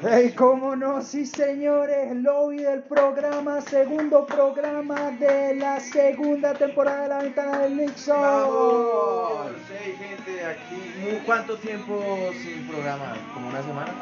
Hey, 0.00 0.32
cómo 0.36 0.76
no, 0.76 1.02
sí 1.02 1.26
señores, 1.26 2.14
lobby 2.14 2.58
del 2.58 2.84
programa, 2.84 3.60
segundo 3.60 4.24
programa 4.26 5.10
de 5.18 5.56
la 5.56 5.80
segunda 5.80 6.54
temporada 6.54 7.02
de 7.02 7.08
la 7.08 7.18
ventana 7.18 7.58
del 7.58 7.76
Nixon. 7.78 8.20
¡Vamos! 8.20 9.50
Hey, 9.68 9.96
gente, 9.98 10.44
aquí. 10.44 11.20
¿Cuánto 11.26 11.56
tiempo 11.56 12.30
sin 12.40 12.68
programa? 12.68 13.16
¿Como 13.34 13.48
una 13.48 13.60
semana? 13.60 13.92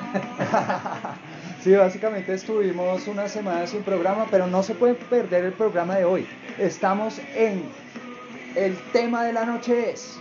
sí, 1.65 1.75
básicamente 1.75 2.35
estuvimos 2.35 3.09
una 3.09 3.27
semana 3.27 3.67
sin 3.67 3.83
programa, 3.83 4.27
pero 4.31 4.47
no 4.47 4.63
se 4.63 4.75
pueden 4.75 4.97
perder 4.97 5.47
el 5.47 5.53
programa 5.55 5.97
de 5.97 6.05
hoy. 6.05 6.27
Estamos 6.59 7.19
en 7.34 7.62
el 8.55 8.77
tema 8.92 9.25
de 9.25 9.33
la 9.33 9.47
noche 9.47 9.92
es 9.92 10.20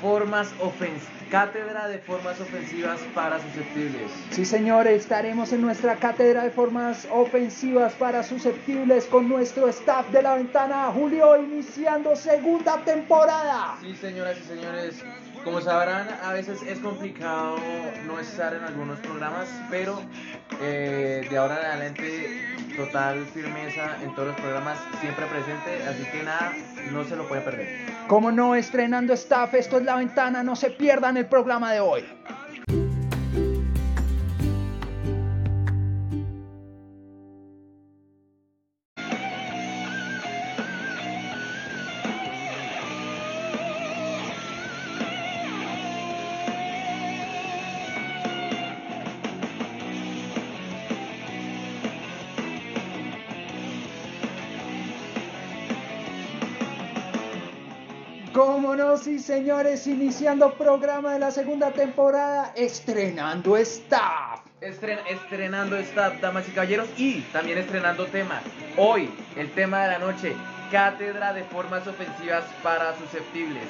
formas 0.00 0.52
ofensivas 0.60 1.16
Cátedra 1.30 1.88
de 1.88 1.98
formas 1.98 2.40
ofensivas 2.40 3.00
para 3.12 3.40
susceptibles. 3.40 4.12
Sí, 4.30 4.44
señores, 4.44 5.02
estaremos 5.02 5.52
en 5.52 5.60
nuestra 5.60 5.96
cátedra 5.96 6.44
de 6.44 6.50
formas 6.50 7.08
ofensivas 7.10 7.94
para 7.94 8.22
susceptibles 8.22 9.06
con 9.06 9.28
nuestro 9.28 9.68
staff 9.68 10.08
de 10.12 10.22
la 10.22 10.36
ventana, 10.36 10.88
Julio, 10.94 11.36
iniciando 11.42 12.14
segunda 12.14 12.76
temporada. 12.84 13.76
Sí, 13.82 13.96
señoras 13.96 14.38
y 14.38 14.44
señores, 14.44 15.02
como 15.46 15.60
sabrán, 15.60 16.08
a 16.24 16.32
veces 16.32 16.60
es 16.62 16.80
complicado 16.80 17.56
no 18.04 18.18
estar 18.18 18.52
en 18.52 18.64
algunos 18.64 18.98
programas, 18.98 19.46
pero 19.70 20.02
eh, 20.60 21.24
de 21.30 21.38
ahora 21.38 21.60
en 21.60 21.66
adelante, 21.66 22.66
total 22.76 23.24
firmeza 23.26 23.96
en 24.02 24.12
todos 24.16 24.28
los 24.28 24.36
programas, 24.40 24.76
siempre 25.00 25.24
presente, 25.26 25.84
así 25.88 26.04
que 26.10 26.24
nada, 26.24 26.52
no 26.90 27.04
se 27.04 27.14
lo 27.14 27.28
puede 27.28 27.42
perder. 27.42 27.86
Como 28.08 28.32
no, 28.32 28.56
estrenando 28.56 29.12
staff, 29.12 29.54
esto 29.54 29.78
es 29.78 29.84
La 29.84 29.94
Ventana, 29.94 30.42
no 30.42 30.56
se 30.56 30.70
pierdan 30.70 31.16
el 31.16 31.26
programa 31.26 31.72
de 31.72 31.78
hoy. 31.78 32.04
Sí 59.06 59.20
señores, 59.20 59.86
iniciando 59.86 60.54
programa 60.54 61.12
de 61.12 61.20
la 61.20 61.30
segunda 61.30 61.70
temporada, 61.70 62.52
estrenando 62.56 63.56
staff. 63.56 64.40
estrenando 64.60 65.76
staff, 65.76 66.20
damas 66.20 66.48
y 66.48 66.50
caballeros, 66.50 66.88
y 66.96 67.20
también 67.32 67.58
estrenando 67.58 68.06
tema. 68.06 68.40
Hoy, 68.76 69.08
el 69.36 69.48
tema 69.52 69.84
de 69.84 69.92
la 69.92 69.98
noche, 70.00 70.34
cátedra 70.72 71.32
de 71.32 71.44
formas 71.44 71.86
ofensivas 71.86 72.42
para 72.64 72.98
susceptibles. 72.98 73.62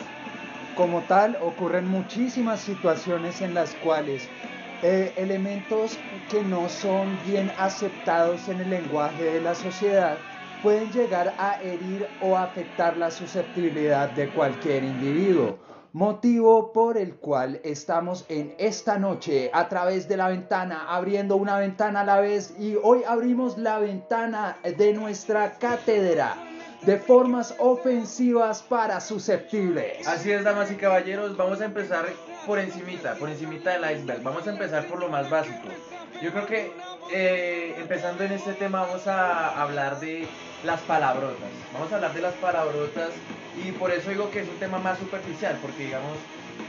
Como 0.75 1.03
tal, 1.03 1.37
ocurren 1.43 1.87
muchísimas 1.87 2.61
situaciones 2.61 3.43
en 3.43 3.53
las 3.53 3.75
cuales 3.75 4.27
eh, 4.83 5.13
elementos 5.19 5.99
que 6.31 6.43
no 6.45 6.67
son 6.71 7.15
bien 7.27 7.53
aceptados 7.59 8.49
en 8.49 8.63
el 8.63 8.71
lenguaje 8.71 9.25
de 9.25 9.43
la 9.43 9.55
sociedad 9.55 10.17
pueden 10.67 10.91
llegar 10.91 11.33
a 11.39 11.63
herir 11.63 12.09
o 12.21 12.37
afectar 12.37 12.97
la 12.97 13.13
susceptibilidad 13.13 14.11
de 14.11 14.29
cualquier 14.31 14.83
individuo. 14.83 15.61
Motivo 15.93 16.73
por 16.73 16.99
el 16.99 17.15
cual 17.15 17.61
estamos 17.63 18.27
en 18.29 18.53
esta 18.59 18.99
noche 18.99 19.49
a 19.53 19.69
través 19.69 20.09
de 20.09 20.17
la 20.17 20.27
ventana, 20.27 20.87
abriendo 20.89 21.37
una 21.37 21.57
ventana 21.57 22.01
a 22.01 22.05
la 22.05 22.19
vez 22.19 22.53
y 22.59 22.75
hoy 22.83 23.05
abrimos 23.07 23.57
la 23.59 23.79
ventana 23.79 24.57
de 24.65 24.93
nuestra 24.93 25.53
cátedra 25.53 26.35
de 26.83 26.97
formas 26.97 27.55
ofensivas 27.61 28.61
para 28.63 29.01
susceptibles. 29.01 30.05
Así 30.09 30.33
es, 30.33 30.43
damas 30.43 30.73
y 30.73 30.75
caballeros, 30.75 31.37
vamos 31.37 31.61
a 31.61 31.67
empezar 31.67 32.07
por 32.45 32.59
encimita, 32.59 33.15
por 33.15 33.29
encimita 33.29 33.79
del 33.79 33.99
iceberg. 33.99 34.21
Vamos 34.25 34.49
a 34.49 34.51
empezar 34.51 34.85
por 34.89 34.99
lo 34.99 35.09
más 35.09 35.31
básico. 35.31 35.69
Yo 36.21 36.33
creo 36.33 36.47
que 36.47 36.73
eh, 37.13 37.77
empezando 37.79 38.25
en 38.25 38.33
este 38.33 38.55
tema 38.55 38.81
vamos 38.81 39.07
a 39.07 39.63
hablar 39.63 40.01
de 40.01 40.27
las 40.65 40.81
palabrotas. 40.83 41.51
Vamos 41.73 41.93
a 41.93 41.97
hablar 41.97 42.15
de 42.15 42.21
las 42.21 42.35
palabrotas 42.35 43.11
y 43.65 43.73
por 43.73 43.91
eso 43.91 44.11
digo 44.11 44.31
que 44.31 44.41
es 44.41 44.49
un 44.49 44.57
tema 44.57 44.79
más 44.79 44.99
superficial, 44.99 45.59
porque 45.61 45.85
digamos 45.85 46.17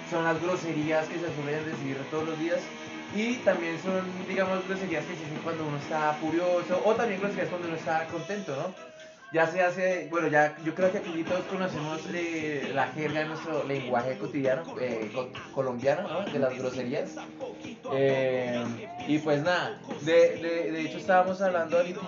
son 0.10 0.24
las 0.24 0.42
groserías 0.42 1.08
que 1.08 1.20
se 1.20 1.34
suelen 1.36 1.66
decir 1.66 1.98
todos 2.10 2.28
los 2.28 2.40
días 2.40 2.60
y 3.16 3.36
también 3.38 3.82
son, 3.82 4.04
digamos, 4.28 4.68
groserías 4.68 5.06
que 5.06 5.16
se 5.16 5.22
dicen 5.22 5.40
cuando 5.44 5.66
uno 5.66 5.78
está 5.78 6.14
furioso 6.14 6.82
o 6.84 6.94
también 6.94 7.20
groserías 7.22 7.50
cuando 7.50 7.68
uno 7.68 7.78
está 7.78 8.06
contento, 8.08 8.56
¿no? 8.56 8.97
Ya 9.34 9.46
se 9.48 9.62
hace, 9.62 10.08
bueno, 10.10 10.30
ya 10.30 10.56
yo 10.64 10.74
creo 10.74 10.92
que 10.92 11.00
aquí 11.00 11.24
todos 11.24 11.44
conocemos 11.46 12.02
eh, 12.14 12.72
la 12.74 12.88
jerga 12.88 13.20
de 13.22 13.26
nuestro 13.26 13.64
lenguaje 13.66 14.18
cotidiano, 14.18 14.64
eh, 14.80 15.12
colombiano, 15.54 16.08
¿no? 16.08 16.22
De 16.32 16.40
las 16.40 16.58
groserías. 16.58 17.16
Eh, 17.92 18.64
y 19.08 19.20
pues 19.20 19.42
nada, 19.44 19.80
de, 20.02 20.38
de, 20.38 20.72
de, 20.72 20.82
hecho 20.82 20.98
estábamos 20.98 21.42
hablando 21.42 21.78
ahorita 21.78 22.02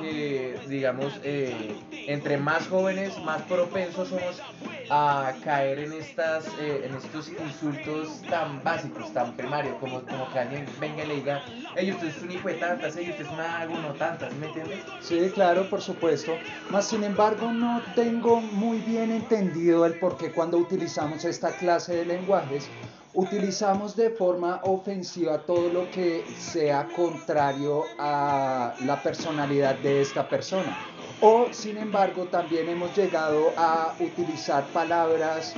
que, 0.00 0.58
digamos, 0.68 1.12
entre 1.22 2.38
más 2.38 2.66
jóvenes, 2.66 3.18
más 3.22 3.42
propensos 3.42 4.08
somos 4.08 4.42
a 4.90 5.32
caer 5.42 5.78
en, 5.78 5.92
estas, 5.92 6.46
en 6.58 6.94
estos 6.94 7.28
insultos 7.28 8.20
tan 8.28 8.62
básicos, 8.62 9.12
tan 9.12 9.36
primarios, 9.36 9.76
como, 9.80 10.02
como 10.02 10.30
que 10.30 10.38
alguien 10.38 10.66
venga 10.80 11.04
y 11.04 11.06
le 11.06 11.14
diga, 11.16 11.42
hey, 11.76 11.90
usted 11.90 12.08
es 12.08 12.22
un 12.22 12.30
hijo 12.30 12.48
de 12.48 12.54
tantas, 12.54 12.94
hey, 12.96 13.08
usted 13.10 13.24
es 13.24 13.32
una 13.32 13.64
no 13.64 13.92
tantas, 13.94 14.32
¿me 14.34 14.46
entiendes? 14.46 14.80
Sí, 15.00 15.30
claro, 15.34 15.68
por 15.70 15.80
supuesto. 15.80 16.36
Mas, 16.70 16.86
sin 16.86 17.04
embargo, 17.04 17.50
no 17.52 17.82
tengo 17.94 18.40
muy 18.40 18.78
bien 18.78 19.12
entendido 19.12 19.86
el 19.86 19.94
por 19.94 20.16
qué 20.16 20.30
cuando 20.30 20.58
utilizamos 20.58 21.24
esta 21.24 21.52
clase 21.52 21.94
de 21.96 22.04
lenguajes, 22.04 22.68
utilizamos 23.14 23.96
de 23.96 24.10
forma 24.10 24.60
ofensiva 24.64 25.38
todo 25.38 25.68
lo 25.72 25.90
que 25.90 26.24
sea 26.38 26.88
contrario 26.94 27.84
a 27.98 28.74
la 28.84 29.02
personalidad 29.02 29.76
de 29.76 30.02
esta 30.02 30.28
persona. 30.28 30.76
O, 31.20 31.46
sin 31.52 31.78
embargo, 31.78 32.24
también 32.24 32.68
hemos 32.68 32.94
llegado 32.96 33.52
a 33.56 33.94
utilizar 34.00 34.64
palabras 34.66 35.54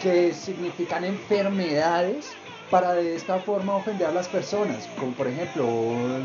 que 0.00 0.32
significan 0.32 1.04
enfermedades 1.04 2.32
para 2.70 2.92
de 2.92 3.16
esta 3.16 3.40
forma 3.40 3.74
ofender 3.74 4.06
a 4.06 4.12
las 4.12 4.28
personas, 4.28 4.88
como 4.98 5.12
por 5.12 5.26
ejemplo 5.26 5.66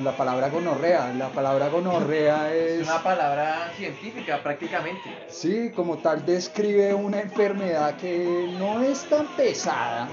la 0.03 0.15
palabra 0.15 0.49
gonorrea. 0.49 1.11
La 1.13 1.29
palabra 1.29 1.69
gonorrea 1.69 2.53
es... 2.53 2.81
Es 2.81 2.87
una 2.87 3.01
palabra 3.01 3.71
científica 3.75 4.41
prácticamente. 4.43 5.01
Sí, 5.27 5.71
como 5.75 5.97
tal 5.97 6.23
describe 6.23 6.93
una 6.93 7.21
enfermedad 7.21 7.97
que 7.97 8.47
no 8.59 8.81
es 8.81 9.03
tan 9.05 9.25
pesada, 9.35 10.07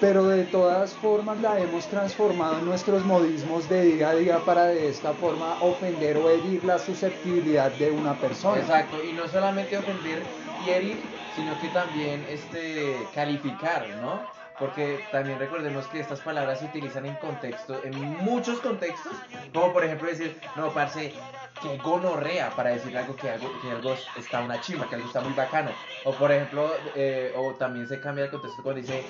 pero 0.00 0.26
de 0.26 0.44
todas 0.44 0.94
formas 0.94 1.38
la 1.40 1.60
hemos 1.60 1.86
transformado 1.86 2.58
en 2.58 2.64
nuestros 2.64 3.04
modismos 3.04 3.68
de 3.68 3.82
día 3.82 4.10
a 4.10 4.14
día 4.14 4.38
para 4.38 4.66
de 4.66 4.88
esta 4.88 5.12
forma 5.12 5.60
ofender 5.60 6.16
o 6.16 6.30
herir 6.30 6.64
la 6.64 6.78
susceptibilidad 6.78 7.70
de 7.72 7.90
una 7.90 8.14
persona. 8.14 8.60
Exacto, 8.60 8.96
y 9.04 9.12
no 9.12 9.28
solamente 9.28 9.76
ofender 9.76 10.22
y 10.66 10.70
herir, 10.70 11.00
sino 11.36 11.58
que 11.60 11.68
también 11.68 12.24
este, 12.28 12.96
calificar, 13.14 13.86
¿no? 14.00 14.20
porque 14.60 15.00
también 15.10 15.38
recordemos 15.38 15.86
que 15.86 16.00
estas 16.00 16.20
palabras 16.20 16.60
se 16.60 16.66
utilizan 16.66 17.06
en 17.06 17.14
contexto, 17.14 17.80
en 17.82 17.98
muchos 18.22 18.60
contextos, 18.60 19.14
como 19.54 19.72
por 19.72 19.84
ejemplo 19.84 20.06
decir, 20.08 20.38
no, 20.54 20.68
parce, 20.68 21.14
que 21.60 21.76
gonorrea 21.78 22.50
para 22.50 22.70
decir 22.70 22.96
algo 22.96 23.14
que 23.16 23.30
algo, 23.30 23.50
que 23.60 23.70
algo 23.70 23.94
está 24.16 24.40
una 24.40 24.60
chima, 24.60 24.88
que 24.88 24.94
algo 24.94 25.06
está 25.06 25.20
muy 25.20 25.32
bacano. 25.34 25.70
O 26.04 26.12
por 26.12 26.32
ejemplo, 26.32 26.72
eh, 26.94 27.32
o 27.36 27.54
también 27.54 27.86
se 27.86 28.00
cambia 28.00 28.24
el 28.24 28.30
contexto 28.30 28.62
cuando 28.62 28.80
dice, 28.80 29.02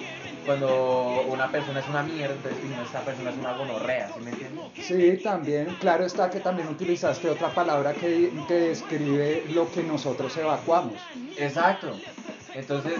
cuando 0.44 1.22
una 1.28 1.50
persona 1.50 1.80
es 1.80 1.88
una 1.88 2.02
mierda, 2.02 2.34
entonces 2.34 2.64
no, 2.64 2.82
esta 2.82 3.00
persona 3.00 3.30
es 3.30 3.36
una 3.36 3.52
gonorrea, 3.52 4.10
¿sí 4.12 4.20
me 4.20 4.30
entiendes? 4.30 4.86
Sí, 4.86 5.16
también, 5.22 5.66
claro 5.80 6.04
está 6.04 6.28
que 6.30 6.40
también 6.40 6.68
utilizaste 6.68 7.30
otra 7.30 7.48
palabra 7.54 7.92
que, 7.92 8.32
que 8.48 8.54
describe 8.54 9.44
lo 9.50 9.70
que 9.70 9.82
nosotros 9.82 10.36
evacuamos. 10.36 10.96
Exacto. 11.36 11.96
Entonces, 12.54 12.94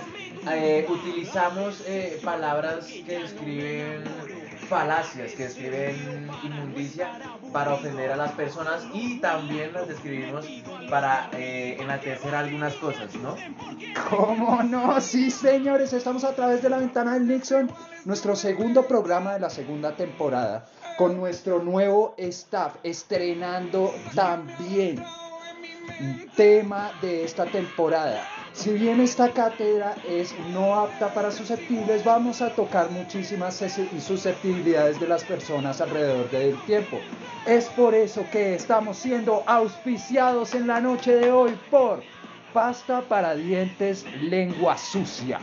eh, 0.49 0.87
utilizamos 0.89 1.83
eh, 1.87 2.21
palabras 2.23 2.87
que 2.87 3.19
describen 3.19 4.05
falacias, 4.71 5.33
que 5.33 5.45
describen 5.45 6.31
inmundicia 6.45 7.11
para 7.53 7.75
ofender 7.75 8.13
a 8.13 8.17
las 8.17 8.31
personas 8.33 8.85
y 8.95 9.19
también 9.19 9.73
las 9.73 9.89
describimos 9.89 10.47
para 10.89 11.29
eh, 11.33 11.77
enaltecer 11.81 12.33
algunas 12.33 12.75
cosas, 12.75 13.13
¿no? 13.17 13.35
¿Cómo 14.09 14.63
no? 14.63 15.01
Sí, 15.01 15.33
señores, 15.33 15.93
estamos 15.93 16.23
a 16.23 16.37
través 16.37 16.63
de 16.63 16.71
la 16.71 16.79
ventana 16.79 17.15
del 17.15 17.27
Nixon, 17.27 17.69
nuestro 18.05 18.37
segundo 18.37 18.87
programa 18.87 19.33
de 19.35 19.41
la 19.41 19.51
segunda 19.51 19.97
temporada, 19.97 20.67
con 20.97 21.17
nuestro 21.17 21.61
nuevo 21.61 22.15
staff, 22.17 22.77
estrenando 22.85 23.93
también 24.15 25.03
tema 26.37 26.93
de 27.03 27.25
esta 27.25 27.45
temporada 27.47 28.25
Si 28.61 28.73
bien 28.73 29.01
esta 29.01 29.31
cátedra 29.31 29.97
es 30.07 30.35
no 30.53 30.75
apta 30.75 31.15
para 31.15 31.31
susceptibles, 31.31 32.05
vamos 32.05 32.43
a 32.43 32.51
tocar 32.51 32.91
muchísimas 32.91 33.55
susceptibilidades 33.99 35.01
de 35.01 35.09
las 35.09 35.25
personas 35.25 35.81
alrededor 35.81 36.31
del 36.31 36.61
tiempo. 36.67 36.99
Es 37.47 37.71
por 37.71 37.95
eso 37.95 38.27
que 38.31 38.55
estamos 38.55 38.99
siendo 38.99 39.43
auspiciados 39.47 40.55
en 40.55 40.67
la 40.67 40.79
noche 40.79 41.17
de 41.17 41.33
hoy 41.33 41.59
por 41.71 42.03
pasta 42.53 43.01
para 43.01 43.35
dientes 43.35 44.05
lengua 44.21 44.77
sucia. 44.77 45.39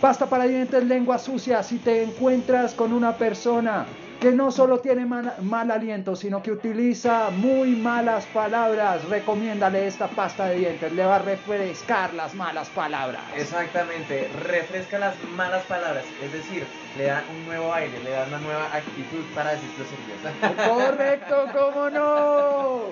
Pasta 0.00 0.26
para 0.26 0.44
dientes 0.44 0.84
lengua 0.84 1.18
sucia, 1.18 1.64
si 1.64 1.78
te 1.78 2.04
encuentras 2.04 2.74
con 2.74 2.92
una 2.92 3.18
persona 3.18 3.86
que 4.22 4.30
no 4.30 4.52
solo 4.52 4.78
tiene 4.78 5.04
mal, 5.04 5.70
aliento, 5.72 6.14
sino 6.14 6.40
que 6.44 6.52
utiliza 6.52 7.30
muy 7.30 7.70
malas 7.70 8.24
palabras. 8.26 9.04
Recomiéndale 9.08 9.88
esta 9.88 10.06
pasta 10.06 10.46
de 10.46 10.58
dientes, 10.58 10.92
le 10.92 11.04
va 11.04 11.16
a 11.16 11.18
refrescar 11.18 12.14
las 12.14 12.32
malas 12.32 12.68
palabras. 12.68 13.20
Exactamente, 13.36 14.30
refresca 14.44 15.00
las 15.00 15.16
malas 15.34 15.64
palabras, 15.64 16.04
es 16.22 16.32
decir, 16.32 16.64
le 16.96 17.06
da 17.06 17.24
un 17.28 17.46
nuevo 17.46 17.74
aire, 17.74 17.98
le 18.04 18.10
da 18.10 18.24
una 18.28 18.38
nueva 18.38 18.66
actitud 18.66 19.24
para 19.34 19.54
decir 19.54 19.68
groserías. 19.76 20.68
Correcto, 20.68 21.48
¿cómo 21.52 21.90
no? 21.90 22.82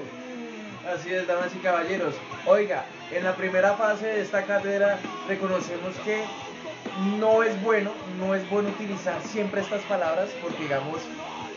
Así 0.92 1.14
es, 1.14 1.28
damas 1.28 1.54
y 1.54 1.58
caballeros. 1.58 2.16
Oiga, 2.46 2.84
en 3.12 3.22
la 3.22 3.36
primera 3.36 3.74
fase 3.74 4.06
de 4.06 4.22
esta 4.22 4.42
cátedra 4.42 4.98
reconocemos 5.28 5.94
que 6.04 6.24
no 7.18 7.42
es 7.42 7.60
bueno, 7.62 7.92
no 8.18 8.34
es 8.34 8.48
bueno 8.50 8.68
utilizar 8.68 9.20
siempre 9.22 9.60
estas 9.60 9.82
palabras 9.84 10.30
porque 10.42 10.62
digamos, 10.62 10.98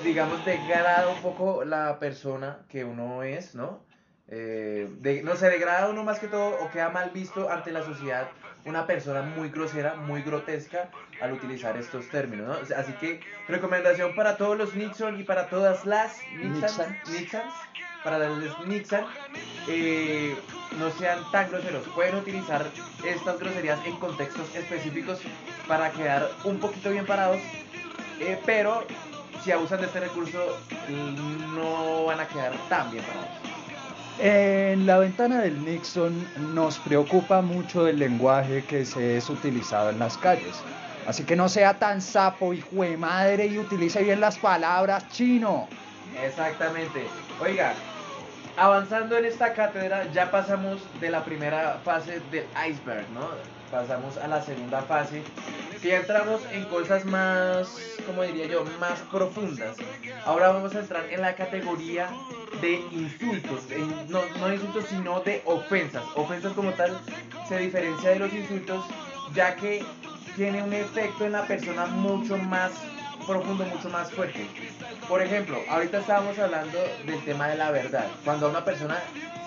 digamos 0.03 0.45
degrada 0.45 1.09
un 1.09 1.21
poco 1.21 1.63
la 1.65 1.99
persona 1.99 2.59
que 2.69 2.85
uno 2.85 3.23
es, 3.23 3.55
¿no? 3.55 3.83
Eh, 4.29 5.21
no 5.23 5.35
se 5.35 5.49
degrada 5.49 5.89
uno 5.89 6.03
más 6.03 6.19
que 6.19 6.27
todo 6.27 6.55
o 6.63 6.69
queda 6.71 6.89
mal 6.89 7.11
visto 7.11 7.49
ante 7.49 7.71
la 7.71 7.83
sociedad 7.83 8.29
una 8.65 8.87
persona 8.87 9.21
muy 9.21 9.49
grosera, 9.49 9.95
muy 9.95 10.21
grotesca 10.21 10.89
al 11.21 11.33
utilizar 11.33 11.75
estos 11.77 12.07
términos, 12.09 12.47
¿no? 12.47 12.77
Así 12.77 12.93
que 12.93 13.19
recomendación 13.47 14.15
para 14.15 14.37
todos 14.37 14.57
los 14.57 14.73
Nixon 14.75 15.19
y 15.19 15.23
para 15.23 15.49
todas 15.49 15.85
las 15.85 16.17
Nixons, 16.37 16.79
Nixons 17.09 17.53
para 18.03 18.19
los 18.19 18.67
Nixon, 18.67 19.05
eh, 19.67 20.35
no 20.77 20.91
sean 20.91 21.19
tan 21.31 21.49
groseros. 21.49 21.87
Pueden 21.95 22.15
utilizar 22.15 22.65
estas 23.05 23.39
groserías 23.39 23.79
en 23.85 23.95
contextos 23.97 24.53
específicos 24.55 25.19
para 25.67 25.91
quedar 25.91 26.29
un 26.43 26.59
poquito 26.59 26.91
bien 26.91 27.05
parados, 27.05 27.39
eh, 28.19 28.39
pero 28.45 28.83
si 29.43 29.51
abusan 29.51 29.79
de 29.81 29.87
este 29.87 29.99
recurso 29.99 30.57
no 31.55 32.05
van 32.05 32.19
a 32.19 32.27
quedar 32.27 32.53
tan 32.69 32.91
bien 32.91 33.03
parados. 33.03 33.53
En 34.19 34.85
la 34.85 34.99
ventana 34.99 35.41
del 35.41 35.65
Nixon 35.65 36.27
nos 36.53 36.77
preocupa 36.79 37.41
mucho 37.41 37.87
el 37.87 37.97
lenguaje 37.97 38.63
que 38.63 38.85
se 38.85 39.17
es 39.17 39.29
utilizado 39.29 39.89
en 39.89 39.99
las 39.99 40.17
calles. 40.17 40.61
Así 41.07 41.23
que 41.23 41.35
no 41.35 41.49
sea 41.49 41.79
tan 41.79 42.01
sapo, 42.01 42.53
hijo 42.53 42.83
de 42.83 42.95
madre, 42.95 43.47
y 43.47 43.57
utilice 43.57 44.03
bien 44.03 44.21
las 44.21 44.37
palabras 44.37 45.09
chino. 45.09 45.67
Exactamente. 46.23 47.07
Oiga, 47.41 47.73
avanzando 48.57 49.17
en 49.17 49.25
esta 49.25 49.53
cátedra 49.53 50.11
ya 50.11 50.29
pasamos 50.31 50.81
de 50.99 51.09
la 51.09 51.23
primera 51.23 51.79
fase 51.83 52.21
del 52.31 52.45
iceberg, 52.69 53.09
¿no? 53.11 53.29
Pasamos 53.71 54.17
a 54.17 54.27
la 54.27 54.41
segunda 54.41 54.83
fase 54.83 55.23
y 55.81 55.89
entramos 55.89 56.41
en 56.51 56.63
cosas 56.65 57.05
más, 57.05 57.75
como 58.05 58.21
diría 58.23 58.45
yo, 58.45 58.63
más 58.79 58.99
profundas. 59.11 59.75
Ahora 60.25 60.49
vamos 60.49 60.75
a 60.75 60.79
entrar 60.79 61.05
en 61.09 61.21
la 61.21 61.35
categoría 61.35 62.09
de 62.61 62.75
insultos, 62.91 63.67
no, 64.09 64.21
no 64.39 64.53
insultos 64.53 64.85
sino 64.89 65.19
de 65.21 65.41
ofensas. 65.45 66.03
Ofensas 66.15 66.53
como 66.53 66.71
tal 66.73 66.99
se 67.49 67.57
diferencia 67.57 68.11
de 68.11 68.19
los 68.19 68.33
insultos 68.33 68.85
ya 69.33 69.55
que 69.55 69.83
tiene 70.35 70.61
un 70.61 70.73
efecto 70.73 71.25
en 71.25 71.31
la 71.31 71.45
persona 71.47 71.85
mucho 71.87 72.37
más 72.37 72.71
profundo, 73.25 73.65
mucho 73.65 73.89
más 73.89 74.11
fuerte. 74.11 74.47
Por 75.07 75.21
ejemplo, 75.21 75.59
ahorita 75.69 75.99
estábamos 75.99 76.39
hablando 76.39 76.79
del 77.05 77.23
tema 77.25 77.49
de 77.49 77.57
la 77.57 77.71
verdad, 77.71 78.07
cuando 78.23 78.47
a 78.47 78.49
una 78.49 78.65
persona 78.65 78.99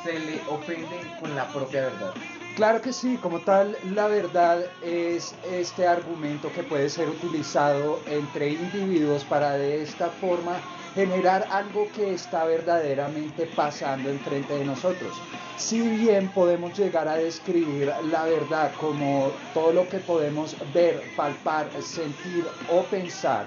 se 0.04 0.18
le 0.18 0.40
ofende 0.48 1.00
con 1.20 1.34
la 1.34 1.48
propia 1.48 1.82
verdad. 1.82 2.12
Claro 2.56 2.80
que 2.80 2.92
sí, 2.92 3.18
como 3.18 3.40
tal, 3.40 3.76
la 3.94 4.06
verdad 4.06 4.64
es 4.82 5.34
este 5.50 5.86
argumento 5.86 6.50
que 6.52 6.62
puede 6.62 6.88
ser 6.88 7.08
utilizado 7.08 8.00
entre 8.06 8.50
individuos 8.50 9.24
para 9.24 9.52
de 9.52 9.82
esta 9.82 10.08
forma 10.08 10.56
generar 10.94 11.46
algo 11.50 11.88
que 11.94 12.14
está 12.14 12.44
verdaderamente 12.44 13.46
pasando 13.54 14.08
enfrente 14.08 14.54
de 14.54 14.64
nosotros. 14.64 15.14
Si 15.58 15.80
bien 15.80 16.28
podemos 16.28 16.78
llegar 16.78 17.08
a 17.08 17.16
describir 17.16 17.92
la 18.10 18.24
verdad 18.24 18.72
como 18.80 19.30
todo 19.52 19.72
lo 19.72 19.88
que 19.88 19.98
podemos 19.98 20.56
ver, 20.72 21.02
palpar, 21.16 21.68
sentir 21.82 22.46
o 22.70 22.82
pensar, 22.84 23.44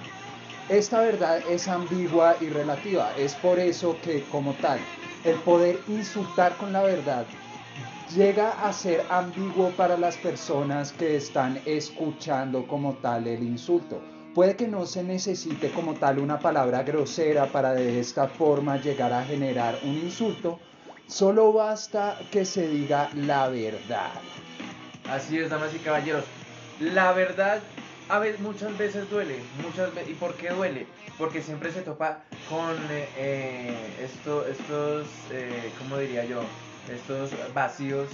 esta 0.69 1.01
verdad 1.01 1.41
es 1.49 1.67
ambigua 1.67 2.37
y 2.39 2.49
relativa. 2.49 3.11
Es 3.17 3.33
por 3.33 3.59
eso 3.59 3.99
que 4.01 4.23
como 4.31 4.53
tal, 4.53 4.79
el 5.23 5.35
poder 5.39 5.79
insultar 5.87 6.55
con 6.57 6.71
la 6.71 6.83
verdad 6.83 7.25
llega 8.15 8.51
a 8.51 8.71
ser 8.71 9.03
ambiguo 9.09 9.71
para 9.71 9.97
las 9.97 10.17
personas 10.17 10.93
que 10.93 11.15
están 11.15 11.59
escuchando 11.65 12.67
como 12.67 12.93
tal 12.93 13.27
el 13.27 13.43
insulto. 13.43 14.01
Puede 14.35 14.55
que 14.55 14.67
no 14.67 14.85
se 14.85 15.03
necesite 15.03 15.71
como 15.71 15.95
tal 15.95 16.19
una 16.19 16.39
palabra 16.39 16.83
grosera 16.83 17.47
para 17.47 17.73
de 17.73 17.99
esta 17.99 18.27
forma 18.27 18.77
llegar 18.77 19.11
a 19.11 19.25
generar 19.25 19.79
un 19.83 19.97
insulto, 19.97 20.59
solo 21.07 21.51
basta 21.51 22.17
que 22.31 22.45
se 22.45 22.67
diga 22.67 23.09
la 23.15 23.49
verdad. 23.49 24.11
Así 25.09 25.39
es, 25.39 25.49
damas 25.49 25.73
y 25.73 25.79
caballeros. 25.79 26.25
La 26.79 27.11
verdad 27.11 27.61
a 28.09 28.17
veces, 28.19 28.39
muchas 28.41 28.75
veces 28.77 29.09
duele, 29.09 29.39
muchas 29.63 29.91
¿y 30.07 30.13
por 30.15 30.33
qué 30.33 30.49
duele? 30.49 30.87
Porque 31.17 31.41
siempre 31.41 31.71
se 31.71 31.81
topa 31.81 32.23
con 32.49 32.75
eh, 32.91 33.07
eh, 33.17 33.99
esto, 34.03 34.45
estos, 34.47 35.07
eh, 35.31 35.71
¿cómo 35.77 35.97
diría 35.97 36.25
yo? 36.25 36.41
Estos 36.91 37.31
vacíos 37.53 38.09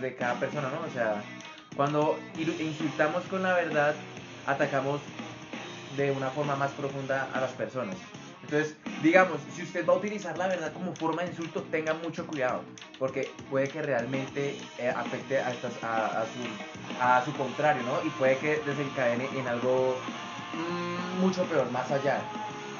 de 0.00 0.14
cada 0.14 0.38
persona, 0.38 0.68
¿no? 0.68 0.86
O 0.86 0.90
sea, 0.92 1.22
cuando 1.76 2.18
insultamos 2.36 3.24
con 3.24 3.42
la 3.42 3.54
verdad, 3.54 3.94
atacamos 4.46 5.00
de 5.96 6.10
una 6.10 6.28
forma 6.30 6.54
más 6.56 6.72
profunda 6.72 7.28
a 7.32 7.40
las 7.40 7.52
personas. 7.52 7.96
Entonces, 8.50 8.76
digamos, 9.02 9.40
si 9.54 9.62
usted 9.62 9.86
va 9.86 9.92
a 9.92 9.96
utilizar 9.96 10.38
la 10.38 10.46
verdad 10.48 10.72
como 10.72 10.94
forma 10.94 11.20
de 11.22 11.28
insulto, 11.28 11.62
tenga 11.70 11.92
mucho 11.92 12.26
cuidado, 12.26 12.62
porque 12.98 13.30
puede 13.50 13.68
que 13.68 13.82
realmente 13.82 14.56
eh, 14.78 14.88
afecte 14.88 15.38
a, 15.38 15.52
su 17.24 17.32
contrario, 17.34 17.82
¿no? 17.82 18.02
Y 18.02 18.08
puede 18.10 18.38
que 18.38 18.56
desencadene 18.64 19.28
en 19.38 19.48
algo 19.48 20.00
mm, 20.54 21.20
mucho 21.20 21.44
peor, 21.44 21.70
más 21.70 21.90
allá. 21.90 22.22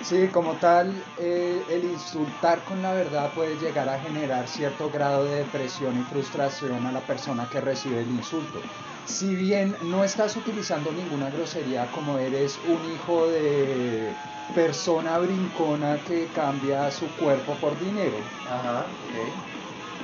Sí, 0.00 0.30
como 0.30 0.58
tal, 0.60 1.10
eh, 1.16 1.64
el 1.68 1.84
insultar 1.84 2.62
con 2.62 2.80
la 2.82 2.92
verdad 2.92 3.32
puede 3.34 3.58
llegar 3.58 3.88
a 3.88 3.98
generar 3.98 4.46
cierto 4.48 4.90
grado 4.90 5.24
de 5.24 5.38
depresión 5.38 5.96
y 5.96 6.04
frustración 6.04 6.86
a 6.86 6.92
la 6.92 7.04
persona 7.04 7.48
que 7.48 7.60
recibe 7.60 8.02
el 8.02 8.10
insulto. 8.12 8.68
Si 9.02 9.34
bien 9.34 9.76
no 9.80 10.04
estás 10.04 10.36
utilizando 10.36 10.92
ninguna 10.92 11.30
grosería 11.30 11.90
como 11.90 12.16
eres 12.18 12.60
un 12.62 12.84
hijo 12.84 13.28
de 13.28 14.20
persona 14.52 15.18
brincona 15.18 16.02
que 16.04 16.30
cambia 16.30 16.90
su 16.92 17.14
cuerpo 17.16 17.58
por 17.58 17.76
dinero. 17.76 18.30
Ajá, 18.44 18.96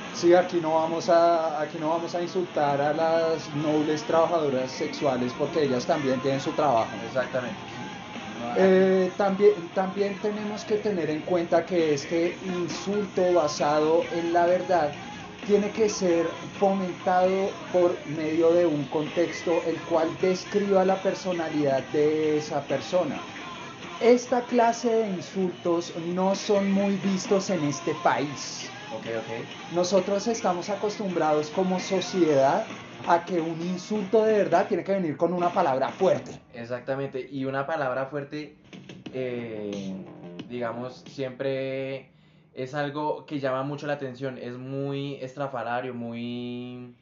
Sí, 0.09 0.33
aquí 0.33 0.61
no 0.61 0.71
vamos 0.75 1.09
a, 1.09 1.61
aquí 1.61 1.77
no 1.77 1.89
vamos 1.89 2.15
a 2.15 2.21
insultar 2.23 2.81
a 2.81 2.91
las 2.93 3.53
nobles 3.53 4.05
trabajadoras 4.05 4.71
sexuales 4.71 5.35
porque 5.35 5.63
ellas 5.63 5.85
también 5.85 6.21
tienen 6.21 6.39
su 6.39 6.55
trabajo. 6.55 7.03
Exactamente. 7.03 7.74
Eh, 8.57 9.11
también, 9.17 9.53
también 9.73 10.17
tenemos 10.21 10.63
que 10.65 10.75
tener 10.75 11.09
en 11.09 11.21
cuenta 11.21 11.65
que 11.65 11.93
este 11.93 12.37
insulto 12.45 13.33
basado 13.33 14.03
en 14.13 14.33
la 14.33 14.45
verdad 14.45 14.91
tiene 15.45 15.69
que 15.71 15.89
ser 15.89 16.25
fomentado 16.59 17.49
por 17.71 17.95
medio 18.07 18.51
de 18.51 18.65
un 18.65 18.83
contexto 18.85 19.61
el 19.67 19.77
cual 19.81 20.09
describa 20.21 20.83
la 20.85 20.95
personalidad 21.01 21.83
de 21.93 22.37
esa 22.37 22.61
persona. 22.61 23.19
Esta 24.01 24.41
clase 24.41 24.89
de 24.89 25.09
insultos 25.09 25.93
no 26.07 26.35
son 26.35 26.71
muy 26.71 26.95
vistos 26.97 27.49
en 27.49 27.63
este 27.63 27.93
país. 28.03 28.69
Nosotros 29.73 30.27
estamos 30.27 30.69
acostumbrados 30.69 31.49
como 31.49 31.79
sociedad 31.79 32.65
a 33.07 33.23
que 33.25 33.39
un 33.39 33.61
insulto 33.61 34.23
de 34.23 34.33
verdad 34.33 34.67
tiene 34.67 34.83
que 34.83 34.93
venir 34.93 35.17
con 35.17 35.33
una 35.33 35.49
palabra 35.49 35.89
fuerte. 35.89 36.39
Exactamente, 36.53 37.27
y 37.31 37.45
una 37.45 37.65
palabra 37.65 38.07
fuerte, 38.07 38.55
eh, 39.13 39.93
digamos, 40.49 41.03
siempre 41.07 42.09
es 42.53 42.73
algo 42.73 43.25
que 43.25 43.39
llama 43.39 43.63
mucho 43.63 43.85
la 43.85 43.93
atención, 43.93 44.37
es 44.37 44.57
muy 44.57 45.15
estrafalario, 45.15 45.93
muy 45.93 46.95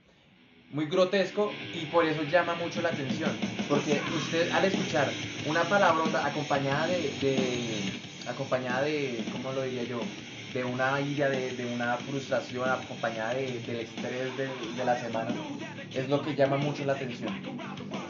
muy 0.71 0.87
grotesco 0.87 1.51
y 1.73 1.85
por 1.85 2.03
eso 2.03 2.23
llama 2.23 2.55
mucho 2.55 2.81
la 2.81 2.89
atención. 2.89 3.29
Porque 3.69 4.01
usted 4.17 4.51
al 4.51 4.65
escuchar 4.65 5.07
una 5.47 5.63
palabra 5.63 6.25
acompañada 6.25 6.87
de, 6.87 7.93
acompañada 8.27 8.81
de, 8.81 9.23
¿cómo 9.31 9.53
lo 9.53 9.61
diría 9.61 9.83
yo? 9.83 9.99
De 10.53 10.63
una 10.63 11.01
ira, 11.01 11.29
de, 11.29 11.71
una 11.73 11.97
frustración 11.97 12.69
acompañada 12.69 13.33
de, 13.33 13.59
del 13.65 13.79
estrés 13.81 14.37
de, 14.37 14.47
de 14.77 14.85
la 14.85 14.99
semana, 14.99 15.31
es 15.93 16.07
lo 16.09 16.21
que 16.21 16.35
llama 16.35 16.57
mucho 16.57 16.85
la 16.85 16.93
atención. 16.93 17.31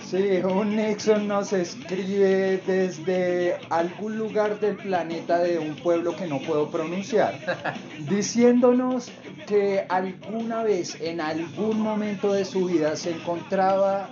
Sí, 0.05 0.41
un 0.43 0.75
Nixon 0.75 1.27
nos 1.27 1.53
escribe 1.53 2.61
desde 2.67 3.57
algún 3.69 4.17
lugar 4.17 4.59
del 4.59 4.75
planeta 4.75 5.39
de 5.39 5.57
un 5.57 5.75
pueblo 5.75 6.15
que 6.15 6.27
no 6.27 6.39
puedo 6.39 6.69
pronunciar, 6.69 7.33
diciéndonos 8.09 9.09
que 9.47 9.85
alguna 9.89 10.63
vez, 10.63 10.99
en 11.01 11.21
algún 11.21 11.79
momento 11.79 12.33
de 12.33 12.45
su 12.45 12.65
vida, 12.65 12.95
se 12.95 13.11
encontraba 13.11 14.09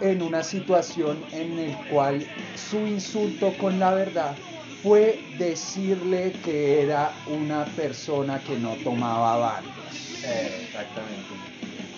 en 0.00 0.22
una 0.22 0.42
situación 0.42 1.18
en 1.32 1.68
la 1.68 1.88
cual 1.88 2.26
su 2.56 2.78
insulto 2.78 3.52
con 3.58 3.78
la 3.78 3.94
verdad 3.94 4.34
fue 4.82 5.20
decirle 5.38 6.32
que 6.44 6.82
era 6.82 7.14
una 7.26 7.64
persona 7.64 8.40
que 8.40 8.58
no 8.58 8.74
tomaba 8.82 9.36
bandos. 9.36 10.24
exactamente. 10.24 11.34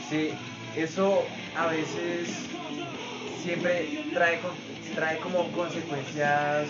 Sí, 0.08 0.30
eso 0.76 1.26
a 1.56 1.66
veces 1.68 2.28
siempre 3.42 4.04
trae, 4.12 4.38
trae 4.94 5.18
como 5.18 5.50
consecuencias 5.52 6.68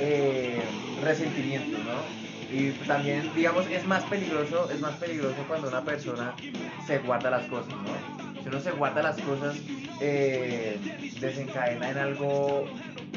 eh, 0.00 0.60
resentimiento, 1.02 1.78
¿no? 1.78 2.22
Y 2.56 2.70
también, 2.86 3.30
digamos, 3.34 3.66
es 3.70 3.86
más 3.86 4.02
peligroso, 4.04 4.68
es 4.70 4.80
más 4.80 4.94
peligroso 4.96 5.36
cuando 5.48 5.68
una 5.68 5.82
persona 5.82 6.34
se 6.86 6.98
guarda 6.98 7.30
las 7.30 7.46
cosas, 7.46 7.70
¿no? 7.70 8.42
Si 8.42 8.48
uno 8.48 8.60
se 8.60 8.72
guarda 8.72 9.02
las 9.02 9.16
cosas, 9.20 9.56
eh, 10.00 10.76
desencadena 11.20 11.90
en 11.90 11.98
algo 11.98 12.66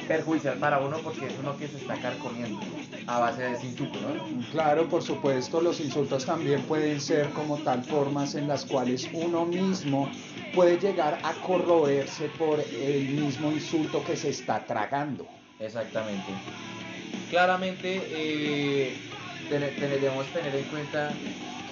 perjudicial 0.07 0.57
para 0.57 0.79
uno 0.79 0.97
porque 0.99 1.27
es 1.27 1.33
uno 1.39 1.57
que 1.57 1.67
se 1.67 1.77
está 1.77 1.95
carcomiendo 1.95 2.59
a 3.07 3.19
base 3.19 3.41
de 3.41 3.53
ese 3.53 3.67
insulto, 3.67 3.99
¿no? 4.01 4.51
Claro, 4.51 4.87
por 4.87 5.03
supuesto, 5.03 5.61
los 5.61 5.79
insultos 5.79 6.25
también 6.25 6.61
pueden 6.63 6.99
ser 6.99 7.29
como 7.31 7.57
tal 7.57 7.83
formas 7.83 8.35
en 8.35 8.47
las 8.47 8.65
cuales 8.65 9.07
uno 9.13 9.45
mismo 9.45 10.09
puede 10.53 10.77
llegar 10.77 11.19
a 11.23 11.33
corroerse 11.45 12.29
por 12.37 12.59
el 12.59 13.09
mismo 13.09 13.51
insulto 13.51 14.03
que 14.03 14.15
se 14.15 14.29
está 14.29 14.65
tragando. 14.65 15.27
Exactamente. 15.59 16.31
Claramente 17.29 18.01
eh, 18.09 18.97
debemos 19.49 20.25
tener 20.27 20.55
en 20.55 20.63
cuenta 20.65 21.11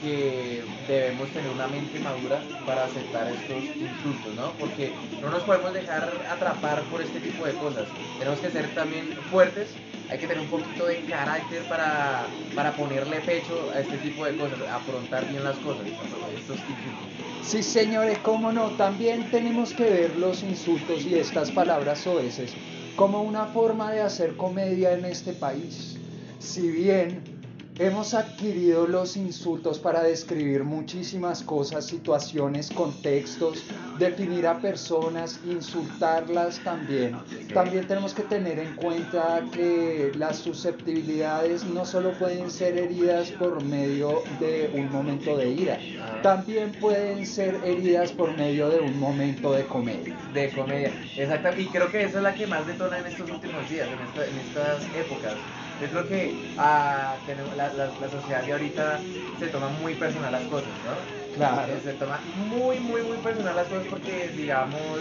que 0.03 0.61
debemos 0.85 1.29
tener 1.29 1.49
una 1.49 1.67
mente 1.67 1.97
madura 1.99 2.43
para 2.65 2.85
aceptar 2.85 3.31
estos 3.31 3.57
insultos, 3.57 4.35
¿no? 4.35 4.51
Porque 4.59 4.91
no 5.21 5.29
nos 5.29 5.43
podemos 5.43 5.73
dejar 5.73 6.11
atrapar 6.29 6.81
por 6.91 7.01
este 7.01 7.21
tipo 7.21 7.45
de 7.45 7.53
cosas. 7.53 7.87
Tenemos 8.19 8.39
que 8.39 8.51
ser 8.51 8.67
también 8.75 9.17
fuertes, 9.31 9.69
hay 10.09 10.19
que 10.19 10.27
tener 10.27 10.43
un 10.43 10.49
poquito 10.49 10.85
de 10.85 10.97
carácter 11.05 11.63
para, 11.69 12.25
para 12.53 12.73
ponerle 12.73 13.21
pecho 13.21 13.71
a 13.73 13.79
este 13.79 13.97
tipo 13.99 14.25
de 14.25 14.35
cosas, 14.35 14.59
afrontar 14.69 15.25
bien 15.29 15.43
las 15.43 15.55
cosas, 15.59 15.87
estos 15.87 16.57
insultos. 16.57 17.23
Sí, 17.41 17.63
señores, 17.63 18.17
cómo 18.19 18.51
no, 18.51 18.71
también 18.71 19.31
tenemos 19.31 19.73
que 19.73 19.83
ver 19.83 20.17
los 20.17 20.43
insultos 20.43 21.05
y 21.05 21.15
estas 21.15 21.49
palabras 21.51 21.99
soeces 21.99 22.53
como 22.97 23.23
una 23.23 23.45
forma 23.45 23.91
de 23.91 24.01
hacer 24.01 24.35
comedia 24.35 24.93
en 24.93 25.05
este 25.05 25.33
país. 25.33 25.95
Si 26.39 26.69
bien 26.69 27.32
Hemos 27.79 28.13
adquirido 28.13 28.85
los 28.85 29.17
insultos 29.17 29.79
para 29.79 30.03
describir 30.03 30.63
muchísimas 30.63 31.41
cosas, 31.41 31.87
situaciones, 31.87 32.69
contextos, 32.69 33.63
definir 33.97 34.45
a 34.45 34.59
personas, 34.59 35.39
insultarlas 35.43 36.59
también. 36.59 37.17
También 37.51 37.87
tenemos 37.87 38.13
que 38.13 38.21
tener 38.23 38.59
en 38.59 38.75
cuenta 38.75 39.43
que 39.51 40.11
las 40.15 40.37
susceptibilidades 40.37 41.63
no 41.63 41.83
solo 41.83 42.11
pueden 42.19 42.51
ser 42.51 42.77
heridas 42.77 43.31
por 43.31 43.63
medio 43.63 44.21
de 44.39 44.69
un 44.75 44.91
momento 44.91 45.35
de 45.35 45.49
ira, 45.49 45.79
también 46.21 46.73
pueden 46.73 47.25
ser 47.25 47.59
heridas 47.63 48.11
por 48.11 48.37
medio 48.37 48.69
de 48.69 48.81
un 48.81 48.99
momento 48.99 49.51
de 49.51 49.65
comedia. 49.65 50.15
De 50.31 50.51
comedia, 50.51 50.93
exacto. 51.17 51.59
Y 51.59 51.65
creo 51.65 51.89
que 51.89 52.03
esa 52.03 52.17
es 52.17 52.23
la 52.23 52.35
que 52.35 52.45
más 52.45 52.67
detona 52.67 52.99
en 52.99 53.07
estos 53.07 53.31
últimos 53.31 53.67
días, 53.67 53.87
en, 53.87 54.21
en 54.21 54.39
estas 54.41 54.83
épocas 54.95 55.33
yo 55.83 55.89
creo 55.89 56.07
que 56.07 56.35
ah, 56.57 57.15
la, 57.57 57.73
la, 57.73 58.09
sociedad 58.09 58.43
de 58.43 58.53
ahorita 58.53 58.99
se 59.39 59.47
toma 59.47 59.67
muy 59.81 59.95
personal 59.95 60.31
las 60.31 60.43
cosas, 60.43 60.69
¿no? 60.85 61.35
Claro. 61.35 61.73
Se 61.83 61.93
toma 61.93 62.19
muy, 62.35 62.79
muy, 62.79 63.01
muy 63.01 63.17
personal 63.17 63.55
las 63.55 63.67
cosas 63.67 63.87
porque, 63.89 64.29
digamos, 64.35 64.99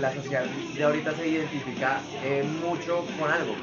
la 0.00 0.14
sociedad 0.14 0.44
de 0.44 0.84
ahorita 0.84 1.12
se 1.14 1.28
identifica 1.28 2.00
eh, 2.24 2.44
mucho 2.62 3.04
con 3.18 3.30
algo. 3.30 3.54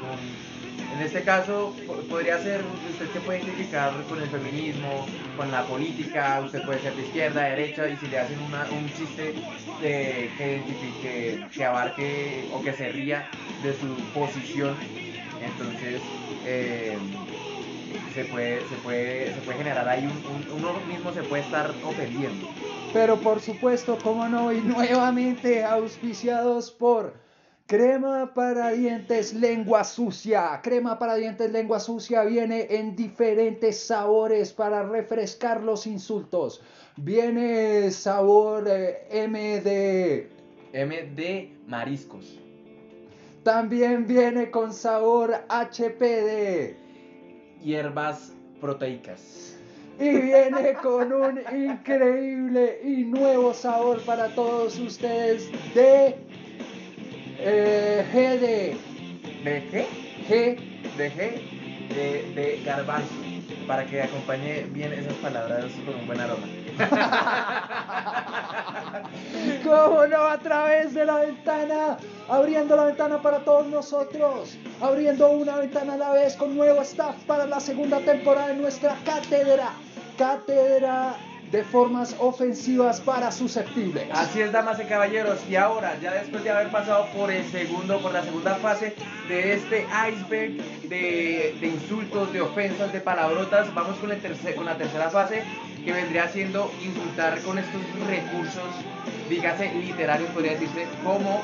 en 0.94 1.00
este 1.00 1.22
caso, 1.22 1.74
podría 2.10 2.38
ser, 2.42 2.60
usted 2.90 3.10
se 3.12 3.20
puede 3.20 3.42
identificar 3.42 3.92
con 4.08 4.20
el 4.20 4.28
feminismo, 4.28 5.06
con 5.36 5.50
la 5.50 5.62
política, 5.64 6.42
usted 6.44 6.62
puede 6.62 6.80
ser 6.80 6.94
de 6.94 7.02
izquierda, 7.02 7.42
de 7.42 7.50
derecha, 7.50 7.88
y 7.88 7.96
si 7.96 8.06
le 8.08 8.18
hacen 8.18 8.38
un 8.38 8.92
chiste 8.92 9.34
que 9.80 10.30
identifique, 10.38 11.46
que 11.54 11.64
abarque 11.64 12.48
o 12.52 12.62
que 12.62 12.72
se 12.72 12.88
ría 12.90 13.28
de 13.62 13.72
su 13.72 13.94
posición 14.12 14.74
entonces, 15.46 16.02
eh, 16.44 16.98
se, 18.14 18.24
puede, 18.26 18.60
se, 18.68 18.76
puede, 18.82 19.34
se 19.34 19.40
puede 19.40 19.58
generar 19.58 19.88
ahí, 19.88 20.04
un, 20.04 20.58
uno 20.58 20.72
mismo 20.88 21.12
se 21.12 21.22
puede 21.22 21.42
estar 21.42 21.70
ofendiendo. 21.84 22.48
Pero 22.92 23.16
por 23.16 23.40
supuesto, 23.40 23.98
cómo 24.02 24.28
no, 24.28 24.52
y 24.52 24.60
nuevamente 24.60 25.64
auspiciados 25.64 26.70
por 26.70 27.14
Crema 27.66 28.32
para 28.32 28.70
dientes 28.70 29.34
lengua 29.34 29.82
sucia. 29.82 30.60
Crema 30.62 31.00
para 31.00 31.16
dientes 31.16 31.50
lengua 31.50 31.80
sucia 31.80 32.22
viene 32.22 32.68
en 32.70 32.94
diferentes 32.94 33.80
sabores 33.80 34.52
para 34.52 34.84
refrescar 34.84 35.64
los 35.64 35.84
insultos. 35.88 36.62
Viene 36.96 37.90
sabor 37.90 38.68
eh, 38.68 39.08
M 39.10 39.60
de... 39.62 40.30
M 40.72 41.02
de 41.16 41.56
mariscos. 41.66 42.38
También 43.46 44.08
viene 44.08 44.50
con 44.50 44.72
sabor 44.72 45.32
HPD. 45.48 46.74
Hierbas 47.62 48.32
proteicas. 48.60 49.56
Y 50.00 50.08
viene 50.08 50.72
con 50.82 51.12
un 51.12 51.40
increíble 51.54 52.80
y 52.82 53.04
nuevo 53.04 53.54
sabor 53.54 54.00
para 54.00 54.34
todos 54.34 54.76
ustedes 54.80 55.48
de 55.76 56.16
eh, 57.38 58.04
GD. 58.12 59.44
¿De 59.44 59.68
qué? 59.70 59.86
G. 60.28 60.96
De 60.96 61.12
G. 61.12 61.94
De, 61.94 62.32
de 62.34 62.62
garbanzo. 62.64 63.14
Para 63.68 63.86
que 63.86 64.02
acompañe 64.02 64.64
bien 64.72 64.92
esas 64.92 65.14
palabras 65.14 65.66
con 65.84 65.94
un 65.94 66.04
buen 66.08 66.18
aroma. 66.18 66.48
¿Cómo 69.66 70.06
no? 70.06 70.22
A 70.22 70.38
través 70.38 70.94
de 70.94 71.04
la 71.04 71.16
ventana, 71.18 71.98
abriendo 72.28 72.76
la 72.76 72.84
ventana 72.84 73.20
para 73.20 73.40
todos 73.40 73.66
nosotros, 73.66 74.56
abriendo 74.80 75.28
una 75.30 75.56
ventana 75.56 75.94
a 75.94 75.96
la 75.96 76.12
vez 76.12 76.36
con 76.36 76.56
nuevo 76.56 76.82
staff 76.82 77.16
para 77.26 77.46
la 77.46 77.58
segunda 77.58 77.98
temporada 77.98 78.48
de 78.48 78.54
nuestra 78.54 78.96
cátedra. 79.04 79.72
Cátedra 80.16 81.16
de 81.50 81.64
formas 81.64 82.14
ofensivas 82.18 83.00
para 83.00 83.30
susceptibles. 83.30 84.08
Así 84.12 84.40
es, 84.40 84.52
damas 84.52 84.80
y 84.80 84.84
caballeros. 84.84 85.38
Y 85.48 85.56
ahora, 85.56 85.98
ya 86.00 86.12
después 86.12 86.44
de 86.44 86.50
haber 86.50 86.68
pasado 86.68 87.06
por 87.16 87.30
el 87.30 87.44
segundo, 87.50 88.00
por 88.00 88.12
la 88.12 88.22
segunda 88.22 88.54
fase 88.56 88.94
de 89.28 89.54
este 89.54 89.86
iceberg 90.10 90.56
de, 90.88 91.56
insultos, 91.62 92.32
de 92.32 92.40
ofensas, 92.40 92.92
de 92.92 93.00
palabrotas, 93.00 93.72
vamos 93.74 93.96
con, 93.98 94.10
el 94.10 94.20
tercer, 94.20 94.54
con 94.54 94.64
la 94.64 94.76
tercera 94.76 95.10
fase 95.10 95.42
que 95.84 95.92
vendría 95.92 96.28
siendo 96.28 96.70
insultar 96.84 97.40
con 97.42 97.58
estos 97.58 97.80
recursos, 98.08 98.64
dígase 99.28 99.72
literarios, 99.74 100.30
podría 100.30 100.52
decirse, 100.52 100.86
como 101.04 101.42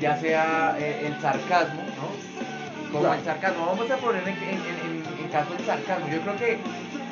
ya 0.00 0.16
sea 0.16 0.76
eh, 0.78 1.06
el 1.06 1.20
sarcasmo, 1.20 1.82
¿no? 1.82 2.92
Como 2.92 3.12
el 3.12 3.24
sarcasmo. 3.24 3.66
Vamos 3.66 3.90
a 3.90 3.96
poner 3.96 4.22
en, 4.22 4.36
en, 4.36 5.28
caso 5.30 5.54
el 5.58 5.64
sarcasmo. 5.64 6.08
Yo 6.08 6.20
creo 6.22 6.36
que 6.36 6.58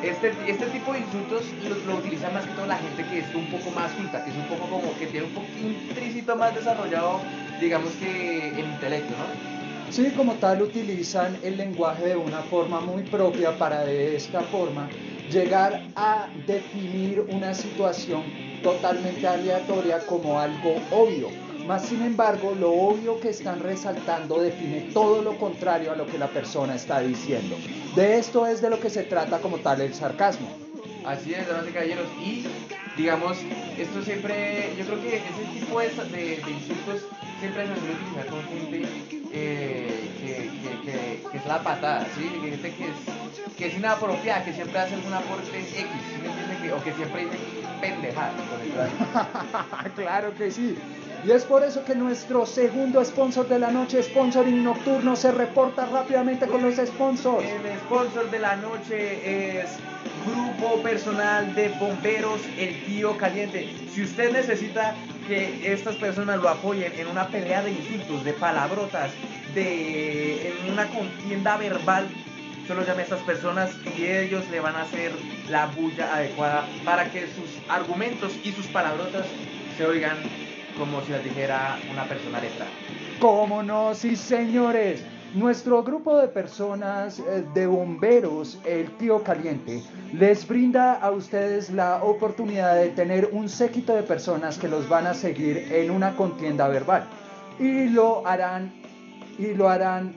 este, 0.02 0.32
este 0.46 0.66
tipo 0.66 0.92
de 0.92 1.00
insultos 1.00 1.44
lo, 1.68 1.92
lo, 1.92 1.98
utiliza 1.98 2.30
más 2.30 2.44
que 2.44 2.52
todo 2.52 2.66
la 2.66 2.78
gente 2.78 3.04
que 3.04 3.18
es 3.18 3.34
un 3.34 3.46
poco 3.46 3.70
más 3.72 3.92
culta, 3.92 4.24
que 4.24 4.30
es 4.30 4.36
un 4.36 4.46
poco 4.46 4.70
como 4.70 4.96
que 4.98 5.06
tiene 5.06 5.26
un 5.26 5.70
intrínseco 5.90 6.36
más 6.36 6.54
desarrollado, 6.54 7.20
digamos 7.60 7.92
que 7.94 8.48
el 8.50 8.64
intelecto, 8.64 9.12
¿no? 9.12 9.55
Sí, 9.90 10.10
como 10.16 10.34
tal 10.34 10.62
utilizan 10.62 11.38
el 11.42 11.56
lenguaje 11.56 12.08
de 12.08 12.16
una 12.16 12.42
forma 12.42 12.80
muy 12.80 13.02
propia 13.04 13.56
para 13.56 13.84
de 13.84 14.16
esta 14.16 14.40
forma 14.42 14.88
llegar 15.30 15.84
a 15.94 16.28
definir 16.46 17.20
una 17.30 17.54
situación 17.54 18.22
totalmente 18.62 19.26
aleatoria 19.26 20.00
como 20.06 20.38
algo 20.38 20.74
obvio. 20.90 21.28
Más 21.66 21.86
sin 21.86 22.02
embargo, 22.02 22.54
lo 22.58 22.72
obvio 22.72 23.18
que 23.20 23.30
están 23.30 23.60
resaltando 23.60 24.40
define 24.40 24.88
todo 24.92 25.22
lo 25.22 25.38
contrario 25.38 25.92
a 25.92 25.96
lo 25.96 26.06
que 26.06 26.18
la 26.18 26.28
persona 26.28 26.74
está 26.74 27.00
diciendo. 27.00 27.56
De 27.94 28.18
esto 28.18 28.46
es 28.46 28.60
de 28.60 28.70
lo 28.70 28.80
que 28.80 28.90
se 28.90 29.04
trata 29.04 29.38
como 29.38 29.58
tal 29.58 29.80
el 29.80 29.94
sarcasmo. 29.94 30.48
Así 31.04 31.34
es, 31.34 31.46
damas 31.48 31.66
y 31.68 31.72
caballeros. 31.72 32.06
Y 32.20 32.44
digamos, 32.96 33.38
esto 33.78 34.02
siempre, 34.02 34.72
yo 34.76 34.84
creo 34.84 35.00
que 35.00 35.16
ese 35.16 35.58
tipo 35.58 35.80
de, 35.80 35.86
insultos 36.34 37.02
siempre 37.40 37.66
se 37.66 37.74
suele 37.74 37.94
utilizar 37.94 38.26
con 38.26 38.42
gente 38.44 39.25
que, 39.36 40.50
que, 40.84 41.30
que, 41.30 41.36
es 41.36 41.46
la 41.46 41.62
patada, 41.62 42.06
¿sí? 42.14 42.28
Gente 42.42 42.74
que 42.74 42.84
es 42.84 43.56
que 43.56 43.68
es 43.68 43.74
inapropiada, 43.74 44.44
que 44.44 44.52
siempre 44.52 44.78
hace 44.78 44.94
algún 44.94 45.14
aporte 45.14 45.58
X, 45.58 46.72
o 46.72 46.84
que 46.84 46.92
siempre 46.92 47.24
dice 47.24 47.38
pendejada. 47.80 48.32
claro 49.96 50.34
que 50.34 50.50
sí. 50.50 50.76
Y 51.26 51.32
es 51.32 51.42
por 51.42 51.64
eso 51.64 51.84
que 51.84 51.96
nuestro 51.96 52.46
segundo 52.46 53.04
sponsor 53.04 53.48
de 53.48 53.58
la 53.58 53.72
noche, 53.72 54.00
Sponsoring 54.00 54.62
Nocturno, 54.62 55.16
se 55.16 55.32
reporta 55.32 55.84
rápidamente 55.86 56.46
con 56.46 56.62
los 56.62 56.76
sponsors. 56.76 57.44
El 57.44 57.76
sponsor 57.80 58.30
de 58.30 58.38
la 58.38 58.54
noche 58.54 59.58
es 59.58 59.70
Grupo 60.24 60.80
Personal 60.84 61.52
de 61.56 61.70
Bomberos 61.80 62.40
El 62.56 62.80
Tío 62.84 63.18
Caliente. 63.18 63.68
Si 63.92 64.04
usted 64.04 64.32
necesita 64.32 64.94
que 65.26 65.72
estas 65.72 65.96
personas 65.96 66.40
lo 66.40 66.48
apoyen 66.48 66.92
en 66.96 67.08
una 67.08 67.26
pelea 67.26 67.60
de 67.60 67.72
insultos, 67.72 68.24
de 68.24 68.32
palabrotas, 68.32 69.10
de 69.52 70.50
en 70.50 70.72
una 70.72 70.86
contienda 70.86 71.56
verbal, 71.56 72.06
solo 72.68 72.86
llame 72.86 73.00
a 73.00 73.04
estas 73.04 73.22
personas 73.22 73.72
y 73.98 74.04
ellos 74.04 74.48
le 74.52 74.60
van 74.60 74.76
a 74.76 74.82
hacer 74.82 75.10
la 75.48 75.66
bulla 75.66 76.14
adecuada 76.14 76.68
para 76.84 77.10
que 77.10 77.22
sus 77.22 77.50
argumentos 77.68 78.32
y 78.44 78.52
sus 78.52 78.68
palabrotas 78.68 79.26
se 79.76 79.84
oigan 79.84 80.45
como 80.78 81.00
si 81.02 81.12
las 81.12 81.24
dijera 81.24 81.78
una 81.90 82.04
persona 82.04 82.40
letra. 82.40 82.66
¿Cómo 83.20 83.62
no? 83.62 83.94
Sí, 83.94 84.16
señores. 84.16 85.02
Nuestro 85.34 85.82
grupo 85.82 86.16
de 86.16 86.28
personas 86.28 87.18
eh, 87.18 87.44
de 87.52 87.66
bomberos, 87.66 88.58
el 88.64 88.90
Tío 88.96 89.22
Caliente, 89.22 89.82
les 90.14 90.46
brinda 90.48 90.94
a 90.94 91.10
ustedes 91.10 91.68
la 91.70 92.02
oportunidad 92.02 92.76
de 92.76 92.88
tener 92.88 93.28
un 93.32 93.48
séquito 93.48 93.94
de 93.94 94.02
personas 94.02 94.56
que 94.56 94.68
los 94.68 94.88
van 94.88 95.06
a 95.06 95.14
seguir 95.14 95.70
en 95.72 95.90
una 95.90 96.16
contienda 96.16 96.68
verbal. 96.68 97.06
Y 97.58 97.88
lo 97.88 98.26
harán, 98.26 98.72
y 99.38 99.52
lo 99.52 99.68
harán 99.68 100.14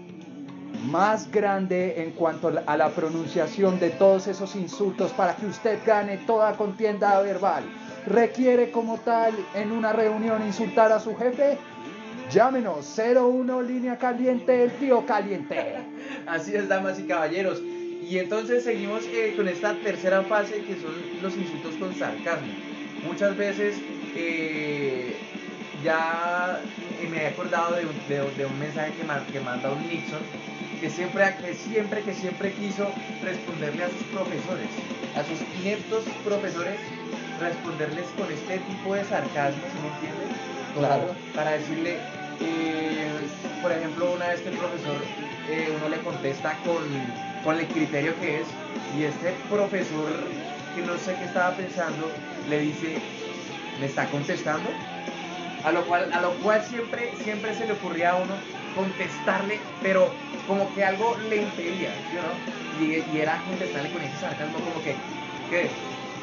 más 0.85 1.29
grande 1.31 2.01
en 2.01 2.11
cuanto 2.11 2.53
a 2.65 2.77
la 2.77 2.89
pronunciación 2.89 3.79
de 3.79 3.89
todos 3.89 4.27
esos 4.27 4.55
insultos 4.55 5.11
para 5.11 5.35
que 5.35 5.47
usted 5.47 5.79
gane 5.85 6.17
toda 6.19 6.55
contienda 6.55 7.19
verbal. 7.21 7.63
¿Requiere 8.09 8.71
como 8.71 8.97
tal 8.97 9.35
en 9.53 9.71
una 9.71 9.93
reunión 9.93 10.43
insultar 10.43 10.91
a 10.91 10.99
su 10.99 11.15
jefe? 11.15 11.59
Llámenos 12.31 12.97
01 12.97 13.61
línea 13.61 13.99
caliente, 13.99 14.63
el 14.63 14.71
tío 14.71 15.05
caliente. 15.05 15.75
Así 16.25 16.55
es, 16.55 16.67
damas 16.67 16.99
y 16.99 17.03
caballeros. 17.03 17.61
Y 17.61 18.17
entonces 18.17 18.63
seguimos 18.63 19.03
eh, 19.05 19.33
con 19.37 19.47
esta 19.47 19.75
tercera 19.75 20.23
fase 20.23 20.63
que 20.63 20.75
son 20.81 20.95
los 21.21 21.37
insultos 21.37 21.75
con 21.75 21.93
sarcasmo. 21.93 22.51
Muchas 23.05 23.37
veces 23.37 23.77
eh, 24.15 25.15
ya 25.83 26.59
me 27.11 27.23
he 27.23 27.27
acordado 27.27 27.75
de 27.75 27.85
un, 28.45 28.59
mensaje 28.59 28.91
que, 28.93 29.31
que, 29.31 29.39
manda 29.39 29.71
un 29.71 29.87
Nixon 29.87 30.19
que 30.81 30.89
siempre, 30.89 31.35
que 31.41 31.53
siempre, 31.53 32.01
que 32.01 32.13
siempre 32.13 32.53
quiso 32.53 32.91
responderle 33.21 33.83
a 33.83 33.89
sus 33.89 34.03
profesores, 34.07 34.69
a 35.15 35.23
sus 35.23 35.39
ineptos 35.61 36.05
profesores, 36.23 36.79
responderles 37.39 38.05
con 38.17 38.31
este 38.31 38.59
tipo 38.59 38.93
de 38.93 39.03
sarcasmo, 39.05 39.61
¿sí 39.71 39.79
me 39.81 39.87
entienden? 39.89 40.29
Claro. 40.75 41.15
Para 41.35 41.51
decirle, 41.51 41.97
eh, 42.41 43.09
por 43.61 43.71
ejemplo, 43.71 44.11
una 44.13 44.27
vez 44.27 44.41
que 44.41 44.49
el 44.49 44.57
profesor 44.57 44.97
eh, 45.49 45.73
uno 45.75 45.89
le 45.89 45.97
contesta 45.99 46.55
con, 46.63 46.83
con 47.43 47.59
el 47.59 47.67
criterio 47.67 48.13
que 48.19 48.41
es, 48.41 48.47
y 48.97 49.03
este 49.03 49.33
profesor 49.49 50.09
que 50.75 50.81
no 50.83 50.97
sé 50.97 51.15
qué 51.15 51.25
estaba 51.25 51.51
pensando, 51.55 52.11
le 52.49 52.59
dice, 52.59 52.97
¿me 53.79 53.85
está 53.85 54.05
contestando? 54.09 54.69
A 55.63 55.71
lo 55.71 55.83
cual, 55.85 56.11
a 56.13 56.21
lo 56.21 56.31
cual 56.35 56.63
siempre, 56.63 57.11
siempre 57.23 57.53
se 57.55 57.65
le 57.65 57.73
ocurría 57.73 58.11
a 58.11 58.15
uno 58.15 58.33
contestarle, 58.75 59.59
pero 59.81 60.09
como 60.47 60.73
que 60.73 60.83
algo 60.83 61.17
le 61.29 61.37
impedía, 61.37 61.89
¿sí 62.09 62.15
no? 62.15 62.85
Y, 62.85 63.03
y, 63.15 63.21
era 63.21 63.41
contestarle 63.43 63.91
con 63.91 64.01
ese 64.01 64.17
sarcasmo, 64.17 64.59
como 64.59 64.83
que, 64.83 64.95
¿qué? 65.49 65.69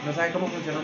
¿No 0.07 0.13
saben 0.13 0.33
cómo 0.33 0.47
funciona 0.47 0.79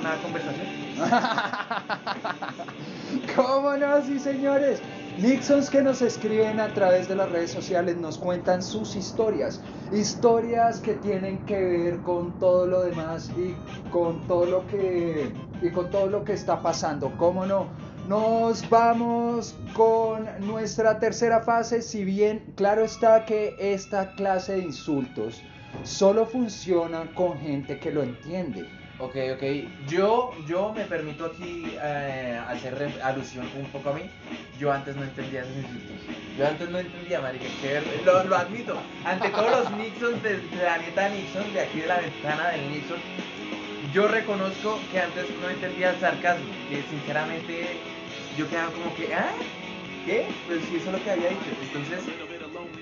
una 0.00 0.16
conversación? 0.22 0.66
¿Cómo 3.36 3.76
no? 3.76 4.02
Sí, 4.02 4.18
señores. 4.18 4.80
Nixons 5.18 5.68
que 5.68 5.82
nos 5.82 6.00
escriben 6.00 6.58
a 6.58 6.72
través 6.72 7.06
de 7.06 7.16
las 7.16 7.30
redes 7.30 7.50
sociales 7.50 7.96
nos 7.96 8.16
cuentan 8.16 8.62
sus 8.62 8.96
historias, 8.96 9.60
historias 9.92 10.80
que 10.80 10.94
tienen 10.94 11.44
que 11.44 11.58
ver 11.58 12.00
con 12.00 12.38
todo 12.38 12.66
lo 12.66 12.82
demás 12.82 13.30
y 13.36 13.54
con 13.90 14.26
todo 14.26 14.46
lo 14.46 14.66
que 14.66 15.34
y 15.60 15.70
con 15.70 15.90
todo 15.90 16.06
lo 16.06 16.24
que 16.24 16.32
está 16.32 16.62
pasando. 16.62 17.12
¿Cómo 17.18 17.44
no? 17.44 17.66
Nos 18.08 18.68
vamos 18.70 19.54
con 19.74 20.26
nuestra 20.40 20.98
tercera 20.98 21.40
fase, 21.40 21.82
si 21.82 22.04
bien 22.04 22.54
claro 22.56 22.84
está 22.84 23.26
que 23.26 23.54
esta 23.58 24.12
clase 24.12 24.56
de 24.56 24.62
insultos 24.62 25.42
solo 25.86 26.26
funciona 26.26 27.04
con 27.14 27.40
gente 27.40 27.78
que 27.78 27.90
lo 27.90 28.02
entiende. 28.02 28.66
Ok, 28.98 29.14
ok. 29.34 29.42
Yo, 29.86 30.32
yo 30.48 30.72
me 30.72 30.84
permito 30.84 31.26
aquí 31.26 31.66
eh, 31.82 32.40
hacer 32.48 32.98
alusión 33.02 33.46
un 33.58 33.66
poco 33.66 33.90
a 33.90 33.92
mí. 33.92 34.10
Yo 34.58 34.72
antes 34.72 34.96
no 34.96 35.02
entendía 35.02 35.42
esos 35.42 35.56
insultos. 35.56 35.96
Yo 36.38 36.46
antes 36.46 36.68
no 36.70 36.78
entendía, 36.78 37.20
marica. 37.20 37.44
lo, 38.04 38.24
lo, 38.24 38.36
admito. 38.36 38.76
Ante 39.04 39.28
todos 39.28 39.50
los 39.50 39.70
Nixons 39.72 40.22
del 40.22 40.40
planeta 40.40 41.08
Nixon, 41.10 41.52
de 41.52 41.60
aquí 41.60 41.80
de 41.80 41.86
la 41.86 42.00
ventana 42.00 42.48
del 42.48 42.70
Nixon, 42.70 42.98
yo 43.92 44.08
reconozco 44.08 44.78
que 44.90 45.00
antes 45.00 45.26
no 45.42 45.50
entendía 45.50 45.90
el 45.90 46.00
sarcasmo. 46.00 46.46
Que 46.70 46.82
sinceramente 46.88 47.76
yo 48.38 48.48
quedaba 48.48 48.72
como 48.72 48.94
que, 48.96 49.14
¿ah? 49.14 49.30
¿Qué? 50.06 50.26
Pues 50.46 50.60
sí, 50.70 50.76
eso 50.76 50.86
es 50.86 50.92
lo 50.92 51.04
que 51.04 51.10
había 51.10 51.28
dicho. 51.28 51.50
Entonces 51.62 52.00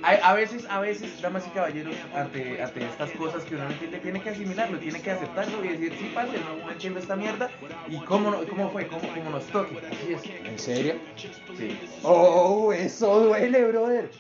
a, 0.05 0.35
veces, 0.35 0.67
a 0.69 0.81
veces, 0.81 1.21
damas 1.21 1.47
y 1.47 1.51
caballeros, 1.51 1.95
ante, 2.15 2.63
ante 2.63 2.85
estas 2.85 3.11
cosas 3.13 3.43
que 3.45 3.55
uno 3.55 3.65
no 3.65 3.71
entiende, 3.71 3.99
tiene 3.99 4.21
que 4.21 4.31
asimilarlo, 4.31 4.79
tiene 4.79 5.01
que 5.01 5.11
aceptarlo 5.11 5.65
y 5.65 5.69
decir, 5.69 5.93
sí, 5.99 6.11
parce, 6.15 6.39
no, 6.39 6.71
entiendo 6.71 7.01
esta 7.01 7.17
mierda 7.17 7.51
y 7.89 7.97
cómo, 7.99 8.33
cómo 8.49 8.71
fue, 8.71 8.87
cómo, 8.87 9.03
cómo 9.15 9.31
nos 9.31 9.45
toque. 9.47 9.79
Así 9.91 10.13
es. 10.13 10.47
¿En 10.47 10.59
serio? 10.59 10.95
Sí. 11.57 11.79
Oh, 12.03 12.73
eso 12.73 13.21
duele, 13.21 13.65
brother. 13.65 14.11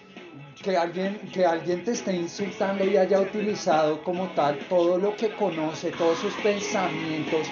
Que 0.62 0.77
alguien, 0.77 1.18
que 1.33 1.44
alguien 1.44 1.85
te 1.85 1.90
esté 1.90 2.14
insultando 2.14 2.85
y 2.85 2.97
haya 2.97 3.20
utilizado 3.20 4.03
como 4.03 4.29
tal 4.29 4.59
todo 4.68 4.97
lo 4.97 5.14
que 5.16 5.31
conoce, 5.31 5.90
todos 5.90 6.18
sus 6.20 6.33
pensamientos, 6.35 7.47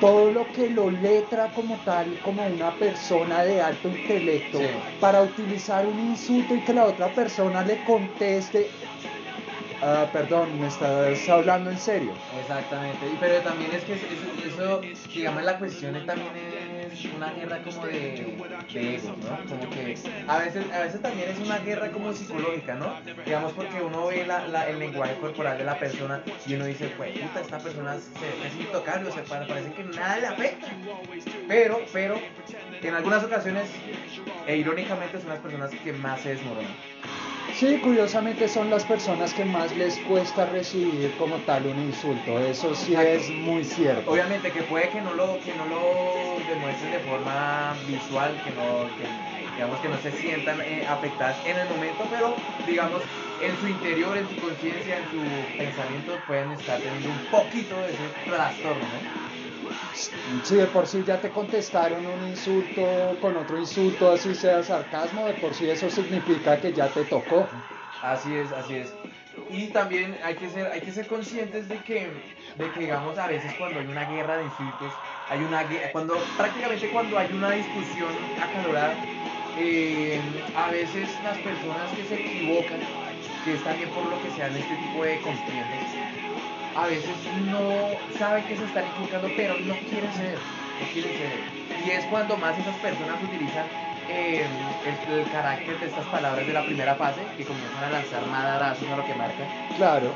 todo 0.00 0.30
lo 0.32 0.46
que 0.52 0.70
lo 0.70 0.90
letra 0.90 1.50
como 1.54 1.76
tal, 1.84 2.06
como 2.24 2.44
una 2.46 2.70
persona 2.72 3.44
de 3.44 3.60
alto 3.60 3.88
intelecto, 3.88 4.60
para 5.00 5.22
utilizar 5.22 5.86
un 5.86 5.98
insulto 6.10 6.54
y 6.54 6.60
que 6.60 6.72
la 6.72 6.84
otra 6.84 7.08
persona 7.08 7.62
le 7.62 7.82
conteste, 7.84 8.68
ah, 9.82 10.06
perdón, 10.12 10.60
me 10.60 10.68
estás 10.68 11.28
hablando 11.28 11.70
en 11.70 11.78
serio. 11.78 12.12
Exactamente, 12.40 13.06
pero 13.20 13.40
también 13.42 13.72
es 13.72 13.84
que 13.84 13.94
eso, 13.94 14.80
digamos, 15.14 15.42
la 15.42 15.58
cuestión 15.58 15.94
también 16.06 16.36
es 16.36 16.73
una 17.16 17.32
guerra 17.32 17.62
como 17.62 17.86
de, 17.86 18.36
de 18.72 18.96
ego, 18.96 19.16
¿no? 19.22 19.48
Como 19.48 19.70
que 19.70 19.96
a 20.26 20.38
veces, 20.38 20.64
a 20.72 20.80
veces 20.80 21.02
también 21.02 21.28
es 21.30 21.38
una 21.38 21.58
guerra 21.58 21.90
como 21.90 22.12
psicológica, 22.12 22.74
¿no? 22.74 22.96
Digamos 23.24 23.52
porque 23.52 23.80
uno 23.82 24.06
ve 24.06 24.26
la, 24.26 24.68
el 24.68 24.78
lenguaje 24.78 25.14
corporal 25.16 25.58
de 25.58 25.64
la 25.64 25.78
persona 25.78 26.22
y 26.46 26.54
uno 26.54 26.66
dice, 26.66 26.92
pues 26.96 27.18
puta, 27.18 27.40
esta 27.40 27.58
persona 27.58 27.96
es 27.96 28.60
intocable, 28.60 29.08
o 29.08 29.12
sea, 29.12 29.24
parece 29.24 29.72
que 29.72 29.84
nada 29.84 30.18
le 30.18 30.26
afecta. 30.26 30.68
Pero, 31.48 31.80
pero, 31.92 32.20
en 32.82 32.94
algunas 32.94 33.24
ocasiones, 33.24 33.70
e 34.46 34.56
irónicamente 34.56 35.18
son 35.20 35.30
las 35.30 35.38
personas 35.40 35.70
que 35.70 35.92
más 35.92 36.20
se 36.20 36.30
desmoronan. 36.30 36.74
Sí, 37.52 37.78
curiosamente 37.78 38.48
son 38.48 38.70
las 38.70 38.84
personas 38.84 39.32
que 39.32 39.44
más 39.44 39.76
les 39.76 39.98
cuesta 39.98 40.46
recibir 40.46 41.10
como 41.18 41.36
tal 41.36 41.66
un 41.66 41.84
insulto. 41.84 42.38
Eso 42.40 42.74
sí 42.74 42.94
es 42.94 43.30
muy 43.30 43.62
cierto. 43.64 44.10
Obviamente 44.10 44.50
que 44.50 44.62
puede 44.62 44.88
que 44.88 45.00
no 45.00 45.14
lo, 45.14 45.38
que 45.38 45.54
no 45.54 45.66
lo 45.66 46.38
demuestren 46.48 46.92
de 46.92 46.98
forma 46.98 47.76
visual, 47.86 48.40
que 48.44 48.50
no, 48.50 48.88
digamos 49.54 49.78
que 49.80 49.88
no 49.88 49.96
se 49.98 50.12
sientan 50.12 50.60
eh, 50.62 50.84
afectadas 50.88 51.46
en 51.46 51.58
el 51.58 51.68
momento, 51.68 52.04
pero 52.10 52.34
digamos 52.66 53.02
en 53.38 53.56
su 53.60 53.68
interior, 53.68 54.16
en 54.16 54.28
su 54.28 54.36
conciencia, 54.36 54.98
en 54.98 55.10
su 55.10 55.56
pensamiento 55.56 56.24
pueden 56.26 56.52
estar 56.52 56.80
teniendo 56.80 57.10
un 57.10 57.18
poquito 57.30 57.80
de 57.82 57.92
ese 57.92 58.08
trastorno, 58.24 58.88
¿no? 58.88 59.33
Si 60.42 60.56
de 60.56 60.66
por 60.66 60.86
sí 60.86 61.02
ya 61.06 61.20
te 61.20 61.30
contestaron 61.30 62.04
un 62.06 62.28
insulto 62.28 63.16
con 63.20 63.36
otro 63.36 63.58
insulto, 63.58 64.12
así 64.12 64.34
sea 64.34 64.62
sarcasmo, 64.62 65.26
de 65.26 65.34
por 65.34 65.54
sí 65.54 65.68
eso 65.68 65.88
significa 65.90 66.60
que 66.60 66.72
ya 66.72 66.88
te 66.88 67.04
tocó. 67.04 67.46
Así 68.02 68.34
es, 68.34 68.52
así 68.52 68.74
es. 68.76 68.92
Y 69.50 69.68
también 69.68 70.16
hay 70.22 70.34
que 70.34 70.48
ser, 70.48 70.66
hay 70.66 70.80
que 70.80 70.92
ser 70.92 71.06
conscientes 71.06 71.68
de 71.68 71.78
que, 71.78 72.08
de 72.56 72.70
que, 72.72 72.80
digamos, 72.80 73.18
a 73.18 73.26
veces 73.26 73.52
cuando 73.58 73.80
hay 73.80 73.86
una 73.86 74.04
guerra 74.04 74.36
de 74.38 74.44
insultos, 74.44 74.92
hay 75.28 75.40
una 75.42 75.64
cuando 75.92 76.16
prácticamente 76.36 76.90
cuando 76.90 77.18
hay 77.18 77.32
una 77.32 77.50
discusión 77.50 78.10
acalorada, 78.40 78.94
eh, 79.58 80.20
a 80.56 80.70
veces 80.70 81.08
las 81.22 81.38
personas 81.38 81.90
que 81.96 82.04
se 82.04 82.14
equivocan, 82.14 82.80
que 83.44 83.54
es 83.54 83.64
también 83.64 83.88
por 83.90 84.04
lo 84.04 84.22
que 84.22 84.30
se 84.30 84.40
dan 84.40 84.56
este 84.56 84.76
tipo 84.76 85.04
de 85.04 85.20
contiendas, 85.20 85.88
a 86.76 86.86
veces 86.86 87.10
no 87.46 88.18
saben 88.18 88.44
que 88.44 88.56
se 88.56 88.64
están 88.64 88.84
equivocando, 88.84 89.28
pero 89.36 89.54
no 89.60 89.74
quieren 89.88 90.12
ceder, 90.12 90.38
no 90.80 90.92
quieren 90.92 91.12
ceder. 91.12 91.86
Y 91.86 91.90
es 91.90 92.04
cuando 92.06 92.36
más 92.36 92.58
esas 92.58 92.76
personas 92.76 93.22
utilizan 93.22 93.66
eh, 94.08 94.44
el, 95.10 95.30
carácter 95.30 95.78
de 95.80 95.86
estas 95.86 96.06
palabras 96.06 96.46
de 96.46 96.52
la 96.52 96.64
primera 96.64 96.94
fase, 96.94 97.20
que 97.36 97.44
comienzan 97.44 97.84
a 97.84 97.90
lanzar 97.90 98.26
madrazos 98.26 98.88
a 98.88 98.96
lo 98.96 99.04
que 99.04 99.14
marca. 99.14 99.44
Claro. 99.76 100.10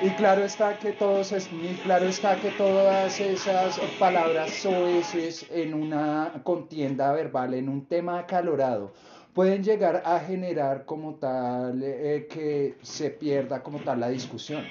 Y 0.00 0.10
claro 0.10 0.42
está 0.42 0.78
que 0.78 0.90
todos 0.92 1.30
es, 1.30 1.48
claro 1.84 2.06
está 2.06 2.34
que 2.36 2.50
todas 2.50 3.20
esas 3.20 3.78
palabras 4.00 4.50
soeces 4.50 5.46
en 5.50 5.74
una 5.74 6.32
contienda 6.42 7.12
verbal, 7.12 7.54
en 7.54 7.68
un 7.68 7.86
tema 7.86 8.18
acalorado, 8.18 8.92
pueden 9.32 9.62
llegar 9.62 10.02
a 10.04 10.18
generar 10.18 10.86
como 10.86 11.14
tal 11.14 11.80
eh, 11.84 12.26
que 12.28 12.74
se 12.82 13.10
pierda 13.10 13.62
como 13.62 13.78
tal 13.78 14.00
la 14.00 14.08
discusión. 14.08 14.64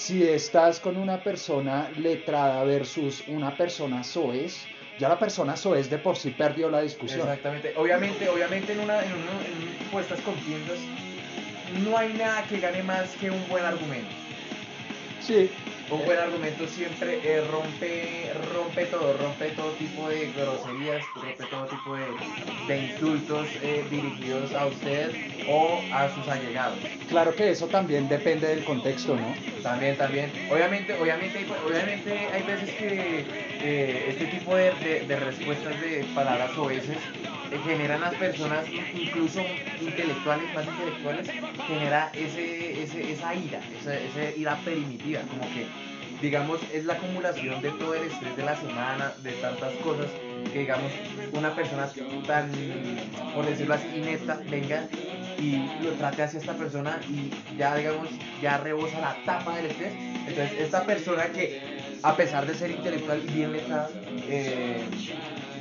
Si 0.00 0.26
estás 0.26 0.80
con 0.80 0.96
una 0.96 1.22
persona 1.22 1.90
letrada 1.98 2.64
versus 2.64 3.22
una 3.26 3.54
persona 3.54 4.02
soez, 4.02 4.64
ya 4.98 5.10
la 5.10 5.18
persona 5.18 5.58
soez 5.58 5.90
de 5.90 5.98
por 5.98 6.16
sí 6.16 6.30
perdió 6.30 6.70
la 6.70 6.80
discusión. 6.80 7.20
Exactamente. 7.20 7.74
Obviamente, 7.76 8.26
obviamente 8.30 8.72
en 8.72 8.80
una, 8.80 9.04
en 9.04 9.12
una, 9.12 9.32
en 9.44 9.90
puestas 9.92 10.18
contiendas 10.22 10.78
no 11.84 11.98
hay 11.98 12.14
nada 12.14 12.42
que 12.44 12.60
gane 12.60 12.82
más 12.82 13.10
que 13.20 13.30
un 13.30 13.46
buen 13.50 13.62
argumento. 13.62 14.10
Sí. 15.20 15.50
Un 15.90 16.04
buen 16.04 16.18
argumento 16.18 16.68
siempre 16.68 17.18
eh, 17.24 17.42
rompe, 17.50 18.32
rompe 18.54 18.86
todo, 18.86 19.12
rompe 19.16 19.46
todo 19.50 19.72
tipo 19.72 20.08
de 20.08 20.30
groserías, 20.32 21.04
rompe 21.16 21.44
todo 21.50 21.66
tipo 21.66 21.96
de, 21.96 22.06
de 22.68 22.92
insultos 22.92 23.48
eh, 23.60 23.84
dirigidos 23.90 24.54
a 24.54 24.66
usted 24.66 25.10
o 25.48 25.80
a 25.92 26.08
sus 26.14 26.28
allegados. 26.28 26.78
Claro 27.08 27.34
que 27.34 27.50
eso 27.50 27.66
también 27.66 28.08
depende 28.08 28.46
del 28.46 28.62
contexto, 28.64 29.16
¿no? 29.16 29.34
También, 29.64 29.96
también. 29.96 30.30
Obviamente, 30.48 30.94
obviamente, 30.94 31.44
obviamente 31.66 32.28
hay 32.32 32.42
veces 32.44 32.70
que 32.76 33.24
eh, 33.60 34.06
este 34.10 34.26
tipo 34.26 34.54
de, 34.54 34.72
de, 34.74 35.00
de 35.08 35.16
respuestas 35.16 35.80
de 35.80 36.04
palabras 36.14 36.56
o 36.56 36.66
veces 36.66 36.98
generan 37.58 38.02
a 38.02 38.10
las 38.10 38.14
personas, 38.14 38.64
incluso 38.94 39.40
intelectuales, 39.80 40.54
más 40.54 40.66
intelectuales, 40.66 41.28
genera 41.66 42.10
ese, 42.14 42.82
ese, 42.82 43.12
esa 43.12 43.34
ira, 43.34 43.60
esa, 43.80 43.94
esa 43.94 44.36
ira 44.36 44.56
primitiva, 44.64 45.20
como 45.22 45.42
que, 45.52 45.66
digamos, 46.22 46.60
es 46.72 46.84
la 46.84 46.94
acumulación 46.94 47.60
de 47.62 47.70
todo 47.72 47.94
el 47.94 48.04
estrés 48.10 48.36
de 48.36 48.42
la 48.44 48.56
semana, 48.56 49.12
de 49.22 49.32
tantas 49.32 49.72
cosas, 49.76 50.06
que 50.52 50.60
digamos, 50.60 50.92
una 51.32 51.54
persona 51.54 51.88
tan, 52.26 52.50
por 53.34 53.46
decirlo 53.46 53.74
así, 53.74 53.86
inepta, 53.96 54.40
venga 54.48 54.86
y 55.38 55.70
lo 55.82 55.92
trate 55.92 56.22
hacia 56.22 56.40
esta 56.40 56.54
persona 56.54 57.00
y 57.08 57.30
ya, 57.56 57.74
digamos, 57.76 58.08
ya 58.42 58.58
rebosa 58.58 59.00
la 59.00 59.16
tapa 59.24 59.56
del 59.56 59.66
estrés. 59.66 59.92
Entonces, 60.26 60.52
esta 60.60 60.84
persona 60.84 61.24
que, 61.26 61.62
a 62.02 62.14
pesar 62.16 62.46
de 62.46 62.54
ser 62.54 62.70
intelectual 62.70 63.22
y 63.26 63.32
bien 63.32 63.52
letrada, 63.52 63.88
eh, 64.28 64.84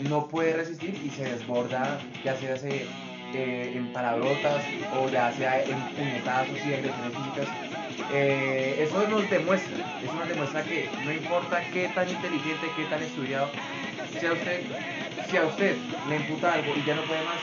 no 0.03 0.27
puede 0.27 0.53
resistir 0.53 0.99
y 1.03 1.09
se 1.09 1.23
desborda, 1.23 1.99
ya 2.23 2.35
sea 2.37 2.57
se, 2.57 2.85
eh, 3.33 3.73
en 3.75 3.93
palabrotas 3.93 4.63
o 4.97 5.09
ya 5.09 5.31
sea 5.33 5.63
en 5.63 5.79
puñetazos 5.95 6.57
y 6.57 6.73
agresiones 6.73 7.13
físicas. 7.15 7.47
Eh, 8.11 8.87
eso 8.87 9.07
nos 9.07 9.29
demuestra, 9.29 9.99
eso 10.03 10.13
nos 10.13 10.27
demuestra 10.27 10.63
que 10.63 10.89
no 11.03 11.11
importa 11.11 11.61
qué 11.71 11.89
tan 11.89 12.09
inteligente, 12.09 12.67
qué 12.75 12.85
tan 12.85 13.03
estudiado, 13.03 13.49
si 14.19 14.25
a 14.25 14.33
usted, 14.33 14.61
si 15.29 15.37
a 15.37 15.45
usted 15.45 15.77
le 16.07 16.15
imputa 16.15 16.53
algo 16.53 16.73
y 16.75 16.83
ya 16.85 16.95
no 16.95 17.03
puede 17.03 17.23
más, 17.23 17.37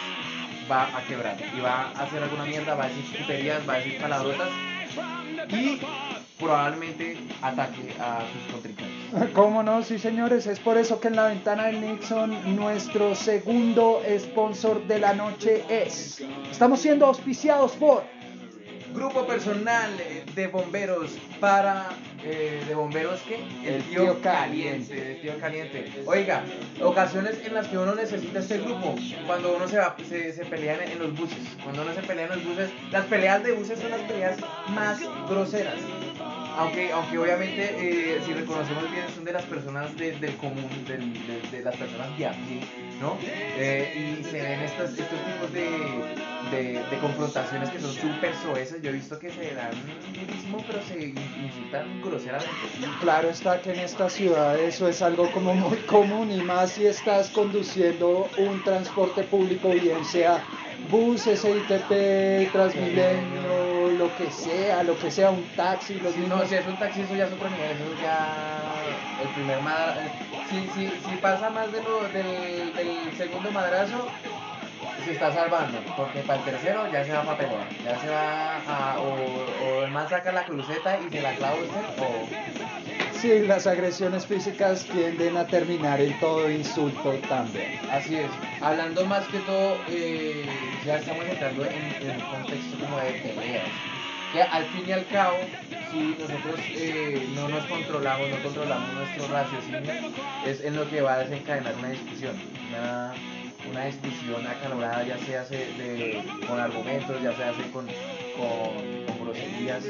va 0.71 0.97
a 0.97 1.03
quebrar 1.05 1.37
y 1.57 1.61
va 1.61 1.93
a 1.95 2.03
hacer 2.03 2.23
alguna 2.23 2.45
mierda, 2.45 2.75
va 2.75 2.85
a 2.85 2.89
decir 2.89 3.19
puterías, 3.19 3.69
va 3.69 3.75
a 3.75 3.77
decir 3.79 4.01
palabrotas 4.01 4.49
y 5.51 5.81
probablemente 6.39 7.17
ataque 7.43 7.95
a 8.01 8.23
sus 8.33 8.53
contrincantes. 8.53 8.96
¿Cómo 9.35 9.63
no? 9.63 9.83
Sí, 9.83 9.99
señores, 9.99 10.47
es 10.47 10.59
por 10.61 10.77
eso 10.77 11.01
que 11.01 11.09
en 11.09 11.17
la 11.17 11.29
ventana 11.29 11.67
del 11.67 11.81
Nixon 11.81 12.55
nuestro 12.57 13.15
segundo 13.15 14.03
sponsor 14.19 14.87
de 14.87 14.99
la 14.99 15.15
noche 15.15 15.65
es. 15.71 16.23
Estamos 16.51 16.81
siendo 16.81 17.07
auspiciados 17.07 17.73
por 17.73 18.05
Grupo 18.95 19.27
personal 19.27 19.91
de 20.35 20.47
bomberos 20.47 21.19
para. 21.39 21.91
Eh, 22.25 22.65
¿De 22.67 22.75
bomberos 22.75 23.21
qué? 23.29 23.45
El 23.63 23.83
tío 23.85 24.21
caliente. 24.23 25.13
El 25.13 25.21
tío 25.21 25.39
caliente. 25.39 25.93
Oiga, 26.07 26.43
ocasiones 26.83 27.39
en 27.45 27.53
las 27.53 27.69
que 27.69 27.77
uno 27.77 27.95
necesita 27.95 28.39
este 28.39 28.59
grupo. 28.59 28.95
Cuando 29.27 29.55
uno 29.55 29.69
se, 29.69 29.79
va, 29.79 29.95
se, 30.09 30.33
se 30.33 30.47
pelea 30.47 30.83
en, 30.83 30.93
en 30.93 30.99
los 30.99 31.15
buses. 31.15 31.39
Cuando 31.63 31.83
uno 31.83 31.93
se 31.93 32.03
pelea 32.03 32.25
en 32.25 32.31
los 32.31 32.45
buses. 32.45 32.71
Las 32.91 33.05
peleas 33.05 33.45
de 33.45 33.53
buses 33.53 33.79
son 33.79 33.91
las 33.91 34.01
peleas 34.01 34.39
más 34.69 34.99
groseras 35.29 35.77
aunque, 36.57 36.91
aunque 36.91 37.19
obviamente 37.19 37.75
eh, 37.79 38.21
si 38.25 38.33
reconocemos 38.33 38.91
bien 38.91 39.05
son 39.15 39.25
de 39.25 39.33
las 39.33 39.45
personas 39.45 39.95
de, 39.97 40.13
del 40.13 40.37
común, 40.37 40.69
de, 40.87 40.97
de, 41.57 41.63
las 41.63 41.77
personas 41.77 42.17
de 42.17 42.27
a 42.27 42.33
pie, 42.33 42.61
¿no? 43.01 43.19
Eh, 43.23 44.19
y 44.19 44.25
se 44.25 44.41
ven 44.41 44.61
estos, 44.63 44.95
tipos 44.95 45.53
de, 45.53 45.69
de, 46.51 46.83
de 46.91 46.99
confrontaciones 47.01 47.71
que 47.71 47.81
son 47.81 47.93
súper 47.93 48.35
soeces. 48.37 48.81
Yo 48.83 48.91
he 48.91 48.95
visto 48.95 49.19
que 49.19 49.31
se 49.31 49.55
dan 49.55 49.73
durísimo, 50.15 50.65
pero 50.67 50.83
se 50.83 51.09
insultan 51.09 52.01
groseramente. 52.03 52.51
Claro 53.01 53.29
está 53.29 53.61
que 53.61 53.73
en 53.73 53.81
esta 53.81 54.09
ciudad 54.09 54.59
eso 54.59 54.89
es 54.89 55.03
algo 55.03 55.31
como 55.33 55.55
muy 55.55 55.79
común 55.79 56.31
y 56.31 56.41
más 56.43 56.73
si 56.73 56.87
estás 56.87 57.29
conduciendo 57.31 58.29
un 58.39 58.63
transporte 58.65 59.23
público, 59.25 59.69
bien 59.69 60.05
sea 60.05 60.43
bus, 60.91 61.23
SITP, 61.23 62.53
Transmilenio, 62.53 63.91
lo 63.99 64.17
que 64.17 64.31
sea, 64.31 64.83
lo 64.83 64.99
que 64.99 65.11
sea, 65.11 65.31
un 65.31 65.45
taxi, 65.57 65.95
los 65.95 66.13
Si 66.13 66.21
mismos... 66.21 66.41
no, 66.41 66.47
si 66.47 66.55
es 66.55 66.67
un 66.67 66.77
taxi, 66.77 67.01
eso 67.03 67.15
ya 67.15 67.25
es 67.27 67.33
otro 67.33 67.49
nivel, 67.51 67.71
eso 67.73 68.03
ya 68.03 68.63
el 69.23 69.29
primer 69.29 69.61
madrazo. 69.61 70.01
Si, 70.51 70.61
si, 70.75 70.89
si 70.89 71.17
pasa 71.17 71.51
más 71.51 71.73
de 71.73 71.83
lo, 71.83 72.03
del, 72.09 72.73
del 72.75 73.17
segundo 73.17 73.51
madrazo, 73.51 74.07
se 75.05 75.13
está 75.13 75.33
salvando, 75.33 75.79
porque 75.97 76.21
para 76.21 76.39
el 76.41 76.45
tercero 76.45 76.91
ya 76.93 77.05
se 77.05 77.13
va 77.13 77.23
para 77.23 77.39
pelear, 77.39 77.69
ya 77.85 78.01
se 78.01 78.09
va 78.09 78.57
a, 78.67 78.99
o, 79.01 79.17
o 79.65 79.83
el 79.85 79.91
man 79.91 80.09
saca 80.09 80.33
la 80.33 80.45
cruceta 80.45 80.99
y 80.99 81.11
se 81.11 81.23
la 81.23 81.35
clava 81.35 81.57
usted, 81.57 82.03
o 82.03 82.27
Sí, 83.21 83.41
las 83.47 83.67
agresiones 83.67 84.27
físicas 84.27 84.85
tienden 84.85 85.37
a 85.37 85.47
terminar 85.47 86.01
en 86.01 86.19
todo 86.21 86.51
insulto 86.51 87.13
también. 87.29 87.81
Así 87.91 88.15
es. 88.17 88.31
Hablando 88.61 89.07
más 89.07 89.27
que 89.29 89.39
todo, 89.41 89.79
eh, 89.89 90.45
ya 90.85 90.99
estamos 90.99 91.25
entrando 91.25 91.65
en, 91.65 91.95
en 92.03 92.11
un 92.11 92.31
contexto 92.31 92.79
como 92.79 92.99
de 92.99 93.13
peleas. 93.13 93.69
Que 94.33 94.43
al 94.43 94.65
fin 94.67 94.85
y 94.87 94.93
al 94.93 95.07
cabo, 95.07 95.39
si 95.91 96.17
nosotros 96.21 96.61
eh, 96.69 97.27
no 97.35 97.49
nos 97.49 97.65
controlamos, 97.67 98.29
no 98.29 98.43
controlamos 98.43 98.93
nuestro 98.93 99.29
raciocinio, 99.29 100.13
es 100.45 100.61
en 100.61 100.77
lo 100.77 100.89
que 100.91 101.01
va 101.01 101.15
a 101.15 101.19
desencadenar 101.21 101.75
una 101.77 101.89
discusión. 101.89 102.37
Una, 102.69 103.15
una 103.71 103.85
discusión 103.87 104.47
acalorada, 104.47 105.05
ya 105.05 105.19
se 105.19 105.39
hace 105.39 105.57
de, 105.57 106.23
con 106.47 106.61
argumentos, 106.61 107.21
ya 107.23 107.35
se 107.35 107.45
hace 107.45 107.63
con, 107.73 107.87
con, 108.37 109.07
con 109.07 109.25
groserías. 109.25 109.85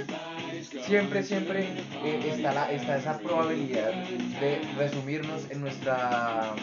Siempre, 0.84 1.22
siempre 1.22 1.68
eh, 2.04 2.32
está, 2.34 2.52
la, 2.52 2.70
está 2.70 2.96
esa 2.96 3.18
probabilidad 3.18 3.92
de 4.40 4.60
resumirnos 4.76 5.50
en 5.50 5.60
nuestra, 5.60 6.54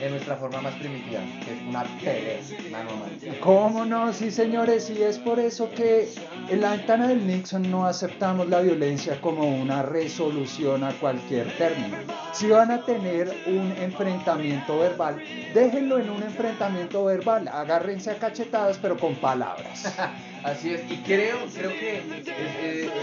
en 0.00 0.10
nuestra 0.10 0.36
forma 0.36 0.60
más 0.60 0.74
primitiva, 0.74 1.20
que 1.44 1.52
es 1.52 1.62
una 1.68 1.84
pelea, 2.02 2.40
mano 2.70 2.90
a 2.90 2.94
mano. 2.94 3.40
¿Cómo 3.40 3.84
no? 3.84 4.12
Sí, 4.12 4.30
señores, 4.30 4.90
y 4.90 5.02
es 5.02 5.18
por 5.18 5.38
eso 5.38 5.70
que 5.70 6.08
en 6.48 6.60
la 6.60 6.72
ventana 6.72 7.08
del 7.08 7.26
Nixon 7.26 7.70
no 7.70 7.86
aceptamos 7.86 8.48
la 8.48 8.60
violencia 8.60 9.20
como 9.20 9.48
una 9.48 9.82
resolución 9.82 10.84
a 10.84 10.92
cualquier 10.92 11.56
término. 11.56 11.98
Si 12.32 12.48
van 12.48 12.70
a 12.70 12.84
tener 12.84 13.32
un 13.46 13.72
enfrentamiento 13.78 14.78
verbal, 14.78 15.22
déjenlo 15.54 15.98
en 15.98 16.10
un 16.10 16.22
enfrentamiento 16.22 17.04
verbal, 17.04 17.48
agárrense 17.48 18.10
a 18.10 18.18
cachetadas, 18.18 18.78
pero 18.78 18.96
con 18.96 19.14
palabras. 19.16 19.92
Así 20.42 20.72
es, 20.72 20.84
y 20.88 21.02
creo, 21.02 21.52
creo 21.52 21.76
que 21.76 22.22
es, 22.36 22.56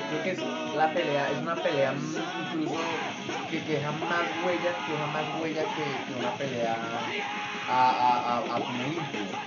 creo 0.08 0.22
que 0.22 0.32
es 0.32 0.50
la 0.74 0.94
pelea, 0.94 1.32
es 1.32 1.40
una 1.42 1.62
pelea 1.62 1.94
incluso 2.34 3.04
que, 3.46 3.62
deja 3.62 3.92
más 3.92 4.32
huella, 4.34 4.82
que 4.82 4.94
deja 4.94 5.08
más 5.08 5.30
huella 5.30 5.72
que, 5.72 6.06
una 6.14 6.38
pelea 6.38 6.74
a, 6.74 7.20
a, 7.66 8.38
a, 8.38 8.56
a. 8.58 8.66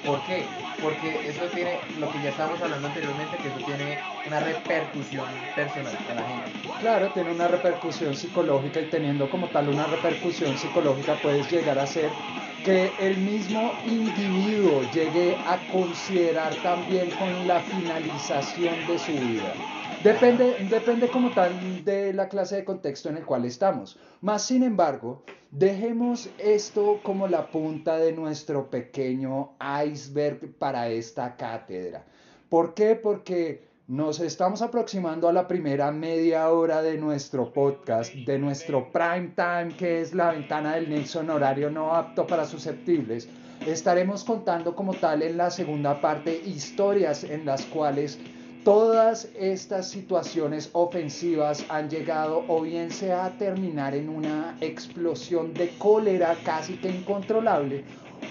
¿Por 0.02 0.22
qué? 0.22 0.58
Porque 0.78 1.28
eso 1.28 1.50
tiene, 1.50 1.88
lo 1.96 2.10
que 2.10 2.20
ya 2.20 2.30
estábamos 2.30 2.60
hablando 2.62 2.86
anteriormente, 2.88 3.40
que 3.40 3.48
eso 3.48 3.62
tiene 3.62 4.06
una 4.22 4.40
repercusión 4.40 5.50
personal 5.54 5.98
a 6.06 6.14
la 6.14 6.24
gente. 6.26 6.60
Claro, 6.76 7.12
tiene 7.12 7.30
una 7.32 7.48
repercusión 7.48 8.14
psicológica 8.14 8.80
y 8.80 8.88
teniendo 8.90 9.28
como 9.30 9.50
tal 9.50 9.68
una 9.68 9.86
repercusión 9.86 10.56
psicológica 10.56 11.20
puedes 11.20 11.50
llegar 11.50 11.78
a 11.78 11.86
ser 11.86 12.22
que 12.64 12.90
el 12.98 13.16
mismo 13.18 13.72
individuo 13.86 14.82
llegue 14.92 15.36
a 15.46 15.58
considerar 15.72 16.54
también 16.62 17.10
con 17.18 17.46
la 17.46 17.60
finalización 17.60 18.74
de 18.86 18.98
su 18.98 19.12
vida. 19.12 19.54
Depende, 20.02 20.56
depende 20.70 21.08
como 21.08 21.30
tal 21.30 21.84
de 21.84 22.12
la 22.12 22.28
clase 22.28 22.56
de 22.56 22.64
contexto 22.64 23.08
en 23.08 23.16
el 23.16 23.24
cual 23.24 23.44
estamos. 23.44 23.98
Más 24.20 24.44
sin 24.44 24.62
embargo, 24.62 25.24
dejemos 25.50 26.30
esto 26.38 27.00
como 27.02 27.26
la 27.26 27.50
punta 27.50 27.96
de 27.96 28.12
nuestro 28.12 28.70
pequeño 28.70 29.56
iceberg 29.84 30.52
para 30.58 30.88
esta 30.88 31.36
cátedra. 31.36 32.04
¿Por 32.48 32.74
qué? 32.74 32.94
Porque 32.94 33.67
nos 33.88 34.20
estamos 34.20 34.60
aproximando 34.60 35.30
a 35.30 35.32
la 35.32 35.48
primera 35.48 35.90
media 35.90 36.50
hora 36.50 36.82
de 36.82 36.98
nuestro 36.98 37.50
podcast, 37.50 38.12
de 38.12 38.38
nuestro 38.38 38.92
prime 38.92 39.32
time, 39.34 39.74
que 39.78 40.02
es 40.02 40.12
la 40.12 40.32
ventana 40.32 40.74
del 40.74 40.90
Nixon 40.90 41.30
horario 41.30 41.70
no 41.70 41.94
apto 41.94 42.26
para 42.26 42.44
susceptibles. 42.44 43.26
Estaremos 43.66 44.24
contando 44.24 44.76
como 44.76 44.92
tal 44.92 45.22
en 45.22 45.38
la 45.38 45.50
segunda 45.50 46.02
parte 46.02 46.38
historias 46.44 47.24
en 47.24 47.46
las 47.46 47.64
cuales 47.64 48.18
Todas 48.64 49.30
estas 49.38 49.88
situaciones 49.88 50.68
ofensivas 50.74 51.64
han 51.70 51.88
llegado 51.88 52.44
o 52.48 52.60
bien 52.60 52.90
sea 52.90 53.24
a 53.24 53.38
terminar 53.38 53.94
en 53.94 54.10
una 54.10 54.58
explosión 54.60 55.54
de 55.54 55.70
cólera 55.78 56.36
casi 56.44 56.74
que 56.76 56.90
incontrolable 56.90 57.84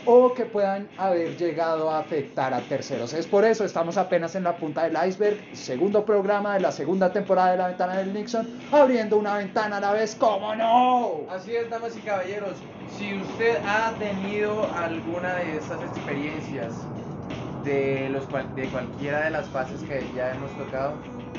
o 0.08 0.34
que 0.34 0.46
puedan 0.46 0.88
haber 0.98 1.36
llegado 1.38 1.92
a 1.92 2.00
afectar 2.00 2.54
a 2.54 2.62
terceros. 2.62 3.14
Es 3.14 3.28
por 3.28 3.44
eso 3.44 3.66
estamos 3.66 3.98
apenas 3.98 4.36
en 4.36 4.46
la 4.46 4.56
punta 4.56 4.88
del 4.88 4.98
iceberg, 5.08 5.38
segundo 5.54 6.06
programa 6.06 6.54
de 6.54 6.62
la 6.62 6.72
segunda 6.72 7.12
temporada 7.12 7.52
de 7.52 7.58
La 7.58 7.68
Ventana 7.68 7.98
del 7.98 8.14
Nixon, 8.14 8.48
abriendo 8.72 9.18
una 9.18 9.38
ventana 9.38 9.78
a 9.78 9.82
la 9.82 9.92
vez, 9.92 10.16
¿cómo 10.16 10.56
no? 10.56 11.30
Así 11.30 11.54
es, 11.54 11.70
damas 11.70 11.96
y 11.98 12.00
caballeros, 12.00 12.54
si 12.98 13.16
usted 13.16 13.58
ha 13.66 13.92
tenido 14.00 14.66
alguna 14.74 15.36
de 15.36 15.58
estas 15.58 15.82
experiencias 15.82 16.74
de, 17.66 18.08
los, 18.10 18.26
de 18.56 18.68
cualquiera 18.70 19.26
de 19.26 19.32
las 19.32 19.48
fases 19.50 19.82
que 19.84 20.06
ya 20.16 20.34
hemos 20.34 20.52
tocado, 20.58 20.94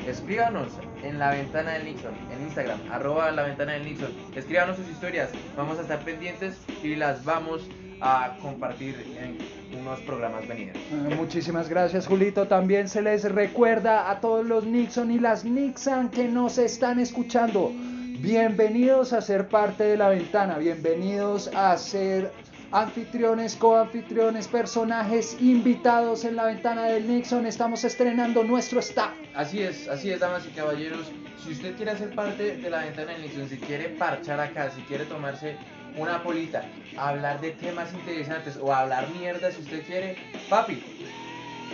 escríbanos 0.07 0.67
en 1.03 1.17
la 1.17 1.31
ventana 1.31 1.71
del 1.71 1.85
Nixon, 1.85 2.13
en 2.31 2.43
Instagram, 2.43 2.79
arroba 2.91 3.31
la 3.31 3.43
ventana 3.43 3.73
del 3.73 3.85
Nixon. 3.85 4.11
Escríbanos 4.35 4.77
sus 4.77 4.87
historias, 4.89 5.29
vamos 5.57 5.79
a 5.79 5.81
estar 5.81 5.99
pendientes 6.01 6.55
y 6.83 6.95
las 6.95 7.25
vamos 7.25 7.67
a 8.01 8.37
compartir 8.41 8.95
en 9.19 9.37
unos 9.79 9.99
programas 10.01 10.47
venideros. 10.47 10.81
Eh, 10.81 11.15
muchísimas 11.15 11.69
gracias, 11.69 12.07
Julito. 12.07 12.47
También 12.47 12.87
se 12.87 13.01
les 13.01 13.23
recuerda 13.23 14.09
a 14.09 14.19
todos 14.19 14.45
los 14.45 14.65
Nixon 14.65 15.11
y 15.11 15.19
las 15.19 15.45
Nixon 15.45 16.09
que 16.09 16.27
nos 16.27 16.57
están 16.57 16.99
escuchando. 16.99 17.71
Bienvenidos 18.19 19.13
a 19.13 19.21
ser 19.21 19.47
parte 19.47 19.83
de 19.83 19.97
la 19.97 20.09
ventana, 20.09 20.57
bienvenidos 20.57 21.49
a 21.55 21.77
ser 21.77 22.31
anfitriones, 22.71 23.55
coanfitriones, 23.55 24.47
personajes 24.47 25.37
invitados 25.39 26.25
en 26.25 26.35
la 26.35 26.45
ventana 26.45 26.83
del 26.85 27.07
Nixon. 27.07 27.45
Estamos 27.45 27.83
estrenando 27.83 28.43
nuestro 28.43 28.79
staff. 28.79 29.11
Así 29.35 29.61
es, 29.61 29.87
así 29.87 30.11
es, 30.11 30.19
damas 30.19 30.45
y 30.45 30.49
caballeros. 30.49 31.11
Si 31.43 31.51
usted 31.51 31.75
quiere 31.77 31.97
ser 31.97 32.13
parte 32.13 32.57
de 32.57 32.69
la 32.69 32.83
ventana 32.83 33.13
del 33.13 33.21
Nixon, 33.21 33.49
si 33.49 33.57
quiere 33.57 33.89
parchar 33.89 34.39
acá, 34.39 34.69
si 34.69 34.81
quiere 34.81 35.05
tomarse 35.05 35.55
una 35.99 36.23
polita, 36.23 36.63
hablar 36.97 37.41
de 37.41 37.51
temas 37.51 37.93
interesantes 37.93 38.57
o 38.61 38.73
hablar 38.73 39.09
mierda 39.09 39.51
si 39.51 39.61
usted 39.61 39.85
quiere, 39.85 40.15
papi, 40.49 40.81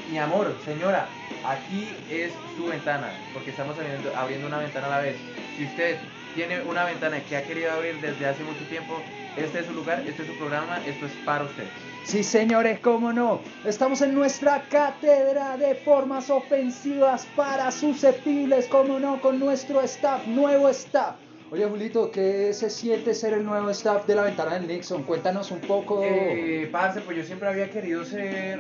mi 0.09 0.17
amor, 0.17 0.55
señora, 0.65 1.07
aquí 1.45 1.89
es 2.09 2.31
su 2.57 2.65
ventana, 2.65 3.11
porque 3.33 3.51
estamos 3.51 3.77
abriendo, 3.77 4.15
abriendo 4.15 4.47
una 4.47 4.57
ventana 4.57 4.87
a 4.87 4.89
la 4.89 4.99
vez. 4.99 5.15
Si 5.57 5.65
usted 5.65 5.97
tiene 6.33 6.61
una 6.63 6.83
ventana 6.85 7.19
que 7.21 7.37
ha 7.37 7.43
querido 7.43 7.71
abrir 7.71 7.99
desde 8.01 8.25
hace 8.27 8.43
mucho 8.43 8.63
tiempo, 8.67 9.01
este 9.37 9.59
es 9.59 9.65
su 9.65 9.73
lugar, 9.73 10.03
este 10.07 10.23
es 10.23 10.27
su 10.27 10.37
programa, 10.37 10.79
esto 10.85 11.05
es 11.05 11.11
para 11.25 11.45
usted. 11.45 11.65
Sí, 12.03 12.23
señores, 12.23 12.79
cómo 12.81 13.11
no. 13.13 13.39
Estamos 13.63 14.01
en 14.01 14.13
nuestra 14.13 14.61
cátedra 14.69 15.57
de 15.57 15.73
formas 15.75 16.29
ofensivas 16.29 17.25
para 17.35 17.71
susceptibles, 17.71 18.67
cómo 18.67 18.99
no, 18.99 19.19
con 19.21 19.39
nuestro 19.39 19.81
staff, 19.81 20.27
nuevo 20.27 20.69
staff. 20.69 21.15
Oye, 21.51 21.63
Julito, 21.67 22.09
¿qué 22.09 22.51
se 22.53 22.71
siente 22.71 23.13
ser 23.13 23.33
el 23.33 23.45
nuevo 23.45 23.69
staff 23.69 24.07
de 24.07 24.15
la 24.15 24.23
ventana 24.23 24.55
del 24.55 24.67
Nixon? 24.67 25.03
Cuéntanos 25.03 25.51
un 25.51 25.59
poco. 25.59 26.01
Eh, 26.03 26.67
parce, 26.71 27.01
pues 27.01 27.17
yo 27.17 27.23
siempre 27.23 27.47
había 27.47 27.69
querido 27.69 28.03
ser 28.03 28.59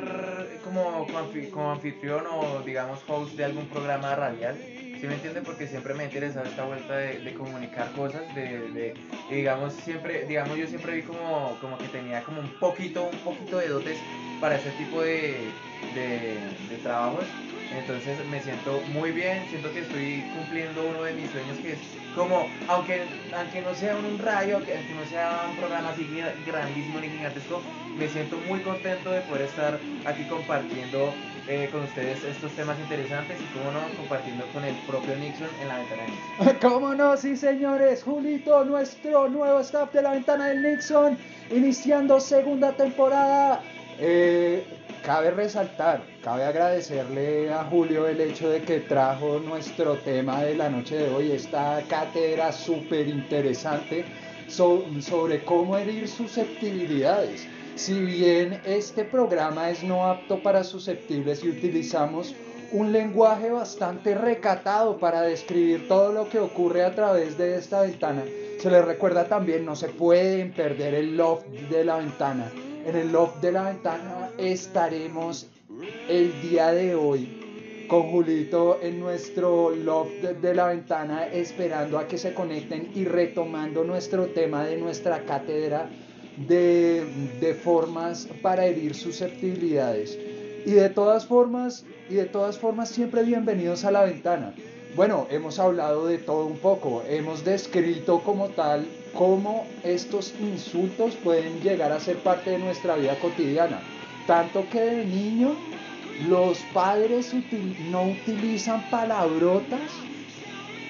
como, 0.63 1.07
como 1.51 1.71
anfitrión 1.71 2.25
o, 2.31 2.61
digamos, 2.63 2.99
host 3.07 3.33
de 3.33 3.45
algún 3.45 3.65
programa 3.69 4.15
radial. 4.15 4.55
¿Sí 4.55 5.07
me 5.07 5.15
entienden? 5.15 5.43
Porque 5.43 5.67
siempre 5.67 5.95
me 5.95 6.03
ha 6.03 6.05
interesado 6.05 6.45
esta 6.45 6.63
vuelta 6.63 6.95
de, 6.95 7.33
comunicar 7.33 7.91
cosas, 7.93 8.21
de, 8.35 8.93
digamos, 9.31 9.73
siempre, 9.73 10.25
digamos, 10.27 10.55
yo 10.55 10.67
siempre 10.67 10.97
vi 10.97 11.01
como, 11.01 11.57
como 11.59 11.79
que 11.79 11.87
tenía 11.87 12.23
como 12.23 12.39
un 12.39 12.59
poquito, 12.59 13.09
un 13.11 13.19
poquito 13.19 13.57
de 13.57 13.67
dotes 13.67 13.97
para 14.39 14.57
ese 14.57 14.69
tipo 14.71 15.01
de, 15.01 15.49
de 15.95 16.77
trabajos. 16.83 17.25
Entonces 17.75 18.17
me 18.29 18.39
siento 18.41 18.79
muy 18.93 19.11
bien, 19.11 19.43
siento 19.49 19.73
que 19.73 19.79
estoy 19.79 20.23
cumpliendo 20.35 20.85
uno 20.87 21.03
de 21.03 21.13
mis 21.13 21.29
sueños 21.31 21.57
que 21.57 21.73
es 21.73 21.79
como, 22.15 22.47
aunque, 22.67 23.03
aunque 23.35 23.61
no 23.61 23.75
sea 23.75 23.95
un 23.95 24.17
rayo, 24.19 24.55
aunque 24.57 24.73
no 24.73 25.05
sea 25.09 25.47
un 25.49 25.57
programa 25.57 25.89
así 25.89 26.07
grandísimo 26.45 26.99
ni 26.99 27.09
gigantesco, 27.09 27.61
me 27.97 28.07
siento 28.07 28.37
muy 28.47 28.59
contento 28.61 29.11
de 29.11 29.21
poder 29.21 29.43
estar 29.43 29.79
aquí 30.05 30.23
compartiendo 30.27 31.13
eh, 31.47 31.69
con 31.71 31.83
ustedes 31.83 32.23
estos 32.23 32.51
temas 32.53 32.79
interesantes 32.79 33.37
y, 33.39 33.57
como 33.57 33.71
no, 33.71 33.79
compartiendo 33.97 34.45
con 34.53 34.63
el 34.63 34.75
propio 34.87 35.15
Nixon 35.15 35.49
en 35.61 35.67
la 35.67 35.77
ventana 35.77 36.03
de 36.03 36.09
Nixon. 36.09 36.57
¿Cómo 36.71 36.95
no? 36.95 37.17
Sí, 37.17 37.35
señores. 37.35 38.03
Julito, 38.03 38.65
nuestro 38.65 39.29
nuevo 39.29 39.59
staff 39.59 39.93
de 39.93 40.01
la 40.01 40.11
ventana 40.11 40.47
del 40.47 40.63
Nixon, 40.63 41.17
iniciando 41.51 42.19
segunda 42.19 42.71
temporada. 42.71 43.61
Eh, 43.99 44.65
cabe 45.05 45.29
resaltar, 45.29 46.01
cabe 46.23 46.43
agradecerle 46.45 47.53
a 47.53 47.63
Julio 47.65 48.07
el 48.07 48.19
hecho 48.19 48.49
de 48.49 48.61
que 48.63 48.79
trajo 48.79 49.39
nuestro 49.39 49.97
tema 49.99 50.41
de 50.41 50.55
la 50.55 50.67
noche 50.67 50.97
de 50.97 51.13
hoy, 51.13 51.31
esta 51.31 51.83
cátedra 51.87 52.51
súper 52.51 53.07
interesante 53.07 54.03
sobre 54.47 55.43
cómo 55.43 55.77
herir 55.77 56.07
susceptibilidades. 56.07 57.45
Si 57.75 57.99
bien 57.99 58.59
este 58.65 59.03
programa 59.03 59.69
es 59.69 59.83
no 59.83 60.07
apto 60.07 60.41
para 60.41 60.63
susceptibles 60.63 61.43
y 61.43 61.49
utilizamos 61.49 62.33
un 62.71 62.91
lenguaje 62.91 63.51
bastante 63.51 64.15
recatado 64.15 64.97
para 64.97 65.21
describir 65.21 65.87
todo 65.87 66.13
lo 66.13 66.29
que 66.29 66.39
ocurre 66.39 66.83
a 66.83 66.95
través 66.95 67.37
de 67.37 67.57
esta 67.57 67.81
ventana, 67.81 68.23
se 68.59 68.71
les 68.71 68.83
recuerda 68.83 69.25
también, 69.25 69.65
no 69.65 69.75
se 69.75 69.89
pueden 69.89 70.51
perder 70.51 70.95
el 70.95 71.15
loft 71.15 71.45
de 71.45 71.85
la 71.85 71.97
ventana 71.97 72.51
en 72.85 72.95
el 72.95 73.11
loft 73.11 73.37
de 73.41 73.51
la 73.51 73.63
ventana 73.63 74.24
estaremos 74.37 75.47
el 76.09 76.41
día 76.41 76.71
de 76.71 76.95
hoy 76.95 77.85
con 77.87 78.09
Julito 78.11 78.79
en 78.81 78.99
nuestro 78.99 79.69
loft 79.69 80.21
de 80.21 80.55
la 80.55 80.67
ventana 80.67 81.27
esperando 81.27 81.99
a 81.99 82.07
que 82.07 82.17
se 82.17 82.33
conecten 82.33 82.91
y 82.95 83.05
retomando 83.05 83.83
nuestro 83.83 84.27
tema 84.27 84.65
de 84.65 84.77
nuestra 84.77 85.23
cátedra 85.25 85.89
de, 86.47 87.05
de 87.39 87.53
formas 87.53 88.27
para 88.41 88.65
herir 88.65 88.95
susceptibilidades. 88.95 90.17
Y 90.65 90.71
de 90.71 90.89
todas 90.89 91.25
formas, 91.25 91.85
y 92.09 92.15
de 92.15 92.25
todas 92.25 92.57
formas 92.57 92.89
siempre 92.89 93.23
bienvenidos 93.23 93.85
a 93.85 93.91
la 93.91 94.03
ventana. 94.03 94.53
Bueno, 94.95 95.27
hemos 95.29 95.59
hablado 95.59 96.07
de 96.07 96.17
todo 96.17 96.45
un 96.45 96.57
poco, 96.57 97.03
hemos 97.07 97.43
descrito 97.43 98.21
como 98.21 98.49
tal 98.49 98.87
cómo 99.13 99.67
estos 99.83 100.33
insultos 100.39 101.15
pueden 101.15 101.61
llegar 101.61 101.91
a 101.91 101.99
ser 101.99 102.17
parte 102.17 102.51
de 102.51 102.59
nuestra 102.59 102.95
vida 102.95 103.15
cotidiana. 103.19 103.81
Tanto 104.27 104.67
que 104.69 104.79
de 104.79 105.05
niño 105.05 105.55
los 106.27 106.57
padres 106.73 107.33
no 107.91 108.03
utilizan 108.03 108.89
palabrotas 108.89 109.91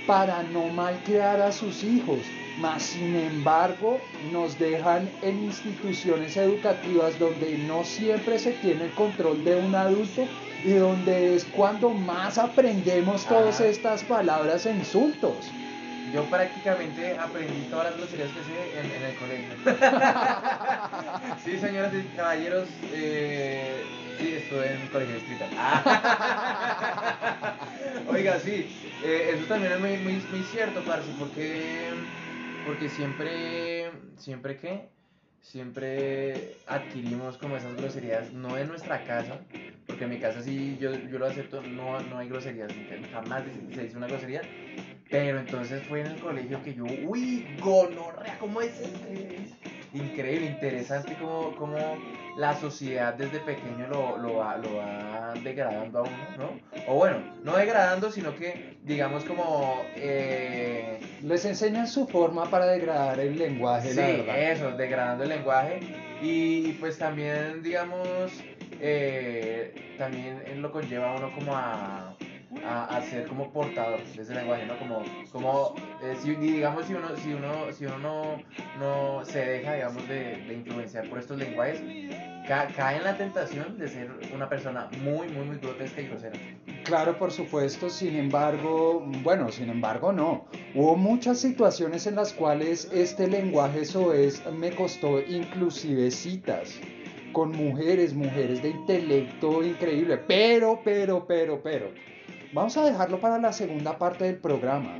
para 0.08 0.44
no 0.44 0.68
malcriar 0.68 1.42
a 1.42 1.52
sus 1.52 1.84
hijos, 1.84 2.20
mas 2.60 2.84
sin 2.84 3.16
embargo 3.16 4.00
nos 4.32 4.58
dejan 4.58 5.10
en 5.22 5.44
instituciones 5.44 6.38
educativas 6.38 7.18
donde 7.20 7.58
no 7.58 7.84
siempre 7.84 8.40
se 8.40 8.52
tiene 8.52 8.86
el 8.86 8.92
control 8.92 9.44
de 9.44 9.56
un 9.56 9.76
adulto 9.76 10.28
y 10.64 10.74
donde 10.74 11.36
es 11.36 11.44
cuando 11.44 11.90
más 11.90 12.38
aprendemos 12.38 13.26
todas 13.26 13.60
estas 13.60 14.04
palabras 14.04 14.66
e 14.66 14.72
insultos. 14.72 15.52
Yo 16.16 16.24
prácticamente 16.30 17.18
aprendí 17.18 17.68
todas 17.70 17.90
las 17.90 17.98
groserías 17.98 18.32
que 18.32 18.44
sé 18.46 18.80
en, 18.80 19.04
el 19.04 19.16
colegio. 19.16 19.50
sí, 21.44 21.58
señoras 21.58 21.94
y 21.94 22.04
caballeros, 22.16 22.70
eh, 22.94 23.86
sí, 24.18 24.36
estuve 24.36 24.72
en 24.72 24.88
colegio 24.88 25.16
distrital. 25.16 25.50
Oiga, 28.08 28.40
sí, 28.40 28.66
eh, 29.04 29.32
eso 29.34 29.44
también 29.48 29.74
es 29.74 29.80
muy, 29.82 29.98
muy, 29.98 30.26
muy 30.32 30.44
cierto, 30.44 30.86
parce, 30.86 31.12
porque, 31.20 31.92
porque 32.64 32.88
siempre, 32.88 33.92
siempre 34.18 34.56
que 34.56 34.88
siempre 35.42 36.56
adquirimos 36.66 37.38
como 37.38 37.58
esas 37.58 37.76
groserías, 37.76 38.32
no 38.32 38.58
en 38.58 38.70
nuestra 38.70 39.04
casa, 39.04 39.42
porque 39.86 40.06
en 40.06 40.12
mi 40.12 40.20
casa 40.20 40.42
sí 40.42 40.78
yo, 40.80 40.94
yo 40.94 41.20
lo 41.20 41.26
acepto, 41.26 41.62
no, 41.62 42.00
no 42.00 42.18
hay 42.18 42.30
groserías, 42.30 42.72
jamás 43.12 43.44
se 43.74 43.84
dice 43.84 43.98
una 43.98 44.08
grosería, 44.08 44.42
pero 45.10 45.40
entonces 45.40 45.84
fue 45.88 46.02
en 46.02 46.08
el 46.08 46.20
colegio 46.20 46.62
que 46.64 46.74
yo, 46.74 46.84
uy, 47.06 47.48
gonorrea, 47.62 48.38
¿cómo 48.40 48.62
es? 48.62 48.72
Increíble, 49.94 50.48
interesante 50.48 51.16
como, 51.22 51.56
como 51.56 51.78
la 52.38 52.54
sociedad 52.56 53.14
desde 53.14 53.40
pequeño 53.40 53.88
lo, 53.88 54.18
lo, 54.18 54.36
va, 54.36 54.58
lo 54.58 54.76
va 54.76 55.34
degradando 55.42 56.00
a 56.00 56.02
uno, 56.02 56.12
¿no? 56.38 56.60
O 56.88 56.96
bueno, 56.96 57.18
no 57.44 57.56
degradando, 57.56 58.12
sino 58.12 58.36
que 58.36 58.78
digamos 58.84 59.24
como... 59.24 59.82
Eh, 59.96 61.00
Les 61.24 61.46
enseñan 61.46 61.88
su 61.88 62.08
forma 62.08 62.50
para 62.50 62.66
degradar 62.66 63.20
el 63.22 63.38
lenguaje, 63.38 63.94
sí, 63.94 64.26
eso, 64.36 64.72
degradando 64.72 65.24
el 65.24 65.30
lenguaje. 65.30 65.80
Y 66.22 66.74
pues 66.74 66.98
también, 66.98 67.64
digamos, 67.64 68.10
eh, 68.82 69.74
también 69.98 70.62
lo 70.62 70.72
conlleva 70.72 71.14
a 71.14 71.16
uno 71.16 71.32
como 71.36 71.56
a 71.56 72.16
a, 72.66 73.02
ser 73.02 73.28
como 73.28 73.52
portador 73.52 74.04
de 74.04 74.22
ese 74.22 74.34
lenguaje, 74.34 74.66
¿no? 74.66 74.78
Como, 74.80 75.04
como 75.32 75.76
eh, 76.02 76.16
si, 76.22 76.36
digamos, 76.36 76.86
si 76.86 76.94
uno, 76.94 77.16
si 77.18 77.34
uno, 77.34 77.72
si 77.72 77.86
uno 77.86 77.98
no, 78.00 78.24
no 78.80 79.26
se 79.26 79.40
deja, 79.40 79.74
digamos, 79.74 80.08
de, 80.08 80.38
de 80.38 80.54
influenciar 80.54 81.10
por 81.10 81.20
estos 81.20 81.38
lenguajes, 81.38 81.82
cae 82.48 82.98
en 82.98 83.04
la 83.04 83.18
tentación 83.18 83.78
de 83.78 83.88
ser 83.88 84.10
una 84.34 84.48
persona 84.48 84.90
muy, 85.04 85.28
muy, 85.30 85.46
muy 85.46 85.58
grotesca 85.58 86.02
y 86.02 86.08
grosera. 86.08 86.40
Claro, 86.84 87.18
por 87.18 87.32
supuesto, 87.32 87.90
sin 87.90 88.16
embargo, 88.16 89.04
bueno, 89.24 89.52
sin 89.52 89.70
embargo 89.70 90.12
no. 90.12 90.46
Hubo 90.76 90.96
muchas 90.96 91.40
situaciones 91.40 92.06
en 92.06 92.16
las 92.16 92.34
cuales 92.34 92.90
este 92.94 93.28
lenguaje 93.28 93.86
soez 93.86 94.44
me 94.52 94.72
costó 94.72 95.20
inclusive 95.20 96.12
citas 96.12 96.80
con 97.34 97.52
mujeres, 97.52 98.14
mujeres 98.14 98.62
de 98.62 98.70
intelecto 98.70 99.64
increíble, 99.64 100.18
pero, 100.18 100.80
pero, 100.84 101.26
pero, 101.28 101.62
pero. 101.62 101.92
Vamos 102.56 102.78
a 102.78 102.86
dejarlo 102.86 103.20
para 103.20 103.38
la 103.38 103.52
segunda 103.52 103.98
parte 103.98 104.24
del 104.24 104.38
programa. 104.38 104.98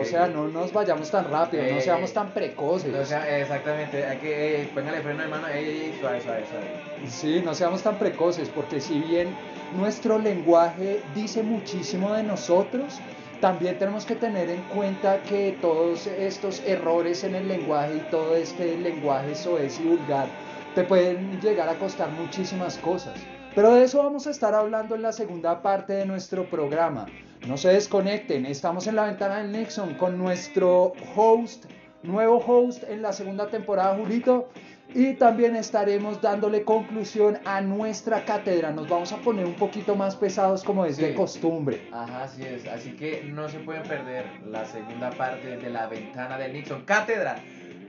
O 0.00 0.04
sea, 0.06 0.26
no 0.26 0.48
nos 0.48 0.72
vayamos 0.72 1.10
tan 1.10 1.30
rápido, 1.30 1.62
no 1.62 1.76
Eh, 1.76 1.80
seamos 1.82 2.14
tan 2.14 2.30
precoces. 2.30 2.94
O 2.94 3.04
sea, 3.04 3.40
exactamente, 3.40 4.06
hay 4.06 4.16
que, 4.16 4.62
eh, 4.62 4.70
póngale 4.74 5.02
freno 5.02 5.22
de 5.22 5.28
mano, 5.28 5.46
ey, 5.48 5.66
ey, 5.66 5.98
suave, 6.00 6.22
suave, 6.22 6.44
suave. 6.48 7.10
Sí, 7.10 7.42
no 7.44 7.52
seamos 7.52 7.82
tan 7.82 7.98
precoces, 7.98 8.48
porque 8.48 8.80
si 8.80 9.00
bien 9.00 9.28
nuestro 9.76 10.18
lenguaje 10.18 11.02
dice 11.14 11.42
muchísimo 11.42 12.14
de 12.14 12.22
nosotros, 12.22 12.98
también 13.38 13.78
tenemos 13.78 14.06
que 14.06 14.16
tener 14.16 14.48
en 14.48 14.62
cuenta 14.62 15.20
que 15.24 15.58
todos 15.60 16.06
estos 16.06 16.62
errores 16.66 17.22
en 17.22 17.34
el 17.34 17.48
lenguaje 17.48 17.96
y 17.96 18.10
todo 18.10 18.34
este 18.34 18.78
lenguaje 18.78 19.34
soez 19.34 19.78
y 19.78 19.82
vulgar 19.84 20.28
te 20.74 20.84
pueden 20.84 21.38
llegar 21.42 21.68
a 21.68 21.74
costar 21.74 22.10
muchísimas 22.12 22.78
cosas. 22.78 23.12
Pero 23.54 23.72
de 23.74 23.84
eso 23.84 23.98
vamos 23.98 24.26
a 24.26 24.30
estar 24.30 24.52
hablando 24.52 24.96
en 24.96 25.02
la 25.02 25.12
segunda 25.12 25.62
parte 25.62 25.92
de 25.92 26.06
nuestro 26.06 26.50
programa. 26.50 27.06
No 27.46 27.56
se 27.56 27.68
desconecten, 27.68 28.46
estamos 28.46 28.88
en 28.88 28.96
la 28.96 29.04
ventana 29.04 29.36
del 29.36 29.52
Nixon 29.52 29.94
con 29.94 30.18
nuestro 30.18 30.92
host, 31.14 31.66
nuevo 32.02 32.38
host 32.38 32.82
en 32.88 33.00
la 33.00 33.12
segunda 33.12 33.46
temporada, 33.46 33.96
Julito. 33.96 34.48
Y 34.92 35.14
también 35.14 35.54
estaremos 35.54 36.20
dándole 36.20 36.64
conclusión 36.64 37.38
a 37.44 37.60
nuestra 37.60 38.24
cátedra. 38.24 38.72
Nos 38.72 38.88
vamos 38.88 39.12
a 39.12 39.18
poner 39.18 39.46
un 39.46 39.54
poquito 39.54 39.94
más 39.94 40.16
pesados 40.16 40.64
como 40.64 40.84
es 40.84 40.96
de 40.96 41.14
costumbre. 41.14 41.88
Ajá, 41.92 42.24
así 42.24 42.42
es. 42.42 42.66
Así 42.66 42.92
que 42.92 43.22
no 43.24 43.48
se 43.48 43.60
pueden 43.60 43.82
perder 43.84 44.24
la 44.46 44.64
segunda 44.64 45.10
parte 45.10 45.56
de 45.56 45.70
la 45.70 45.86
ventana 45.86 46.38
del 46.38 46.52
Nixon. 46.52 46.82
Cátedra 46.84 47.36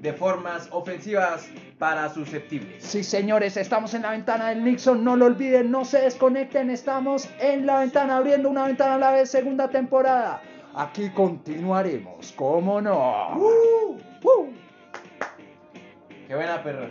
de 0.05 0.13
formas 0.13 0.69
ofensivas 0.71 1.49
para 1.79 2.07
susceptibles. 2.09 2.83
Sí, 2.83 3.03
señores, 3.03 3.57
estamos 3.57 3.93
en 3.95 4.03
la 4.03 4.11
ventana 4.11 4.49
del 4.49 4.63
Nixon. 4.63 5.03
No 5.03 5.15
lo 5.15 5.25
olviden, 5.25 5.71
no 5.71 5.83
se 5.83 5.99
desconecten. 5.99 6.69
Estamos 6.69 7.27
en 7.39 7.65
la 7.65 7.79
ventana, 7.79 8.17
abriendo 8.17 8.49
una 8.49 8.67
ventana 8.67 8.95
a 8.95 8.97
la 8.99 9.11
vez, 9.11 9.31
segunda 9.31 9.67
temporada. 9.67 10.41
Aquí 10.75 11.09
continuaremos, 11.09 12.31
¿cómo 12.33 12.79
no? 12.81 13.35
¡Uh! 13.35 13.97
¡Uh! 14.23 14.53
Qué 16.27 16.35
buena 16.35 16.61
perra. 16.61 16.89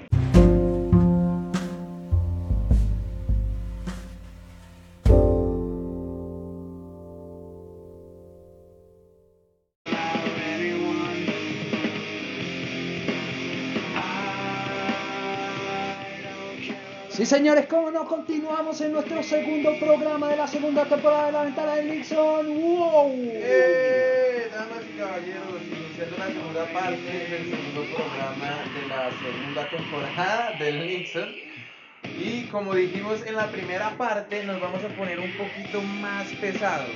Sí, 17.24 17.30
señores, 17.30 17.64
¿cómo 17.70 17.90
no? 17.90 18.04
Continuamos 18.06 18.82
en 18.82 18.92
nuestro 18.92 19.22
segundo 19.22 19.72
programa 19.80 20.28
de 20.28 20.36
la 20.36 20.46
segunda 20.46 20.84
temporada 20.84 21.24
de 21.24 21.32
la 21.32 21.42
ventana 21.44 21.76
del 21.76 21.88
Nixon. 21.88 22.54
¡Wow! 22.54 23.12
¡Eh! 23.32 24.50
Damas 24.52 24.84
y 24.94 24.98
caballeros, 24.98 25.62
iniciando 25.62 26.18
la 26.18 26.26
segunda 26.26 26.64
parte 26.66 27.00
del 27.00 27.48
segundo 27.48 27.96
programa 27.96 28.64
de 28.74 28.88
la 28.88 29.10
segunda 29.10 29.70
temporada 29.70 30.52
del 30.58 30.86
Nixon. 30.86 31.34
Y 32.20 32.42
como 32.48 32.74
dijimos 32.74 33.24
en 33.24 33.36
la 33.36 33.46
primera 33.46 33.96
parte, 33.96 34.44
nos 34.44 34.60
vamos 34.60 34.84
a 34.84 34.88
poner 34.88 35.18
un 35.18 35.32
poquito 35.38 35.80
más 35.80 36.26
pesados. 36.42 36.90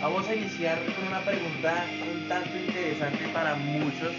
Vamos 0.00 0.26
a 0.26 0.34
iniciar 0.34 0.78
con 0.86 1.06
una 1.06 1.20
pregunta 1.20 1.84
un 2.14 2.26
tanto 2.26 2.56
interesante 2.56 3.28
para 3.28 3.54
muchos. 3.56 4.14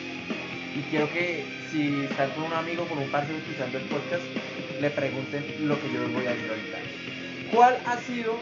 Y 0.77 0.81
quiero 0.91 1.11
que 1.11 1.43
si 1.71 2.03
están 2.03 2.29
con 2.31 2.43
un 2.43 2.53
amigo, 2.53 2.85
con 2.87 2.99
un 2.99 3.09
parcero 3.09 3.39
escuchando 3.39 3.79
el 3.79 3.85
podcast, 3.85 4.21
le 4.79 4.91
pregunten 4.91 5.43
lo 5.67 5.81
que 5.81 5.91
yo 5.91 6.01
les 6.01 6.13
voy 6.13 6.27
a 6.27 6.31
decir 6.35 6.51
ahorita. 6.51 6.77
¿Cuál 7.51 7.77
ha 7.87 7.97
sido 7.97 8.35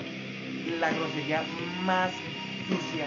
la 0.82 0.92
grosería 0.92 1.44
más 1.84 2.12
sucia 2.68 3.06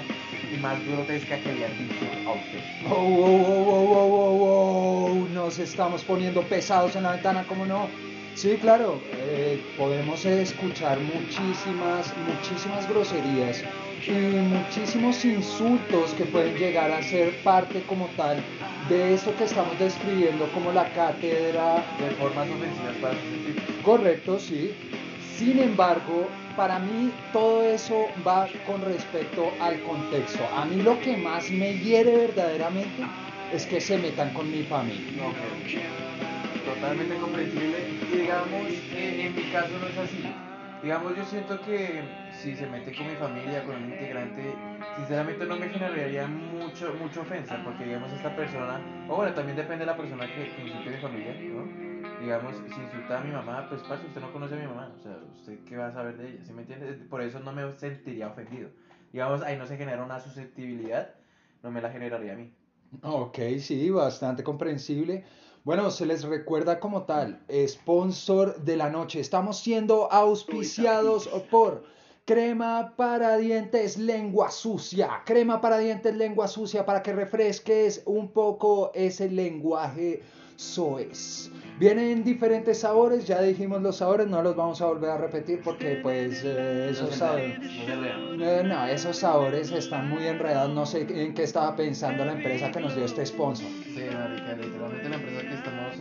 y 0.51 0.57
más 0.62 0.83
grotesca 0.87 1.38
que 1.41 1.53
le 1.53 1.67
han 1.67 1.77
dicho 1.77 2.07
a 2.27 2.33
usted? 2.33 2.61
Oh, 2.91 2.95
oh, 2.95 3.85
oh, 5.11 5.29
Nos 5.35 5.59
estamos 5.59 6.03
poniendo 6.05 6.41
pesados 6.43 6.97
en 6.97 7.03
la 7.03 7.12
ventana, 7.12 7.45
¿cómo 7.47 7.67
no? 7.67 7.87
Sí, 8.35 8.57
claro, 8.57 9.03
eh, 9.12 9.61
podemos 9.77 10.25
escuchar 10.25 11.01
muchísimas, 11.01 12.14
muchísimas 12.17 12.88
groserías 12.88 13.62
y 14.09 14.12
muchísimos 14.12 15.23
insultos 15.25 16.12
que 16.14 16.25
pueden 16.25 16.57
llegar 16.57 16.90
a 16.90 17.03
ser 17.03 17.42
parte 17.42 17.83
como 17.83 18.07
tal 18.16 18.42
de 18.88 19.14
esto 19.14 19.35
que 19.37 19.44
estamos 19.44 19.79
describiendo 19.79 20.51
como 20.53 20.73
la 20.73 20.90
cátedra 20.94 21.85
De 21.99 22.11
formas 22.16 22.49
ofensivas 22.49 22.97
para. 23.03 23.14
Correcto, 23.85 24.38
sí. 24.38 24.73
Sin 25.37 25.59
embargo, 25.59 26.29
para 26.57 26.79
mí 26.79 27.12
todo 27.33 27.62
eso 27.62 28.07
va 28.27 28.49
con 28.66 28.83
respecto 28.83 29.53
al 29.61 29.81
contexto. 29.83 30.40
A 30.57 30.64
mí 30.64 30.83
lo 30.83 30.99
que 31.01 31.16
más 31.16 31.51
me 31.51 31.79
hiere 31.79 32.16
verdaderamente 32.16 33.05
es 33.53 33.66
que 33.66 33.81
se 33.81 33.99
metan 33.99 34.33
con 34.33 34.51
mi 34.51 34.62
familia. 34.64 35.23
Totalmente 36.64 37.16
comprensible. 37.16 37.77
Digamos, 38.12 38.68
eh, 38.94 39.27
en 39.27 39.37
mi 39.37 39.42
caso 39.53 39.71
no 39.81 39.87
es 39.87 39.99
así. 39.99 40.25
Digamos, 40.83 41.17
yo 41.17 41.25
siento 41.25 41.61
que 41.61 42.03
si 42.31 42.55
se 42.55 42.67
mete 42.69 42.95
con 42.95 43.09
mi 43.09 43.14
familia, 43.17 43.64
con 43.64 43.75
un 43.75 43.91
integrante, 43.91 44.55
sinceramente 44.97 45.45
no 45.45 45.57
me 45.57 45.69
generaría 45.69 46.29
mucho, 46.29 46.95
mucha 47.01 47.21
ofensa, 47.21 47.61
porque 47.64 47.85
digamos 47.85 48.12
esta 48.12 48.35
persona, 48.37 48.81
o 49.09 49.17
bueno, 49.17 49.35
también 49.35 49.57
depende 49.57 49.81
de 49.81 49.87
la 49.87 49.97
persona 49.97 50.25
que, 50.27 50.55
que 50.55 50.62
insulte 50.62 50.88
a 50.88 50.93
mi 50.93 50.99
familia, 50.99 51.35
¿no? 51.53 52.21
Digamos, 52.21 52.55
si 52.73 52.81
insulta 52.81 53.19
a 53.19 53.25
mi 53.25 53.33
mamá, 53.33 53.67
pues 53.69 53.83
parce, 53.83 54.07
usted 54.07 54.21
no 54.21 54.33
conoce 54.33 54.55
a 54.55 54.59
mi 54.59 54.67
mamá, 54.67 54.93
o 54.97 55.03
sea, 55.03 55.17
¿usted 55.33 55.59
qué 55.64 55.77
va 55.77 55.88
a 55.88 55.93
saber 55.93 56.17
de 56.17 56.31
ella? 56.31 56.45
¿Sí 56.45 56.53
me 56.53 56.62
entiende? 56.62 56.93
Por 57.11 57.23
eso 57.23 57.41
no 57.41 57.53
me 57.53 57.73
sentiría 57.73 58.29
ofendido. 58.29 58.71
Digamos, 59.12 59.43
ahí 59.43 59.57
no 59.57 59.67
se 59.67 59.77
genera 59.77 60.05
una 60.05 60.21
susceptibilidad, 60.21 61.14
no 61.64 61.73
me 61.73 61.81
la 61.81 61.91
generaría 61.91 62.35
a 62.35 62.37
mí. 62.37 62.55
Ok, 63.03 63.38
sí, 63.59 63.91
bastante 63.91 64.45
comprensible. 64.45 65.25
Bueno, 65.64 65.90
se 65.90 66.07
les 66.07 66.25
recuerda 66.25 66.81
como 66.81 67.03
tal, 67.03 67.40
sponsor 67.66 68.62
de 68.62 68.77
la 68.77 68.88
noche. 68.90 69.21
Estamos 69.21 69.59
siendo 69.59 70.11
auspiciados 70.11 71.29
por 71.51 71.85
Crema 72.25 72.92
para 72.97 73.37
dientes 73.38 73.97
lengua 73.97 74.51
sucia. 74.51 75.23
Crema 75.25 75.61
para 75.61 75.79
dientes 75.79 76.14
lengua 76.14 76.47
sucia 76.47 76.85
para 76.85 77.03
que 77.03 77.12
refresques 77.12 78.03
un 78.05 78.29
poco 78.33 78.90
ese 78.94 79.31
lenguaje 79.31 80.23
soez. 80.57 81.51
Vienen 81.79 82.25
diferentes 82.25 82.81
sabores, 82.81 83.25
ya 83.27 83.40
dijimos 83.40 83.81
los 83.81 83.99
sabores, 83.99 84.27
no 84.27 84.42
los 84.42 84.57
vamos 84.57 84.83
a 84.83 84.87
volver 84.87 85.11
a 85.11 85.16
repetir 85.16 85.61
porque 85.62 86.01
pues 86.03 86.42
eh, 86.44 86.88
esos 86.90 87.11
No 87.11 87.16
sabores... 87.16 87.59
no. 87.61 88.44
Eh, 88.44 88.64
No, 88.64 88.87
esos 88.87 89.16
sabores 89.16 89.71
están 89.71 90.11
muy 90.11 90.27
enredados. 90.27 90.75
No 90.75 90.85
sé 90.85 91.07
en 91.09 91.33
qué 91.33 91.44
estaba 91.44 91.77
pensando 91.77 92.25
la 92.25 92.33
empresa 92.33 92.73
que 92.73 92.81
nos 92.81 92.94
dio 92.97 93.05
este 93.05 93.25
sponsor. 93.25 93.68
Sí, 93.85 94.03
marica, 94.12 94.53
literalmente 94.55 95.09
la 95.09 95.16
empresa 95.16 95.40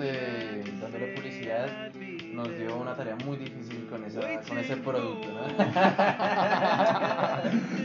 eh, 0.02 0.64
dándole 0.82 1.14
publicidad 1.14 1.92
nos 2.38 2.56
dio 2.56 2.78
una 2.78 2.96
tarea 2.96 3.18
muy 3.26 3.36
difícil 3.38 3.88
con, 3.90 4.06
esa, 4.06 4.22
con 4.48 4.60
ese 4.60 4.78
producto, 4.78 5.28
¿no? 5.28 5.48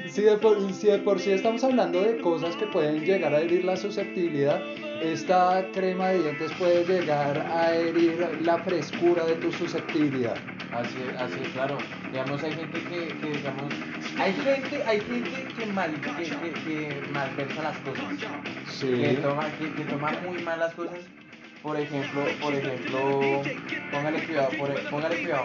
Si 0.09 0.21
de, 0.21 0.37
por, 0.37 0.75
si 0.75 0.89
de 0.89 0.99
por 0.99 1.19
sí 1.19 1.33
estamos 1.33 1.65
hablando 1.65 2.03
de 2.03 2.19
cosas 2.19 2.55
que 2.57 2.67
pueden 2.67 3.03
llegar 3.03 3.35
a 3.35 3.41
herir 3.41 3.65
la 3.65 3.79
susceptibilidad, 3.79 4.61
esta 5.01 5.65
crema 5.73 6.09
de 6.09 6.23
dientes 6.23 6.53
puede 6.59 6.85
llegar 6.85 7.39
a 7.39 7.75
herir 7.75 8.29
la 8.43 8.59
frescura 8.59 9.25
de 9.25 9.37
tu 9.37 9.51
susceptibilidad. 9.53 10.37
Así 10.71 10.99
es, 11.09 11.17
así 11.19 11.41
es, 11.43 11.49
claro. 11.49 11.79
Digamos, 12.11 12.43
hay 12.43 12.53
gente 12.53 12.79
que, 12.83 13.09
que 13.09 13.27
digamos, 13.39 13.73
hay 14.19 14.35
gente, 14.35 14.83
hay 14.85 15.01
gente 15.01 15.47
que, 15.57 15.65
mal, 15.67 15.99
que, 15.99 16.11
que, 16.25 16.53
que 16.53 17.01
malversa 17.11 17.63
las 17.63 17.79
cosas. 17.79 18.05
Sí. 18.69 18.89
que 18.89 19.15
toma, 19.15 19.51
que, 19.59 19.73
que 19.73 19.85
toma 19.85 20.13
muy 20.27 20.43
mal 20.43 20.61
las 20.61 20.75
cosas. 20.75 20.99
Por 21.63 21.79
ejemplo, 21.79 22.25
por 22.41 22.55
ejemplo, 22.55 23.43
póngale 23.93 24.25
cuidado, 24.25 24.51
por, 24.59 24.91
póngale 24.91 25.23
cuidado. 25.23 25.45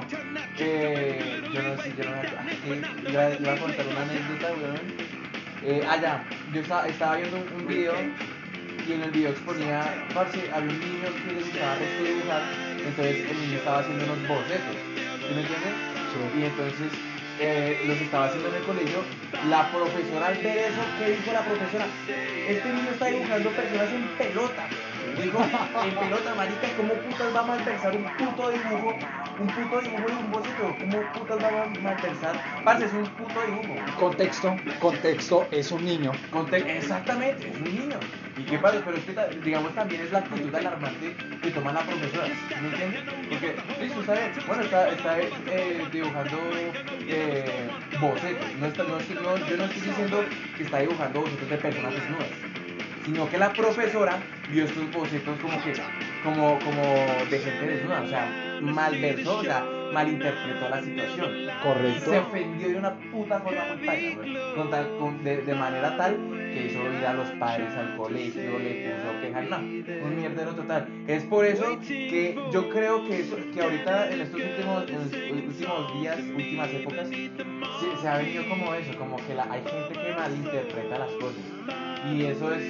Eh, 0.57 1.41
yo 1.53 1.61
no 1.61 1.81
sé, 1.81 1.93
yo 1.95 2.09
no 2.09 2.21
sé, 2.21 2.27
ah, 2.37 2.45
sí, 2.49 2.81
yo 3.03 3.11
iba, 3.11 3.33
iba 3.35 3.53
a 3.53 3.57
contar 3.57 3.85
una 3.87 4.01
anécdota, 4.01 4.53
weón. 4.53 4.81
Eh, 5.63 5.87
ah, 5.87 5.97
ya, 6.01 6.23
yo 6.53 6.61
estaba, 6.61 6.87
estaba 6.87 7.17
viendo 7.17 7.37
un, 7.37 7.61
un 7.61 7.67
video 7.67 7.93
y 8.87 8.93
en 8.93 9.01
el 9.03 9.11
video 9.11 9.29
exponía, 9.29 10.07
parce, 10.13 10.39
había 10.51 10.71
un 10.71 10.79
niño 10.79 11.07
que 11.23 11.33
le 11.33 11.39
gustaba 11.41 11.75
dibujar, 11.77 12.41
entonces 12.77 13.29
el 13.29 13.41
niño 13.41 13.57
estaba 13.57 13.79
haciendo 13.79 14.05
unos 14.05 14.27
bocetos, 14.27 14.75
¿sí 14.95 15.33
me 15.35 15.41
entiendes? 15.41 15.73
Y 16.35 16.43
entonces 16.45 16.91
eh, 17.39 17.83
los 17.85 17.97
estaba 18.01 18.25
haciendo 18.25 18.49
en 18.49 18.55
el 18.55 18.63
colegio. 18.63 19.03
La 19.49 19.69
profesora 19.69 20.27
al 20.27 20.37
ver 20.37 20.57
eso, 20.57 20.81
¿qué 20.97 21.11
dijo 21.11 21.31
la 21.31 21.41
profesora? 21.41 21.85
Este 22.47 22.73
niño 22.73 22.89
está 22.91 23.05
dibujando 23.05 23.49
personas 23.51 23.89
en 23.93 24.07
pelota. 24.17 24.67
Digo, 25.15 25.39
en 25.41 25.95
pelota, 25.95 26.35
marica, 26.35 26.67
¿cómo 26.75 26.93
putas 26.95 27.35
va 27.35 27.39
a 27.39 27.43
malversar 27.43 27.95
un 27.95 28.03
puto 28.17 28.49
dibujo? 28.49 28.97
Un 29.39 29.47
puto 29.47 29.79
dibujo 29.81 30.05
y 30.09 30.13
un 30.23 30.31
boceto. 30.31 30.75
¿Cómo 30.79 31.01
putas 31.13 31.43
va 31.43 31.47
a 31.63 31.65
malversar? 31.81 32.35
Parce, 32.63 32.85
es 32.85 32.93
un 32.93 33.05
puto 33.05 33.41
dibujo. 33.45 33.75
Contexto, 33.99 34.55
contexto, 34.79 35.47
es 35.51 35.71
un 35.71 35.85
niño. 35.85 36.11
Conte 36.31 36.57
exactamente, 36.77 37.47
es 37.49 37.57
un 37.57 37.63
niño. 37.63 37.99
¿Y 38.37 38.43
qué 38.43 38.57
pasa? 38.59 38.81
Pero 38.85 38.97
es 38.97 39.03
que, 39.03 39.39
digamos, 39.43 39.73
también 39.73 40.01
es 40.01 40.11
la 40.11 40.19
actitud 40.19 40.53
alarmante 40.53 41.15
que 41.41 41.49
toma 41.51 41.73
la 41.73 41.81
profesora. 41.81 42.27
¿Me 42.61 42.67
entiendes? 42.67 43.01
Porque, 43.29 43.55
listo, 43.81 43.99
está 44.01 44.13
bien. 44.13 44.31
Bueno, 44.45 44.63
está, 44.63 44.89
está 44.89 45.19
eh, 45.19 45.85
dibujando 45.91 46.37
eh, 47.07 47.67
bocetos. 47.99 48.47
No 48.59 48.65
está, 48.67 48.83
no, 48.83 48.89
no- 48.97 49.37
yo 49.47 49.57
no 49.57 49.63
estoy 49.65 49.81
diciendo 49.81 50.23
que 50.57 50.63
está 50.63 50.79
dibujando 50.79 51.21
bocetos 51.21 51.49
de 51.49 51.57
personas 51.57 51.93
desnudas. 51.93 52.27
Sino 53.07 53.29
que 53.29 53.37
la 53.37 53.53
profesora 53.53 54.19
vio 54.51 54.65
estos 54.65 54.91
bocetos 54.91 55.39
como 55.39 55.63
que, 55.63 55.71
como, 56.23 56.59
como 56.59 56.81
de 57.31 57.39
gente 57.39 57.65
desnuda. 57.65 58.01
O 58.01 58.07
sea, 58.07 58.59
malversó, 58.61 59.37
o 59.37 59.43
sea, 59.43 59.63
malinterpretó 59.93 60.67
la 60.69 60.81
situación 60.81 61.29
Correcto. 61.63 62.11
se 62.11 62.17
ofendió 62.19 62.67
de 62.67 62.75
una 62.75 62.93
puta 63.09 63.39
forma 63.39 63.61
muy 63.75 64.13
güey. 64.13 64.55
Con 64.55 64.69
tal- 64.69 64.89
con- 64.99 65.23
de, 65.23 65.37
de 65.37 65.55
manera 65.55 65.95
tal 65.95 66.17
que 66.53 66.65
hizo 66.65 66.79
ir 66.91 67.05
a 67.05 67.13
los 67.13 67.29
padres 67.39 67.69
al 67.77 67.95
colegio, 67.95 68.59
le 68.59 68.89
puso 68.89 69.21
quejas, 69.21 69.49
no, 69.49 69.57
un 69.59 70.15
mierdero 70.17 70.53
total. 70.53 70.89
Es 71.07 71.23
por 71.23 71.45
eso 71.45 71.79
que 71.87 72.37
yo 72.51 72.69
creo 72.69 73.07
que 73.07 73.21
eso, 73.21 73.37
que 73.53 73.61
ahorita 73.61 74.11
en 74.11 74.19
estos 74.21 74.41
últimos, 74.41 74.89
en 74.89 74.95
los 74.95 75.47
últimos 75.47 76.01
días, 76.01 76.19
últimas 76.35 76.69
épocas, 76.73 77.07
se, 77.07 78.01
se 78.01 78.07
ha 78.09 78.17
venido 78.17 78.43
como 78.49 78.73
eso, 78.73 78.97
como 78.97 79.15
que 79.25 79.33
la- 79.33 79.47
hay 79.49 79.61
gente 79.63 79.93
que 79.97 80.13
malinterpreta 80.13 80.99
las 80.99 81.11
cosas. 81.13 81.41
Y 82.13 82.23
eso 82.25 82.53
es 82.53 82.63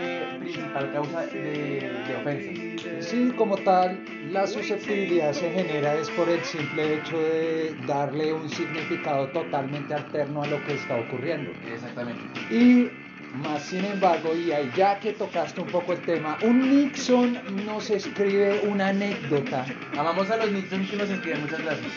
eh, 0.00 0.36
principal 0.40 0.92
causa 0.92 1.26
de, 1.26 1.80
de 2.06 2.16
ofensas. 2.16 3.06
Sí, 3.06 3.32
como 3.36 3.56
tal, 3.58 3.98
la 4.30 4.46
susceptibilidad 4.46 5.32
se 5.32 5.50
genera 5.50 5.94
es 5.94 6.10
por 6.10 6.28
el 6.28 6.42
simple 6.44 6.94
hecho 6.94 7.18
de 7.18 7.74
darle 7.86 8.32
un 8.32 8.48
significado 8.48 9.28
totalmente 9.28 9.94
alterno 9.94 10.42
a 10.42 10.46
lo 10.46 10.64
que 10.64 10.74
está 10.74 10.96
ocurriendo. 10.96 11.50
Exactamente. 11.72 12.22
Y 12.50 12.90
más 13.34 13.62
sin 13.62 13.84
embargo, 13.84 14.34
y 14.34 14.52
ahí 14.52 14.70
ya 14.76 14.98
que 14.98 15.12
tocaste 15.12 15.60
un 15.60 15.68
poco 15.68 15.92
el 15.92 16.00
tema, 16.00 16.36
un 16.42 16.68
Nixon 16.68 17.38
nos 17.64 17.90
escribe 17.90 18.60
una 18.66 18.88
anécdota. 18.88 19.64
Amamos 19.96 20.30
a 20.30 20.36
los 20.36 20.50
Nixon 20.50 20.86
que 20.86 20.96
nos 20.96 21.10
escriben, 21.10 21.42
muchas 21.42 21.62
gracias. 21.62 21.92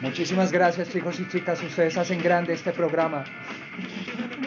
Muchísimas 0.00 0.50
gracias 0.50 0.90
chicos 0.90 1.20
y 1.20 1.28
chicas, 1.28 1.62
ustedes 1.62 1.96
hacen 1.98 2.22
grande 2.22 2.54
este 2.54 2.72
programa. 2.72 3.22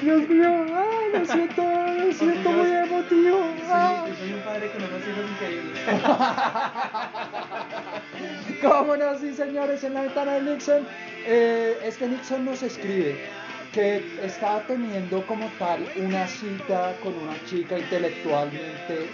Dios 0.01 0.27
mío, 0.27 0.65
ay, 0.75 1.19
lo 1.19 1.25
siento, 1.25 1.63
lo 1.63 2.11
siento 2.11 2.49
muy 2.49 2.71
emotivo. 2.71 3.53
Sí, 3.55 3.61
yo 3.67 4.07
soy 4.17 4.33
un 4.33 4.41
padre 4.41 4.71
con 4.71 4.83
unos 4.83 5.07
hijos 5.07 5.25
increíbles. 5.31 5.79
¿Cómo 8.63 8.97
no? 8.97 9.17
Sí, 9.19 9.31
señores, 9.33 9.83
en 9.83 9.93
la 9.93 10.01
ventana 10.01 10.33
de 10.33 10.41
Nixon. 10.41 10.87
Eh, 11.25 11.77
este 11.83 12.07
Nixon 12.07 12.45
nos 12.45 12.63
escribe 12.63 13.29
que 13.73 14.03
estaba 14.23 14.61
teniendo 14.67 15.25
como 15.25 15.47
tal 15.57 15.85
una 15.97 16.27
cita 16.27 16.95
con 17.01 17.13
una 17.15 17.43
chica 17.45 17.79
intelectualmente 17.79 19.09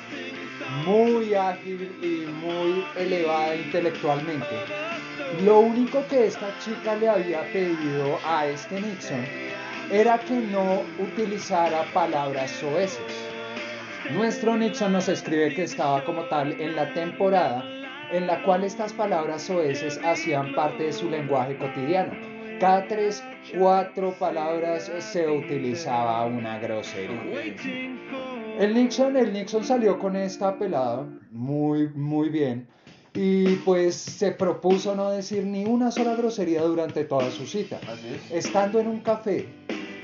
muy 0.85 1.33
ágil 1.33 1.91
y 2.01 2.29
muy 2.29 2.85
elevada 2.97 3.55
intelectualmente. 3.55 4.45
Lo 5.43 5.59
único 5.59 6.05
que 6.07 6.27
esta 6.27 6.49
chica 6.59 6.95
le 6.95 7.07
había 7.07 7.41
pedido 7.53 8.19
a 8.25 8.47
este 8.47 8.81
Nixon 8.81 9.25
era 9.91 10.19
que 10.19 10.35
no 10.35 10.83
utilizara 10.99 11.83
palabras 11.93 12.51
soeces. 12.51 12.99
Nuestro 14.11 14.57
Nixon 14.57 14.91
nos 14.91 15.07
escribe 15.07 15.53
que 15.53 15.63
estaba 15.63 16.03
como 16.03 16.23
tal 16.25 16.59
en 16.59 16.75
la 16.75 16.93
temporada 16.93 17.63
en 18.11 18.27
la 18.27 18.43
cual 18.43 18.63
estas 18.63 18.91
palabras 18.91 19.43
soeces 19.43 19.99
hacían 20.03 20.53
parte 20.53 20.83
de 20.83 20.93
su 20.93 21.09
lenguaje 21.09 21.55
cotidiano. 21.57 22.28
Cada 22.59 22.87
tres, 22.87 23.23
cuatro 23.57 24.13
palabras 24.19 24.91
se 24.99 25.29
utilizaba 25.29 26.25
una 26.25 26.59
grosería. 26.59 27.21
El 28.59 28.73
Nixon, 28.73 29.15
el 29.15 29.31
Nixon 29.31 29.63
salió 29.63 29.97
con 29.97 30.17
esta 30.17 30.57
pelada 30.59 31.07
muy, 31.31 31.87
muy 31.89 32.27
bien 32.29 32.67
y 33.13 33.55
pues 33.57 33.95
se 33.95 34.31
propuso 34.31 34.93
no 34.93 35.09
decir 35.11 35.45
ni 35.45 35.63
una 35.63 35.89
sola 35.89 36.15
grosería 36.15 36.61
durante 36.63 37.05
toda 37.05 37.31
su 37.31 37.47
cita. 37.47 37.79
Es. 38.29 38.45
Estando 38.45 38.79
en 38.79 38.87
un 38.87 38.99
café 38.99 39.47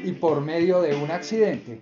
y 0.03 0.13
por 0.13 0.39
medio 0.39 0.81
de 0.81 0.95
un 0.95 1.11
accidente, 1.11 1.81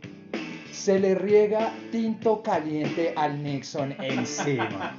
se 0.72 1.00
le 1.00 1.14
riega 1.14 1.72
tinto 1.92 2.42
caliente 2.42 3.14
al 3.16 3.44
Nixon 3.44 3.92
encima, 4.02 4.98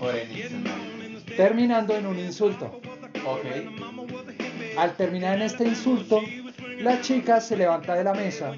Nixon. 0.00 0.64
terminando 1.36 1.94
en 1.94 2.06
un 2.06 2.18
insulto. 2.18 2.80
Al 4.76 4.96
terminar 4.96 5.36
en 5.36 5.42
este 5.42 5.64
insulto, 5.64 6.22
la 6.78 7.00
chica 7.00 7.40
se 7.40 7.56
levanta 7.56 7.94
de 7.94 8.04
la 8.04 8.14
mesa, 8.14 8.52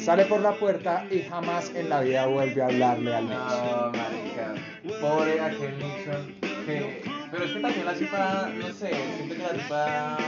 sale 0.00 0.24
por 0.26 0.40
la 0.40 0.52
puerta 0.52 1.06
y 1.10 1.22
jamás 1.22 1.72
en 1.74 1.88
la 1.88 2.00
vida 2.00 2.26
vuelve 2.26 2.62
a 2.62 2.66
hablarle 2.66 3.14
al 3.14 3.28
Nixon. 3.28 3.66
No, 3.70 3.92
marica. 3.92 4.54
Pobre 5.00 5.40
aquel 5.40 5.78
Nixon. 5.78 6.34
Que... 6.66 7.02
Pero 7.30 7.44
es 7.44 7.52
que 7.52 7.60
también 7.60 7.84
la 7.84 7.92
tipa, 7.92 8.50
no 8.56 8.68
sé, 8.72 8.90
siento 9.16 9.34
que 9.34 9.42
la 9.42 9.50
tipa... 9.50 10.18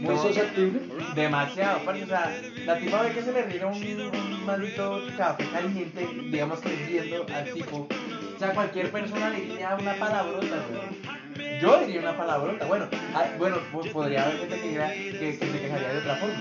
Muy 0.00 0.16
susceptible. 0.18 0.80
Demasiado, 1.14 1.80
parce, 1.84 2.04
o 2.04 2.06
sea, 2.06 2.40
la 2.66 2.78
tipa 2.78 3.02
ve 3.02 3.12
que 3.12 3.22
se 3.22 3.32
le 3.32 3.42
riega 3.42 3.66
un, 3.66 3.76
un 3.76 4.44
maldito 4.46 5.00
café 5.16 5.44
caliente, 5.50 6.06
digamos 6.30 6.60
que 6.60 6.74
hirviendo 6.74 7.26
al 7.34 7.52
tipo. 7.52 7.88
O 8.36 8.38
sea, 8.38 8.52
cualquier 8.52 8.90
persona 8.90 9.30
diría 9.30 9.76
una 9.80 9.94
palabrota, 9.94 10.46
güey. 10.70 11.19
Yo 11.60 11.80
diría 11.84 12.00
una 12.00 12.16
palabrota. 12.16 12.64
Bueno, 12.66 12.88
ah, 13.14 13.24
bueno, 13.38 13.56
po- 13.72 13.82
podría 13.92 14.24
haber 14.24 14.38
gente 14.38 14.60
que, 14.60 14.68
diga- 14.74 14.92
que, 14.94 15.18
que 15.38 15.46
se 15.46 15.60
quejaría 15.60 15.88
de 15.92 15.98
otra 15.98 16.16
forma, 16.16 16.34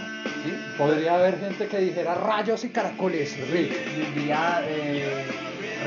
¿sí? 0.43 0.53
Podría 0.77 1.15
haber 1.15 1.39
gente 1.39 1.67
que 1.67 1.77
dijera 1.79 2.15
rayos 2.15 2.63
y 2.63 2.69
caracoles, 2.69 3.35
Rick. 3.51 3.73
diría 4.15 4.61
eh, 4.65 5.25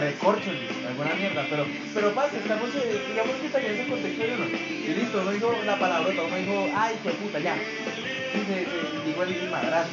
recorcholis, 0.00 0.70
alguna 0.88 1.14
mierda, 1.14 1.46
pero, 1.48 1.66
pero 1.94 2.12
pasa, 2.12 2.36
estamos, 2.36 2.68
eh, 2.74 3.02
digamos 3.08 3.36
que 3.36 3.48
también 3.48 3.74
ese 3.74 3.86
contexto 3.88 4.22
de 4.22 4.34
uno. 4.34 4.44
Y 4.46 4.94
listo, 4.94 5.20
uno 5.22 5.30
dijo 5.30 5.54
la 5.64 5.78
palabrota, 5.78 6.22
uno 6.22 6.36
dijo, 6.36 6.66
ay, 6.76 6.94
qué 7.02 7.10
puta, 7.10 7.38
ya. 7.38 7.56
Y 7.56 8.38
se, 8.46 8.64
se 8.64 9.06
dijo 9.08 9.22
el 9.22 9.50
madrazo. 9.50 9.90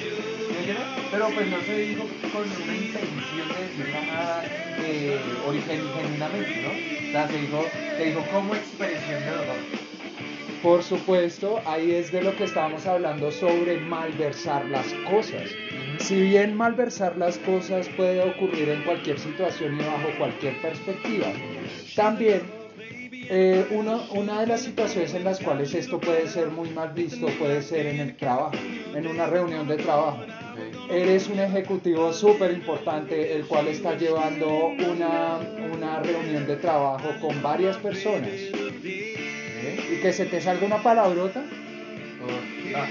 Pero 1.12 1.30
pues 1.34 1.48
no 1.48 1.62
se 1.62 1.78
dijo 1.78 2.04
con 2.32 2.44
una 2.44 2.76
intención 2.76 3.48
de 3.48 3.68
decir 3.68 3.96
nada 4.06 4.44
eh, 4.80 5.20
genuinamente, 5.68 6.62
¿no? 6.62 6.70
O 6.70 7.12
sea, 7.12 7.28
se 7.28 7.38
dijo, 7.38 7.66
se 7.98 8.06
dijo 8.06 8.26
como 8.32 8.56
expresión 8.56 9.20
de 9.20 9.32
dolor. 9.32 9.90
Por 10.62 10.84
supuesto, 10.84 11.62
ahí 11.66 11.92
es 11.92 12.12
de 12.12 12.22
lo 12.22 12.36
que 12.36 12.44
estábamos 12.44 12.86
hablando 12.86 13.32
sobre 13.32 13.80
malversar 13.80 14.66
las 14.66 14.94
cosas. 15.10 15.50
Si 16.00 16.22
bien 16.22 16.56
malversar 16.56 17.18
las 17.18 17.38
cosas 17.40 17.88
puede 17.90 18.22
ocurrir 18.22 18.70
en 18.70 18.84
cualquier 18.84 19.20
situación 19.20 19.80
y 19.80 19.84
bajo 19.84 20.10
cualquier 20.18 20.62
perspectiva, 20.62 21.28
también 21.96 22.59
eh, 23.30 23.68
uno- 23.72 24.04
una 24.12 24.42
de 24.42 24.48
las 24.48 24.62
situaciones 24.62 25.14
en 25.14 25.24
las 25.24 25.40
cuales 25.40 25.74
esto 25.74 26.00
puede 26.00 26.28
ser 26.28 26.48
muy 26.48 26.70
mal 26.72 26.94
visto 26.94 27.28
puede 27.38 27.62
ser 27.62 27.86
en 27.88 28.00
el 28.00 28.16
trabajo, 28.16 28.52
en 28.96 29.08
una 29.08 29.28
reunión 29.28 29.68
de 29.68 29.78
trabajo. 29.78 30.20
Eres 30.92 31.28
un 31.28 31.40
ejecutivo 31.40 32.12
súper 32.12 32.52
importante, 32.52 33.34
el 33.36 33.46
cual 33.46 33.68
está 33.68 33.96
llevando 33.96 34.50
una, 34.70 35.38
una 35.72 36.00
reunión 36.02 36.48
de 36.48 36.56
trabajo 36.56 37.10
con 37.22 37.40
varias 37.44 37.78
personas. 37.78 38.32
Y 38.32 40.02
que 40.02 40.12
se 40.14 40.26
te 40.26 40.42
salga 40.42 40.66
una 40.66 40.82
palabrota, 40.82 41.44
Oh, 42.22 42.76
ah. 42.76 42.86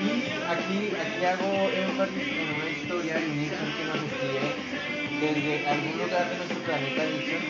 Y 0.00 0.08
aquí, 0.46 0.78
aquí 0.94 1.24
hago 1.24 1.50
énfasis 1.68 2.28
en 2.28 2.48
una 2.54 2.70
historia 2.70 3.14
de 3.14 3.26
Nixon 3.28 3.68
que 3.76 3.84
nos 3.86 3.96
escribe 4.06 4.48
desde 5.20 5.66
algún 5.66 5.92
lugar 5.98 6.30
de 6.30 6.36
nuestro 6.36 6.58
planeta 6.60 7.02
Nixon 7.02 7.42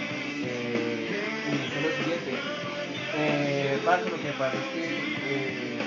eh, 0.46 0.97
y 1.48 1.58
dice 1.58 1.80
lo 1.80 1.90
siguiente. 1.96 2.32
Eh, 3.16 3.78
parce, 3.84 4.08
lo 4.10 4.16
que 4.16 4.30
pasa 4.32 4.54
es 4.56 4.66
que 4.74 4.84
eh, 5.24 5.78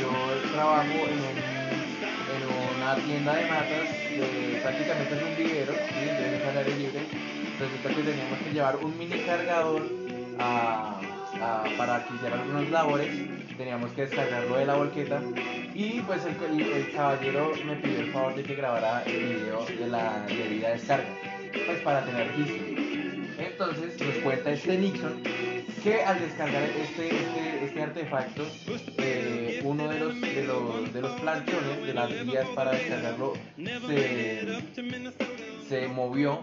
yo 0.00 0.10
trabajo 0.52 0.84
en, 0.88 1.20
en 2.32 2.42
una 2.78 2.94
tienda 2.96 3.34
de 3.34 3.42
matas, 3.46 3.88
eh, 4.10 4.60
prácticamente 4.62 5.14
es 5.16 5.22
un 5.22 5.36
vivero, 5.36 5.72
¿sí? 5.72 6.08
entonces 6.08 6.40
es 6.40 6.46
al 6.46 6.56
aire 6.58 6.76
libre. 6.76 7.00
Resulta 7.58 7.88
que 7.88 8.02
teníamos 8.02 8.38
que 8.40 8.52
llevar 8.52 8.76
un 8.76 8.98
mini 8.98 9.18
cargador 9.20 9.82
para 11.78 12.04
que 12.06 12.14
hiciera 12.14 12.34
algunos 12.36 12.70
labores, 12.70 13.08
teníamos 13.56 13.90
que 13.92 14.02
descargarlo 14.02 14.56
de 14.56 14.66
la 14.66 14.74
volqueta 14.74 15.20
y 15.74 16.00
pues 16.02 16.22
el, 16.24 16.60
el- 16.60 16.92
caballero 16.92 17.52
me 17.66 17.76
pidió 17.76 18.00
el 18.00 18.12
favor 18.12 18.34
de 18.34 18.42
que 18.42 18.54
grabara 18.54 19.02
el 19.04 19.24
video 19.34 19.64
de 19.66 19.86
la 19.88 20.24
debida 20.26 20.70
descarga, 20.70 21.08
pues 21.66 21.78
para 21.80 22.04
tener 22.04 22.28
registro. 22.28 23.05
Entonces 23.38 24.00
nos 24.00 24.14
cuenta 24.22 24.50
este 24.50 24.78
Nixon 24.78 25.22
que 25.82 26.02
al 26.02 26.20
descargar 26.20 26.62
este, 26.62 27.08
este, 27.08 27.64
este 27.64 27.82
artefacto, 27.82 28.42
eh, 28.98 29.60
uno 29.62 29.88
de 29.88 30.00
los, 30.00 30.20
de, 30.20 30.44
los, 30.44 30.92
de 30.92 31.00
los 31.00 31.20
planchones, 31.20 31.86
de 31.86 31.94
las 31.94 32.26
vías 32.26 32.46
para 32.54 32.72
descargarlo, 32.72 33.34
se, 33.86 34.62
se 35.68 35.88
movió 35.88 36.40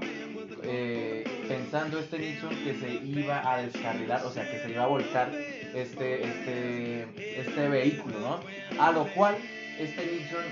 eh, 0.63 1.23
pensando 1.47 1.99
este 1.99 2.19
Nixon 2.19 2.55
que 2.63 2.73
se 2.75 2.93
iba 3.05 3.51
a 3.51 3.61
descarrilar, 3.61 4.25
o 4.25 4.31
sea, 4.31 4.49
que 4.49 4.59
se 4.59 4.71
iba 4.71 4.83
a 4.83 4.87
volcar 4.87 5.31
este, 5.73 6.23
este, 6.23 7.39
este 7.41 7.69
vehículo, 7.69 8.19
¿no? 8.19 8.39
A 8.79 8.91
lo 8.91 9.05
cual 9.13 9.35
este 9.79 10.05
Nixon 10.05 10.45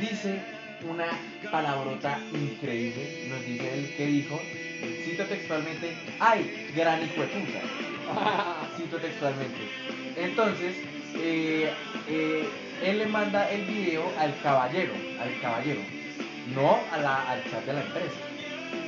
dice 0.00 0.40
una 0.88 1.08
palabrota 1.50 2.20
increíble, 2.32 3.26
nos 3.28 3.44
dice 3.44 3.74
él 3.74 3.94
que 3.96 4.06
dijo, 4.06 4.40
cito 5.04 5.24
textualmente, 5.24 5.96
¡ay, 6.20 6.70
gran 6.74 7.02
hijo 7.02 7.22
de 7.22 7.28
puta! 7.28 7.60
cito 8.76 8.96
textualmente. 8.98 9.58
Entonces, 10.16 10.74
eh, 11.16 11.72
eh, 12.08 12.48
él 12.84 12.98
le 12.98 13.06
manda 13.06 13.50
el 13.50 13.64
video 13.64 14.04
al 14.18 14.34
caballero, 14.42 14.92
al 15.20 15.40
caballero, 15.40 15.80
no 16.54 16.78
a 16.92 16.98
la, 16.98 17.30
al 17.30 17.42
chat 17.50 17.64
de 17.64 17.72
la 17.72 17.80
empresa. 17.82 18.16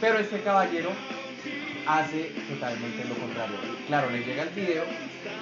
Pero 0.00 0.18
este 0.18 0.40
caballero 0.40 0.90
hace 1.86 2.32
totalmente 2.48 3.04
lo 3.04 3.14
contrario. 3.14 3.56
Claro, 3.86 4.10
le 4.10 4.24
llega 4.24 4.42
el 4.44 4.50
video 4.50 4.84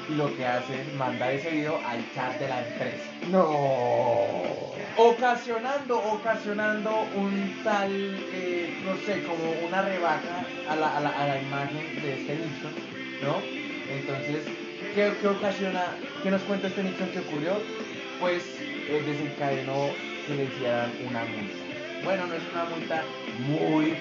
y 0.09 0.14
lo 0.14 0.35
que 0.37 0.45
hace 0.45 0.81
es 0.81 0.95
mandar 0.95 1.33
ese 1.33 1.51
video 1.51 1.81
al 1.87 2.03
chat 2.14 2.39
de 2.39 2.49
la 2.49 2.66
empresa. 2.66 3.05
No. 3.31 4.74
Ocasionando, 4.97 5.99
ocasionando 5.99 7.07
un 7.14 7.61
tal, 7.62 7.91
eh, 8.33 8.79
no 8.85 8.97
sé, 9.07 9.22
como 9.22 9.53
una 9.66 9.83
rebaja 9.83 10.45
a 10.68 10.76
la, 10.76 10.97
a 10.97 11.01
la, 11.01 11.11
a 11.11 11.26
la 11.29 11.41
imagen 11.41 12.03
de 12.03 12.20
este 12.20 12.35
Nixon, 12.35 12.72
¿no? 13.22 13.37
Entonces, 13.91 14.45
¿qué, 14.95 15.12
¿qué, 15.20 15.29
ocasiona? 15.29 15.85
¿Qué 16.22 16.31
nos 16.31 16.43
cuenta 16.43 16.68
este 16.68 16.83
Nixon 16.83 17.11
que 17.11 17.20
ocurrió? 17.20 17.62
Pues 18.20 18.43
eh, 18.61 19.03
desencadenó 19.07 19.91
que 20.26 20.35
le 20.35 20.45
hicieran 20.45 20.91
una 21.09 21.24
multa. 21.24 21.68
Bueno, 22.05 22.26
no 22.26 22.35
es 22.35 22.43
una 22.53 22.64
multa 22.64 23.05
muy 23.41 23.95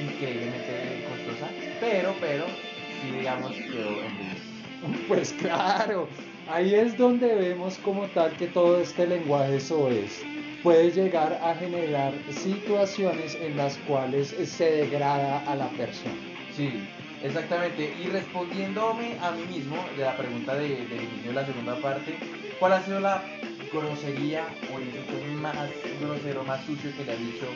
increíblemente 0.00 1.04
costosa, 1.08 1.50
pero, 1.80 2.14
pero, 2.20 2.46
sí 2.46 3.10
digamos 3.18 3.52
quedó 3.52 4.02
en. 4.02 4.43
Pues 5.08 5.32
claro, 5.34 6.08
ahí 6.48 6.74
es 6.74 6.96
donde 6.96 7.34
vemos 7.34 7.78
como 7.78 8.06
tal 8.08 8.36
que 8.36 8.46
todo 8.48 8.80
este 8.80 9.06
lenguaje 9.06 9.60
soez 9.60 10.22
puede 10.62 10.90
llegar 10.90 11.38
a 11.42 11.54
generar 11.56 12.14
situaciones 12.30 13.34
en 13.34 13.56
las 13.56 13.76
cuales 13.86 14.28
se 14.28 14.64
degrada 14.64 15.40
a 15.40 15.54
la 15.56 15.68
persona. 15.70 16.14
Sí, 16.56 16.88
exactamente. 17.22 17.92
Y 18.02 18.06
respondiéndome 18.08 19.18
a 19.20 19.32
mí 19.32 19.44
mismo 19.44 19.76
de 19.96 20.04
la 20.04 20.16
pregunta 20.16 20.54
de, 20.54 20.68
del 20.86 21.02
inicio 21.02 21.28
de 21.28 21.34
la 21.34 21.46
segunda 21.46 21.76
parte, 21.82 22.16
¿cuál 22.58 22.72
ha 22.72 22.82
sido 22.82 23.00
la 23.00 23.22
grosería 23.70 24.46
o 24.72 24.78
el 24.78 24.86
insulto 24.88 25.12
más 25.42 25.68
grosero, 26.00 26.44
más 26.44 26.64
sucio 26.64 26.90
que 26.96 27.04
le 27.04 27.12
ha 27.12 27.16
dicho 27.16 27.46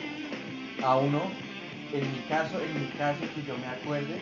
a 0.83 0.97
uno? 0.97 1.21
En 1.91 2.01
mi 2.11 2.19
caso, 2.29 2.59
en 2.61 2.79
mi 2.79 2.87
caso 2.89 3.21
que 3.33 3.41
yo 3.47 3.57
me 3.57 3.65
acuerde, 3.65 4.21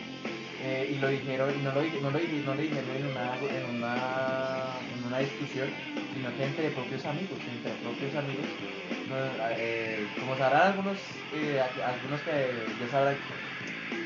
eh, 0.60 0.92
y 0.92 0.98
lo 0.98 1.08
dijeron, 1.08 1.54
y 1.54 1.62
no 1.62 1.72
lo, 1.72 1.82
no 1.82 2.10
lo, 2.10 2.18
no 2.18 2.54
lo 2.54 2.60
dijeron 2.60 2.90
en 2.96 3.06
una, 3.06 3.36
en, 3.36 3.76
una, 3.76 4.74
en 4.92 5.04
una 5.04 5.18
discusión, 5.18 5.68
sino 6.14 6.36
que 6.36 6.44
entre 6.44 6.70
propios 6.70 7.04
amigos, 7.06 7.38
entre 7.54 7.72
propios 7.74 8.14
amigos, 8.14 8.46
no, 9.08 9.16
eh, 9.56 10.06
como 10.18 10.36
sabrán 10.36 10.72
algunos, 10.72 10.98
eh, 11.34 11.62
algunos 11.84 12.20
que 12.22 12.32
ya 12.80 12.90
sabrán, 12.90 13.16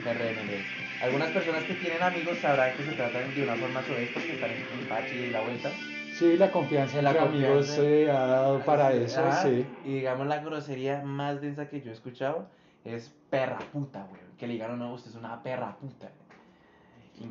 me 0.04 0.14
re, 0.14 0.34
me 0.34 0.42
re. 0.42 0.64
algunas 1.02 1.30
personas 1.30 1.64
que 1.64 1.74
tienen 1.74 2.02
amigos 2.02 2.38
sabrán 2.38 2.76
que 2.76 2.84
se 2.84 2.92
tratan 2.92 3.34
de 3.34 3.42
una 3.42 3.54
forma 3.56 3.82
suave 3.82 4.10
porque 4.12 4.32
están 4.32 4.50
en 4.50 4.80
el 4.80 4.86
pachi 4.88 5.16
y 5.16 5.30
la 5.30 5.40
vuelta. 5.40 5.70
Sí, 6.18 6.36
la 6.36 6.50
confianza 6.50 6.98
en 6.98 7.04
La 7.04 7.10
amigos 7.12 7.66
se 7.66 8.10
ha 8.10 8.26
dado 8.26 8.60
para 8.60 8.88
Ajá, 8.88 8.96
eso, 8.96 9.22
sí. 9.42 9.66
Y 9.86 9.94
digamos 9.94 10.26
la 10.26 10.40
grosería 10.40 11.00
más 11.02 11.40
densa 11.40 11.68
que 11.68 11.80
yo 11.80 11.90
he 11.90 11.94
escuchado 11.94 12.46
es 12.84 13.12
perra 13.30 13.58
puta, 13.72 14.06
güey. 14.08 14.20
Que 14.38 14.46
le 14.46 14.54
digan, 14.54 14.78
no, 14.78 14.92
usted 14.92 15.10
es 15.10 15.16
una 15.16 15.42
perra 15.42 15.76
puta. 15.76 16.10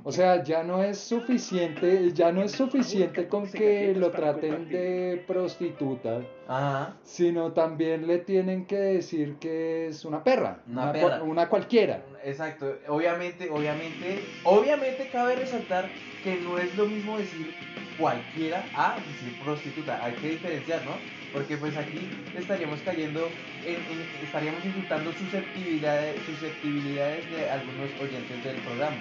O 0.03 0.11
sea, 0.11 0.43
ya 0.43 0.63
no 0.63 0.81
es 0.83 0.97
suficiente, 0.97 2.11
ya 2.13 2.31
no 2.31 2.41
es 2.43 2.51
suficiente 2.53 3.27
con 3.27 3.49
que 3.49 3.93
lo 3.95 4.11
traten 4.11 4.69
de 4.69 5.23
prostituta, 5.27 6.21
Ajá. 6.47 6.95
sino 7.03 7.51
también 7.51 8.07
le 8.07 8.19
tienen 8.19 8.65
que 8.65 8.77
decir 8.77 9.35
que 9.39 9.87
es 9.87 10.05
una 10.05 10.23
perra, 10.23 10.59
Una 10.67 10.91
perra. 10.91 11.23
una 11.23 11.49
cualquiera. 11.49 12.03
Exacto, 12.23 12.77
obviamente, 12.87 13.49
obviamente, 13.49 14.23
obviamente 14.43 15.09
cabe 15.11 15.35
resaltar 15.35 15.89
que 16.23 16.35
no 16.37 16.57
es 16.57 16.75
lo 16.75 16.85
mismo 16.85 17.17
decir 17.17 17.53
cualquiera 17.97 18.63
a 18.73 18.95
decir 18.95 19.37
prostituta, 19.43 20.03
hay 20.03 20.13
que 20.13 20.29
diferenciar, 20.29 20.83
¿no? 20.85 20.91
Porque 21.33 21.55
pues 21.57 21.77
aquí 21.77 22.09
estaríamos 22.37 22.81
cayendo, 22.81 23.29
en, 23.65 23.75
en- 23.75 24.23
estaríamos 24.25 24.63
insultando 24.65 25.11
susceptibilidades, 25.13 26.21
susceptibilidades 26.25 27.29
de 27.31 27.49
algunos 27.49 27.89
oyentes 28.01 28.43
del 28.43 28.55
programa. 28.57 28.97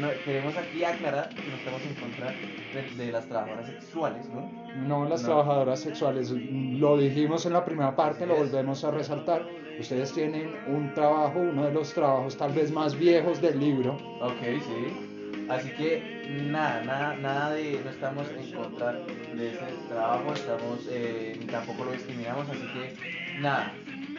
No- 0.00 0.08
queremos 0.24 0.56
aquí 0.56 0.82
aclarar 0.84 1.28
que 1.28 1.42
no 1.48 1.56
estamos 1.56 1.82
en 1.82 1.94
contra 1.94 2.32
de, 2.32 3.04
de 3.04 3.12
las 3.12 3.26
trabajadoras 3.28 3.66
sexuales, 3.66 4.28
¿no? 4.30 4.50
No 4.76 5.08
las 5.08 5.22
No. 5.22 5.28
trabajadoras 5.28 5.80
sexuales, 5.80 6.30
lo 6.30 6.96
dijimos 6.96 7.46
en 7.46 7.52
la 7.52 7.64
primera 7.64 7.94
parte, 7.94 8.26
lo 8.26 8.36
volvemos 8.36 8.82
a 8.84 8.90
resaltar. 8.90 9.46
Ustedes 9.78 10.12
tienen 10.12 10.54
un 10.66 10.92
trabajo, 10.94 11.38
uno 11.38 11.64
de 11.66 11.72
los 11.72 11.92
trabajos 11.94 12.36
tal 12.36 12.52
vez 12.52 12.70
más 12.72 12.98
viejos 12.98 13.40
del 13.40 13.58
libro. 13.60 13.94
Ok, 14.20 14.40
sí. 14.42 15.46
Así 15.48 15.70
que 15.70 16.40
nada, 16.50 16.82
nada, 16.84 17.16
nada 17.16 17.52
de, 17.54 17.80
no 17.84 17.90
estamos 17.90 18.26
en 18.30 18.52
contra 18.52 18.92
de 18.92 19.48
ese 19.50 19.60
trabajo, 19.88 20.32
estamos, 20.34 20.88
eh, 20.90 21.36
ni 21.38 21.46
tampoco 21.46 21.84
lo 21.84 21.92
discriminamos, 21.92 22.48
así 22.48 22.60
que 22.74 23.40
nada. 23.40 23.72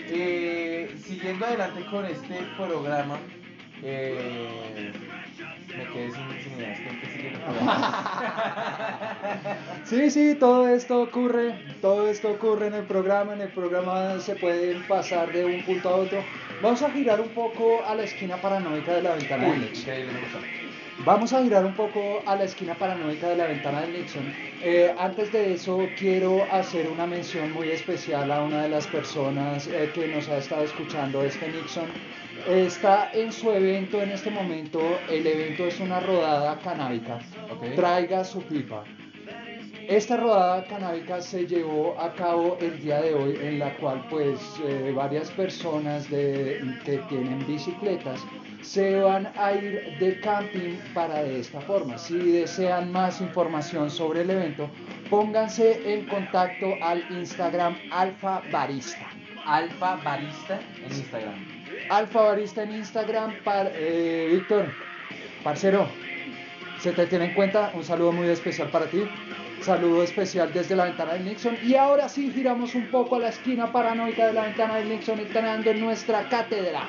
Eh, 0.10 0.94
siguiendo 0.98 1.46
adelante 1.46 1.86
con 1.90 2.06
este 2.06 2.40
programa, 2.58 3.18
eh, 3.82 4.92
me 5.78 5.88
quedé 5.88 6.11
sin. 6.11 6.24
Sí, 9.86 10.09
sí, 10.09 10.36
todo 10.39 10.67
esto 10.67 11.01
ocurre, 11.01 11.55
todo 11.82 12.09
esto 12.09 12.32
ocurre 12.32 12.67
en 12.67 12.74
el 12.74 12.86
programa, 12.86 13.34
en 13.34 13.41
el 13.41 13.49
programa 13.49 14.19
se 14.19 14.36
pueden 14.36 14.86
pasar 14.88 15.32
de 15.32 15.45
un 15.45 15.63
punto 15.63 15.89
a 15.89 15.95
otro. 15.95 16.24
Vamos 16.61 16.82
a 16.82 16.91
girar 16.91 17.21
un 17.21 17.30
poco 17.30 17.84
a 17.86 17.95
la 17.95 18.03
esquina 18.03 18.38
paranoica 18.38 18.93
de 18.93 19.01
la 19.01 19.15
ventana 19.15 19.49
Uy, 19.49 19.69
Vamos 21.00 21.34
a 21.34 21.44
girar 21.44 21.66
un 21.66 21.74
poco 21.74 22.22
a 22.26 22.36
la 22.36 22.44
esquina 22.44 22.76
paranoica 22.76 23.28
de 23.28 23.36
la 23.36 23.48
ventana 23.48 23.82
del 23.82 23.94
Nixon. 23.94 24.34
Eh, 24.62 24.94
antes 24.98 25.32
de 25.34 25.54
eso, 25.54 25.80
quiero 25.98 26.46
hacer 26.52 26.88
una 26.88 27.06
mención 27.06 27.52
muy 27.52 27.70
especial 27.70 28.32
a 28.32 28.44
una 28.44 28.64
de 28.64 28.70
las 28.70 28.88
personas 28.88 29.68
eh, 29.68 29.91
que 29.94 30.08
nos 30.08 30.30
ha 30.30 30.38
estado 30.38 30.64
escuchando, 30.64 31.24
este 31.24 31.52
Nixon. 31.52 31.88
Está 32.48 33.12
en 33.14 33.34
su 33.34 33.52
evento 33.52 34.02
en 34.02 34.12
este 34.12 34.30
momento. 34.30 34.80
El 35.10 35.28
evento 35.28 35.66
es 35.66 35.80
una 35.80 36.00
rodada 36.00 36.58
canábica. 36.60 37.20
Ok. 37.52 37.76
Traiga 37.76 38.24
su 38.24 38.41
pipa. 38.44 38.84
Esta 39.88 40.18
rodada 40.18 40.64
canábica 40.66 41.22
se 41.22 41.46
llevó 41.46 41.96
a 42.00 42.14
cabo 42.14 42.58
el 42.62 42.82
día 42.82 43.02
de 43.02 43.14
hoy 43.14 43.38
en 43.42 43.60
la 43.60 43.76
cual 43.78 44.06
pues 44.10 44.40
eh, 44.66 44.92
varias 44.96 45.30
personas 45.32 46.10
de- 46.10 46.62
que 46.86 46.98
tienen 47.10 47.46
bicicletas 47.46 48.20
se 48.62 49.00
van 49.02 49.28
a 49.38 49.52
ir 49.54 49.98
de 50.00 50.20
camping 50.22 50.78
para 50.94 51.24
de 51.24 51.40
esta 51.42 51.60
forma. 51.62 51.98
Si 51.98 52.18
desean 52.18 52.92
más 52.92 53.20
información 53.22 53.90
sobre 53.90 54.22
el 54.22 54.30
evento, 54.30 54.70
pónganse 55.10 55.94
en 55.94 56.06
contacto 56.08 56.74
al 56.82 57.04
Instagram 57.12 57.76
Alfa 57.92 58.42
Barista. 58.52 59.06
Alfa 59.46 59.98
Barista 60.04 60.60
en 60.78 60.92
Instagram. 60.92 61.46
Alfa 61.90 62.22
Barista 62.22 62.64
en 62.64 62.72
Instagram, 62.76 63.34
par- 63.44 63.72
eh, 63.76 64.30
Víctor, 64.32 64.68
parcero, 65.44 65.88
se 66.80 66.94
te 66.94 67.06
tiene 67.08 67.26
en 67.26 67.34
cuenta, 67.34 67.72
un 67.74 67.84
saludo 67.84 68.14
muy 68.14 68.28
especial 68.30 68.70
para 68.70 68.86
ti, 68.86 69.04
saludo 69.64 70.03
especial 70.03 70.51
desde 70.53 70.76
la 70.76 70.86
ventana 70.86 71.14
del 71.14 71.26
Nixon 71.26 71.57
y 71.64 71.76
ahora 71.76 72.09
sí 72.09 72.32
giramos 72.34 72.76
un 72.76 72.88
poco 72.88 73.16
a 73.16 73.20
la 73.20 73.30
esquina 73.30 73.72
paranoica 73.72 74.28
de 74.28 74.34
la 74.34 74.43
ventana 74.43 74.76
del 74.76 74.89
Nixon 74.89 75.20
entrando 75.20 75.70
en 75.70 75.80
nuestra 75.80 76.28
cátedra. 76.28 76.84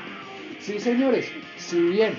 Sí 0.59 0.81
señores, 0.81 1.31
si 1.57 1.81
bien 1.81 2.14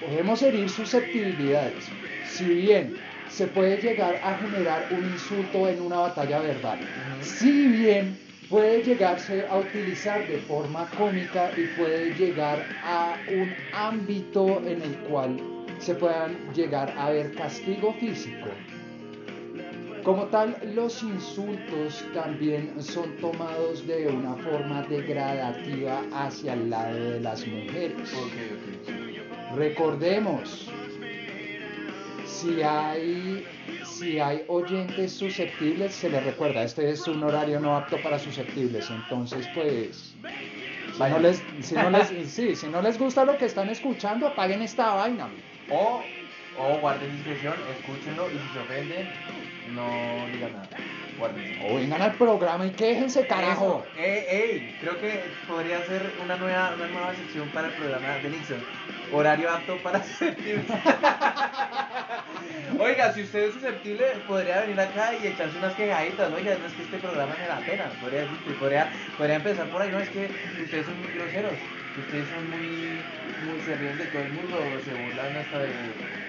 podemos 0.00 0.42
herir 0.42 0.68
susceptibilidades, 0.68 1.84
si 2.26 2.44
bien 2.44 2.96
se 3.28 3.46
puede 3.46 3.76
llegar 3.80 4.20
a 4.24 4.36
generar 4.38 4.88
un 4.90 5.04
insulto 5.04 5.68
en 5.68 5.80
una 5.80 5.98
batalla 5.98 6.40
verbal, 6.40 6.80
si 7.22 7.68
bien 7.68 8.18
puede 8.50 8.82
llegarse 8.82 9.46
a 9.48 9.58
utilizar 9.58 10.26
de 10.26 10.38
forma 10.38 10.88
cómica 10.96 11.52
y 11.56 11.66
puede 11.78 12.14
llegar 12.14 12.66
a 12.82 13.16
un 13.30 13.54
ámbito 13.72 14.60
en 14.66 14.82
el 14.82 14.96
cual 15.08 15.36
se 15.78 15.94
puedan 15.94 16.36
llegar 16.52 16.92
a 16.98 17.10
ver 17.10 17.32
castigo 17.34 17.92
físico. 17.94 18.48
Como 20.04 20.24
tal, 20.26 20.56
los 20.74 21.02
insultos 21.02 22.04
también 22.14 22.82
son 22.82 23.16
tomados 23.16 23.86
de 23.86 24.06
una 24.06 24.34
forma 24.36 24.82
degradativa 24.82 26.02
hacia 26.12 26.54
el 26.54 26.70
lado 26.70 26.94
de 26.94 27.20
las 27.20 27.46
mujeres. 27.46 28.12
Recordemos, 29.54 30.70
si 32.24 32.62
hay, 32.62 33.44
si 33.84 34.18
hay 34.18 34.44
oyentes 34.48 35.12
susceptibles, 35.12 35.94
se 35.94 36.08
les 36.08 36.24
recuerda, 36.24 36.62
este 36.62 36.90
es 36.90 37.06
un 37.08 37.22
horario 37.22 37.58
no 37.58 37.76
apto 37.76 37.96
para 38.02 38.18
susceptibles, 38.18 38.88
entonces 38.90 39.46
pues 39.54 40.14
Si 40.92 41.02
no, 41.02 41.18
les, 41.18 41.42
si, 41.60 41.74
no 41.74 41.90
les, 41.90 42.08
sí, 42.30 42.54
si 42.54 42.66
no 42.66 42.82
les 42.82 42.98
gusta 42.98 43.24
lo 43.24 43.36
que 43.36 43.46
están 43.46 43.68
escuchando, 43.68 44.28
apaguen 44.28 44.62
esta 44.62 44.94
vaina. 44.94 45.28
O, 45.70 46.02
o 46.58 46.78
guarden 46.80 47.12
discreción, 47.16 47.54
escúchenlo 47.78 48.28
y 48.30 48.38
si 48.38 48.48
se 48.52 48.58
ofenden, 48.58 49.08
no 49.74 50.26
digan 50.32 50.52
nada. 50.52 50.68
Guarden. 51.18 51.58
O 51.64 51.74
vengan 51.76 52.02
al 52.02 52.14
programa 52.14 52.66
y 52.66 52.70
quéjense, 52.70 53.26
carajo. 53.26 53.84
Eso. 53.94 54.02
Ey, 54.02 54.24
ey, 54.28 54.78
creo 54.80 54.98
que 55.00 55.24
podría 55.46 55.84
ser 55.84 56.12
una 56.22 56.36
nueva, 56.36 56.72
una 56.74 56.86
nueva 56.86 57.14
sección 57.14 57.48
para 57.50 57.68
el 57.68 57.74
programa 57.74 58.08
de 58.14 58.30
Nixon. 58.30 58.62
Horario 59.12 59.50
apto 59.50 59.76
para 59.82 60.02
susceptibles. 60.04 60.66
Oiga, 62.78 63.12
si 63.12 63.22
usted 63.22 63.44
es 63.44 63.54
susceptible, 63.54 64.04
podría 64.26 64.60
venir 64.60 64.80
acá 64.80 65.12
y 65.14 65.26
echarse 65.26 65.56
unas 65.58 65.74
quejaditas. 65.74 66.32
Oiga, 66.32 66.56
no 66.60 66.66
es 66.66 66.72
que 66.74 66.82
este 66.82 66.98
programa 66.98 67.34
me 67.38 67.46
da 67.46 67.58
pena. 67.60 67.90
Podría, 68.00 68.28
podría, 68.60 68.92
podría 69.16 69.36
empezar 69.36 69.66
por 69.68 69.82
ahí. 69.82 69.90
No, 69.90 69.98
es 69.98 70.08
que 70.10 70.30
ustedes 70.62 70.86
son 70.86 71.00
muy 71.00 71.12
groseros. 71.12 71.52
Ustedes 71.96 72.28
son 72.28 72.50
muy, 72.50 73.00
muy 73.46 73.60
se 73.64 73.76
ríen 73.76 73.98
de 73.98 74.04
todo 74.06 74.22
el 74.22 74.32
mundo. 74.32 74.56
Se 74.84 74.90
burlan 74.90 75.36
hasta 75.36 75.58
de, 75.60 75.68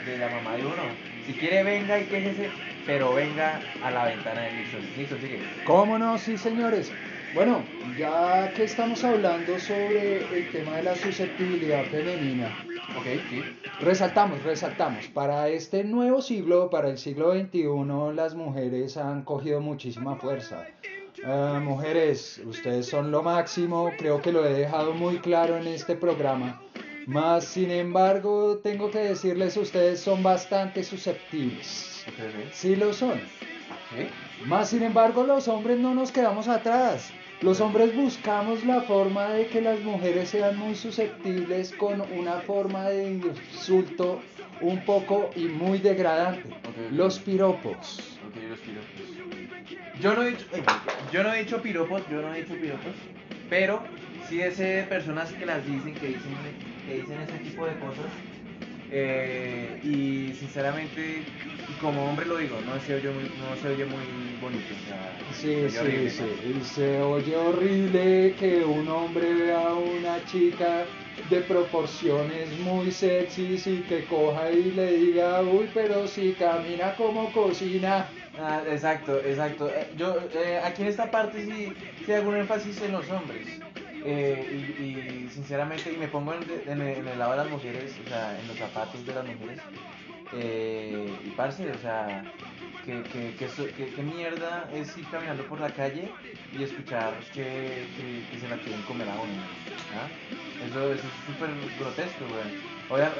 de 0.05 0.17
la 0.17 0.29
mamá 0.29 0.55
de 0.55 0.65
uno. 0.65 0.83
Si 1.25 1.33
quiere, 1.33 1.63
venga 1.63 1.99
y 1.99 2.05
quéjese, 2.05 2.49
pero 2.85 3.13
venga 3.13 3.59
a 3.83 3.91
la 3.91 4.05
ventana 4.05 4.41
de 4.41 4.53
Nixon. 4.53 4.81
Nixon, 4.97 5.19
sigue. 5.21 5.39
¿Cómo 5.65 5.99
no? 5.99 6.17
Sí, 6.17 6.37
señores. 6.37 6.91
Bueno, 7.35 7.63
ya 7.95 8.51
que 8.55 8.63
estamos 8.63 9.03
hablando 9.03 9.59
sobre 9.59 10.17
el 10.35 10.49
tema 10.51 10.77
de 10.77 10.83
la 10.83 10.95
susceptibilidad 10.95 11.83
femenina, 11.85 12.47
Ok, 12.97 13.05
sí. 13.29 13.43
resaltamos, 13.81 14.41
resaltamos, 14.41 15.05
para 15.09 15.47
este 15.49 15.83
nuevo 15.83 16.23
siglo, 16.23 16.71
para 16.71 16.89
el 16.89 16.97
siglo 16.97 17.31
XXI, 17.33 18.15
las 18.15 18.33
mujeres 18.33 18.97
han 18.97 19.21
cogido 19.21 19.61
muchísima 19.61 20.15
fuerza. 20.15 20.65
Ah, 21.25 21.59
mujeres, 21.63 22.41
ustedes 22.45 22.87
son 22.87 23.11
lo 23.11 23.21
máximo, 23.21 23.91
creo 23.97 24.21
que 24.21 24.31
lo 24.31 24.45
he 24.45 24.53
dejado 24.53 24.93
muy 24.93 25.19
claro 25.19 25.57
en 25.57 25.67
este 25.67 25.95
programa. 25.95 26.61
Más 27.07 27.45
sin 27.45 27.71
embargo, 27.71 28.59
tengo 28.63 28.89
que 28.91 28.99
decirles, 28.99 29.57
ustedes 29.57 29.99
son 29.99 30.23
bastante 30.23 30.83
susceptibles. 30.83 32.05
Sí 32.51 32.75
lo 32.75 32.93
son. 32.93 33.19
Más 34.45 34.69
sin 34.69 34.83
embargo, 34.83 35.23
los 35.23 35.47
hombres 35.47 35.79
no 35.79 35.93
nos 35.93 36.11
quedamos 36.11 36.47
atrás. 36.47 37.11
Los 37.41 37.61
hombres 37.61 37.95
buscamos 37.95 38.63
la 38.65 38.81
forma 38.81 39.29
de 39.29 39.47
que 39.47 39.61
las 39.61 39.79
mujeres 39.81 40.29
sean 40.29 40.57
muy 40.57 40.75
susceptibles 40.75 41.71
con 41.71 42.01
una 42.11 42.41
forma 42.41 42.89
de 42.89 43.11
insulto 43.11 44.19
un 44.61 44.83
poco 44.85 45.31
y 45.35 45.45
muy 45.45 45.79
degradante. 45.79 46.49
Piropos. 46.49 46.89
Los 46.91 47.19
piropos. 47.19 47.79
Yo 49.99 50.13
no 50.15 50.23
he 50.23 50.31
dicho, 50.31 50.45
eh, 50.51 50.63
yo 51.11 51.23
no 51.23 51.33
he 51.33 51.39
dicho 51.39 51.61
piropos, 51.61 52.07
yo 52.07 52.21
no 52.21 52.33
he 52.33 52.39
dicho 52.41 52.59
piropos, 52.59 52.95
pero 53.47 53.97
sí 54.19 54.39
sé 54.51 54.63
de 54.65 54.83
personas 54.85 55.33
que 55.33 55.45
las 55.45 55.65
dicen, 55.65 55.97
que 55.97 56.07
dicen, 56.07 56.33
que 56.85 56.93
dicen 56.95 57.19
ese 57.21 57.39
tipo 57.39 57.65
de 57.65 57.77
cosas. 57.77 58.23
eh, 58.87 59.79
y 59.83 60.33
sinceramente, 60.35 61.35
como 61.77 62.09
hombre 62.09 62.25
lo 62.25 62.37
digo, 62.37 62.61
no 62.61 62.79
se 62.79 62.95
oye 62.95 63.11
muy, 63.11 63.29
no 63.35 63.55
se 63.57 63.69
oye 63.69 63.85
muy 63.85 64.35
bonito. 64.35 64.75
O 64.75 64.79
sea, 64.79 65.25
Sí, 65.29 65.69
se 65.69 65.79
oye 65.79 65.79
sí, 65.79 65.79
horrible, 65.79 66.09
sí. 66.09 66.23
¿no? 66.23 66.43
Y 66.43 66.63
se 66.63 67.01
oye 67.01 67.35
horrible 67.37 68.35
que 68.35 68.65
un 68.65 68.89
hombre 68.89 69.33
vea 69.35 69.69
a 69.69 69.75
una 69.75 70.23
chica 70.25 70.95
de 71.23 71.41
proporciones 71.41 72.57
muy 72.57 72.91
sexys 72.91 73.67
y 73.67 73.85
que 73.85 74.05
coja 74.07 74.51
y 74.51 74.71
le 74.71 74.93
diga, 74.97 75.41
uy, 75.43 75.69
pero 75.73 76.07
si 76.07 76.35
camina 76.35 76.95
como 76.95 77.31
cocina. 77.31 78.18
Ah, 78.41 78.63
exacto, 78.67 79.21
exacto. 79.23 79.69
Eh, 79.73 79.91
Yo 79.95 80.29
eh, 80.33 80.59
aquí 80.63 80.81
en 80.83 80.87
esta 80.87 81.11
parte 81.11 81.41
sí, 81.43 81.77
sí 82.01 82.13
hago 82.13 82.29
un 82.29 82.37
énfasis 82.37 82.81
en 82.81 82.91
los 82.93 83.09
hombres. 83.09 83.65
Eh, 84.01 84.47
y, 84.77 85.25
y 85.25 85.29
sinceramente, 85.29 85.91
y 85.91 85.97
me 85.97 86.07
pongo 86.07 86.33
en, 86.33 86.49
en 86.65 86.81
el, 86.81 87.17
lado 87.19 87.31
de 87.31 87.37
las 87.37 87.49
mujeres, 87.49 87.99
o 87.99 88.05
sea, 88.05 88.39
en 88.39 88.47
los 88.47 88.57
zapatos 88.57 89.05
de 89.05 89.13
las 89.13 89.25
mujeres. 89.25 89.69
Eh, 90.31 91.19
y 91.23 91.31
parce, 91.31 91.71
o 91.73 91.77
sea, 91.79 92.33
que, 92.81 93.07
que, 93.07 93.35
que, 93.35 93.93
que- 93.93 94.03
mierda 94.03 94.69
es 94.71 94.95
ir 94.97 95.09
caminando 95.09 95.47
por 95.47 95.59
la 95.61 95.73
calle 95.73 96.19
y 96.49 96.63
escuchar 96.63 97.29
que 97.31 97.93
se 98.39 98.47
la 98.47 98.59
quieren 98.59 98.83
comer 98.83 99.09
a 99.09 99.19
uno. 99.19 99.53
¿ah? 99.89 100.17
Eso, 100.57 100.93
eso 100.93 101.07
es 101.07 101.13
súper 101.25 101.51
grotesco, 101.75 102.27
güey. 102.29 102.57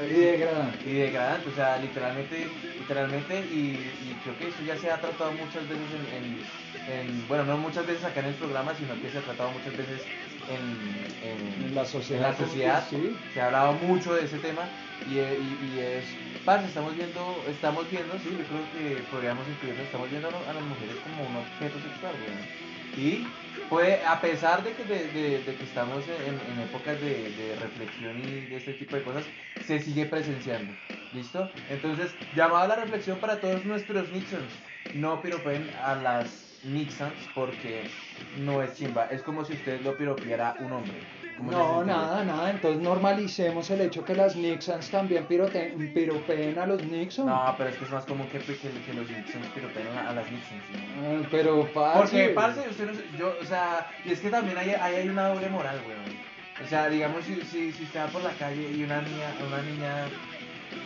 Y 0.09 0.13
degradante. 0.13 0.89
y 0.89 0.93
degradante, 0.93 1.49
o 1.49 1.51
sea, 1.51 1.77
literalmente, 1.77 2.57
literalmente, 2.77 3.45
y, 3.47 3.97
y 3.99 4.19
creo 4.21 4.35
que 4.37 4.47
eso 4.47 4.63
ya 4.63 4.77
se 4.77 4.89
ha 4.89 4.99
tratado 4.99 5.33
muchas 5.33 5.67
veces 5.67 5.91
en, 5.91 6.07
en- 6.07 6.51
en- 6.85 7.27
bueno, 7.27 7.43
no 7.45 7.57
muchas 7.57 7.85
veces 7.85 8.03
acá 8.03 8.21
en 8.21 8.27
el 8.27 8.37
programa, 8.37 8.73
sino 8.75 8.99
que 8.99 9.09
se 9.09 9.17
ha 9.19 9.23
tratado 9.23 9.51
muchas 9.51 9.75
veces 9.75 10.11
en, 10.45 11.17
la 11.73 11.85
sociedad. 11.85 12.31
la 12.31 12.33
sociedad, 12.35 12.87
Sí. 12.89 13.19
se 13.27 13.41
ha 13.41 13.45
hablado 13.45 13.73
mucho 13.73 14.13
de 14.13 14.23
ese 14.25 14.39
tema, 14.39 14.73
y, 15.03 15.19
y- 15.19 15.55
y 15.65 15.79
es, 15.79 16.17
parce, 16.43 16.67
estamos 16.67 16.95
viendo, 16.95 17.45
estamos 17.47 17.89
viendo, 17.89 18.17
sí, 18.17 18.35
yo 18.37 18.47
creo 18.47 18.69
que 18.69 19.03
podríamos 19.03 19.47
incluirlo, 19.49 19.83
estamos 19.83 20.09
viendo 20.09 20.29
a, 20.47 20.53
las 20.53 20.63
mujeres 20.63 20.99
como 20.99 21.25
un 21.25 21.35
objeto 21.35 21.79
sexual, 21.79 22.17
güey. 22.17 22.33
Y 22.97 23.27
puede, 23.69 24.03
a 24.05 24.19
pesar 24.19 24.63
de 24.63 24.73
que, 24.73 24.83
de, 24.83 25.43
que 25.43 25.63
estamos 25.63 26.03
en, 26.07 26.59
épocas 26.59 26.99
de, 27.01 27.31
de 27.31 27.55
reflexión 27.55 28.19
y 28.19 28.47
de 28.47 28.57
este 28.57 28.73
tipo 28.73 28.95
de 28.95 29.03
cosas, 29.03 29.25
se 29.65 29.79
sigue 29.79 30.05
presenciando. 30.05 30.73
¿Listo? 31.13 31.49
Entonces, 31.69 32.13
llamado 32.35 32.65
a 32.65 32.67
la 32.67 32.75
reflexión 32.75 33.17
para 33.19 33.39
todos 33.39 33.65
nuestros 33.65 34.11
Nixons. 34.11 34.51
No 34.93 35.21
piropen 35.21 35.69
a 35.83 35.95
las 35.95 36.59
Nixons 36.63 37.13
porque 37.33 37.89
no 38.37 38.61
es 38.61 38.75
chimba. 38.75 39.05
Es 39.05 39.21
como 39.21 39.45
si 39.45 39.53
usted 39.53 39.81
lo 39.81 39.97
piropeara 39.97 40.55
un 40.59 40.71
hombre. 40.71 41.18
¿Cómo 41.39 41.51
se 41.51 41.57
No, 41.57 41.83
nada, 41.83 42.23
nada. 42.23 42.49
Entonces 42.51 42.81
normalicemos 42.81 43.69
el 43.71 43.81
hecho 43.81 44.05
que 44.05 44.13
las 44.15 44.35
Nixons 44.35 44.89
también 44.91 45.27
pirote- 45.27 45.73
piropeen 45.93 46.59
a 46.59 46.65
los 46.67 46.83
Nixon. 46.85 47.25
No, 47.25 47.55
pero 47.57 47.69
es 47.71 47.75
que 47.77 47.85
es 47.85 47.91
más 47.91 48.05
común 48.05 48.27
que, 48.27 48.37
que, 48.39 48.55
que 48.55 48.93
los 48.93 49.09
Nixons 49.09 49.47
piropeen 49.55 49.87
a, 49.97 50.09
a 50.09 50.13
las 50.13 50.25
Nixons. 50.31 50.61
¿no? 51.01 51.19
Ah, 51.23 51.27
Pero, 51.31 51.67
parce, 51.73 51.99
Porque, 51.99 52.29
parce, 52.35 52.69
usted 52.69 52.85
no, 52.85 53.17
yo, 53.17 53.33
o 53.41 53.45
sea, 53.45 53.87
y 54.05 54.11
es 54.11 54.19
que 54.19 54.29
también 54.29 54.57
hay, 54.57 54.69
ahí 54.71 54.95
hay 54.95 55.09
una 55.09 55.29
doble 55.29 55.49
moral, 55.49 55.79
weón. 55.87 56.29
O 56.63 56.67
sea, 56.67 56.89
digamos, 56.89 57.23
si, 57.23 57.35
si, 57.41 57.71
si 57.71 57.83
usted 57.83 58.01
va 58.01 58.07
por 58.07 58.21
la 58.21 58.31
calle 58.33 58.69
y 58.75 58.83
una 58.83 59.01
niña, 59.01 59.33
una 59.47 59.61
niña 59.61 60.07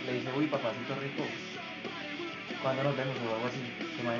le 0.05 0.13
dice, 0.13 0.29
uy, 0.37 0.45
papacito 0.45 0.93
rico, 1.01 1.23
¿cuándo 2.63 2.83
nos 2.83 2.95
vemos 2.95 3.19
o 3.19 3.33
algo 3.33 3.45
así? 3.45 3.61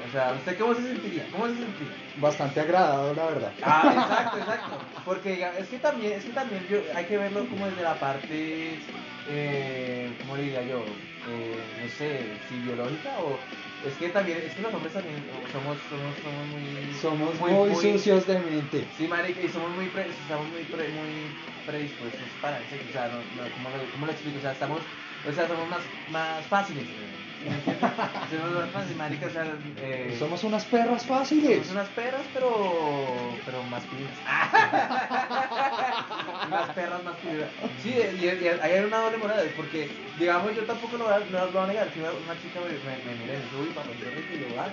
O 0.06 0.10
sea, 0.10 0.34
¿usted 0.34 0.58
cómo 0.60 0.76
se 0.76 0.84
sentiría? 0.84 1.28
¿Cómo 1.32 1.48
se 1.48 1.56
sentiría? 1.56 1.96
Bastante 2.16 2.60
agradado, 2.62 3.16
la 3.16 3.26
verdad. 3.26 3.56
Ah, 3.64 3.96
exacto, 3.98 4.38
exacto. 4.38 4.78
Porque 5.04 5.44
es 5.58 5.68
que 5.70 5.80
también, 5.80 6.14
es 6.14 6.26
que 6.26 6.34
también 6.34 6.68
yo, 6.68 6.80
hay 6.94 7.06
que 7.06 7.18
verlo 7.18 7.48
como 7.50 7.66
desde 7.66 7.82
la 7.82 8.00
parte, 8.00 8.80
eh, 9.26 10.16
¿cómo 10.20 10.36
le 10.36 10.44
diría 10.44 10.62
yo? 10.64 10.86
Eh, 11.26 11.74
no 11.80 11.88
sé, 11.88 12.40
si 12.42 12.60
biológica 12.60 13.20
o 13.20 13.48
es 13.82 13.98
que 13.98 14.10
también, 14.10 14.40
es 14.40 14.56
que 14.56 14.62
los 14.62 14.74
hombres 14.74 14.94
también 14.94 15.26
somos, 15.52 15.82
somos, 15.82 16.20
somos 16.20 16.48
muy, 16.48 16.86
Somos 16.92 17.40
muy, 17.40 17.76
sucios 17.76 18.28
de 18.28 18.40
mente. 18.40 18.90
Sí, 18.94 19.08
marica, 19.08 19.42
y 19.42 19.50
somos 19.50 19.72
muy, 19.72 19.90
pre- 19.90 20.10
estamos 20.10 20.50
muy, 20.50 20.66
pre- 20.66 20.90
muy 20.90 21.38
predispuestos 21.66 22.36
para 22.36 22.60
el 22.60 22.68
sexo, 22.68 22.90
o 22.90 22.92
sea, 22.92 23.08
no, 23.10 23.24
no, 23.32 23.52
¿cómo, 23.52 23.70
lo, 23.70 23.90
cómo 23.92 24.06
lo 24.06 24.12
explico? 24.12 24.38
O 24.38 24.42
sea, 24.42 24.52
estamos, 24.52 24.88
o 25.24 25.32
sea, 25.32 25.48
somos 25.48 25.68
más, 25.68 25.90
más 26.06 26.48
fáciles, 26.48 26.94
güey. 26.94 27.10
Somos 27.44 28.56
más 28.56 28.72
fáciles, 28.72 28.98
marica, 28.98 29.28
o 29.28 29.30
sea, 29.30 29.46
eh, 29.78 30.16
Somos 30.18 30.44
unas 30.44 30.66
perras 30.66 31.06
fáciles. 31.06 31.68
somos 31.68 31.72
unas 31.72 31.90
perras, 31.90 32.26
pero, 32.34 33.36
pero 33.46 33.62
masculinas. 33.64 34.18
unas 36.48 36.70
perras 36.72 37.04
masculinas. 37.04 37.50
Sí, 37.82 37.94
y, 37.94 38.26
y 38.26 38.30
ahí 38.30 38.48
hay 38.72 38.84
una 38.86 38.98
doble 39.00 39.18
moral, 39.18 39.52
porque, 39.56 39.90
digamos, 40.18 40.56
yo 40.56 40.64
tampoco 40.64 40.98
lo 40.98 41.04
voy 41.06 41.14
a, 41.14 41.20
no 41.20 41.46
lo 41.46 41.52
voy 41.52 41.62
a 41.62 41.68
negar. 41.68 41.90
Si 41.94 42.00
una 42.00 42.10
una 42.12 42.36
chica 42.42 42.60
me, 42.62 42.70
me, 42.70 42.98
me 43.04 43.16
mira 43.22 43.34
y 43.34 43.38
me 43.38 43.44
dice, 43.44 43.56
uy, 43.62 43.68
papá, 43.76 43.90
yo 44.00 44.10
rico, 44.10 44.34
y 44.34 44.40
yo, 44.40 44.46
ah, 44.60 44.68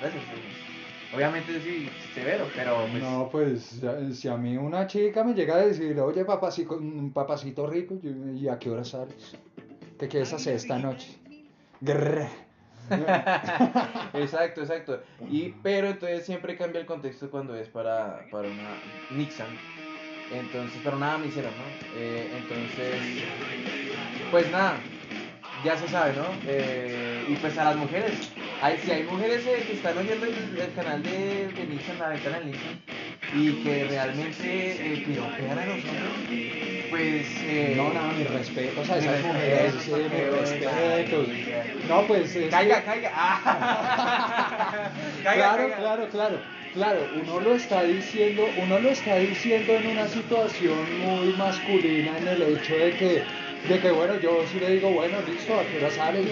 gracias. 0.00 0.24
Obviamente 1.14 1.60
sí, 1.62 1.88
severo, 2.14 2.46
pero 2.54 2.86
pues... 2.90 3.02
No, 3.02 3.28
pues 3.32 3.80
si 4.12 4.28
a 4.28 4.36
mí 4.36 4.56
una 4.58 4.86
chica 4.86 5.24
me 5.24 5.32
llega 5.34 5.54
a 5.54 5.64
decir, 5.66 5.98
oye 5.98 6.22
papacito, 6.24 6.78
papacito 7.14 7.66
rico, 7.66 7.94
yo, 8.02 8.10
¿y 8.34 8.46
a 8.46 8.58
qué 8.58 8.68
hora 8.68 8.84
sales? 8.84 9.34
¿Qué 9.98 10.06
quieres 10.06 10.34
hacer 10.34 10.54
esta 10.56 10.78
noche? 10.78 11.08
Exacto, 14.12 14.62
exacto. 14.62 15.04
Y, 15.26 15.50
pero 15.62 15.88
entonces 15.88 16.24
siempre 16.24 16.56
cambia 16.56 16.80
el 16.80 16.86
contexto 16.86 17.30
cuando 17.30 17.54
es 17.54 17.68
para, 17.68 18.28
para 18.30 18.48
una 18.48 18.84
Nixon. 19.08 19.62
Entonces, 20.30 20.82
para 20.82 20.96
una 20.96 21.18
misera, 21.18 21.52
¿no? 21.52 21.78
Eh, 21.90 22.30
entonces, 22.32 23.26
pues 24.30 24.48
nada, 24.50 24.90
ya 25.60 25.76
se 25.76 25.88
sabe, 25.88 26.14
¿no? 26.14 26.40
Eh, 26.44 27.26
y 27.28 27.36
pues 27.36 27.58
a 27.58 27.64
las 27.64 27.76
mujeres. 27.76 28.22
Hay, 28.58 28.78
si 28.78 28.90
hay 28.92 29.04
mujeres 29.04 29.46
eh, 29.46 29.64
que 29.66 29.72
están 29.74 29.96
oyendo 29.98 30.26
el, 30.26 30.58
el 30.58 30.72
canal 30.72 31.02
de, 31.02 31.52
de 31.52 31.66
Nixon, 31.66 31.98
la 31.98 32.08
ventana 32.10 32.38
de 32.40 32.46
Nixon, 32.46 32.82
y 33.34 33.52
que 33.62 33.84
realmente 33.84 34.40
eh, 34.94 35.02
piropean 35.06 35.58
a 35.58 35.66
los 35.66 35.84
hombres, 35.84 36.84
pues... 36.90 37.26
eh, 37.44 37.74
No, 37.76 37.92
nada, 37.92 38.12
mis 38.12 38.30
respetos 38.30 38.88
a 38.90 38.96
mis 38.96 39.04
esas 39.04 39.22
mujeres, 39.24 39.74
sí, 39.80 39.90
respetos. 39.92 41.28
marica. 41.28 41.64
No, 41.88 42.02
pues 42.06 42.34
es 42.36 42.50
Caiga, 42.50 42.78
que- 42.80 42.84
caiga. 42.84 43.12
Ah. 43.14 44.90
Caiga, 45.22 45.42
claro, 45.44 45.58
caiga. 45.62 45.76
claro, 45.78 46.08
claro. 46.10 46.38
claro, 46.74 47.00
uno 47.22 47.40
lo 47.40 47.54
está 47.54 47.82
diciendo, 47.82 48.48
uno 48.62 48.78
lo 48.78 48.90
está 48.90 49.16
diciendo 49.16 49.72
en 49.74 49.86
una 49.88 50.08
situación 50.08 50.98
muy 51.00 51.34
masculina 51.36 52.16
en 52.18 52.28
el 52.28 52.42
hecho 52.42 52.74
de 52.76 52.90
que, 52.92 53.22
de 53.68 53.80
que 53.80 53.90
bueno, 53.90 54.18
yo 54.20 54.42
sí 54.50 54.58
le 54.60 54.70
digo, 54.72 54.90
bueno, 54.90 55.18
listo, 55.28 55.54
a 55.58 55.62
qué 55.64 55.78
hora 55.78 55.90
sales, 55.90 56.26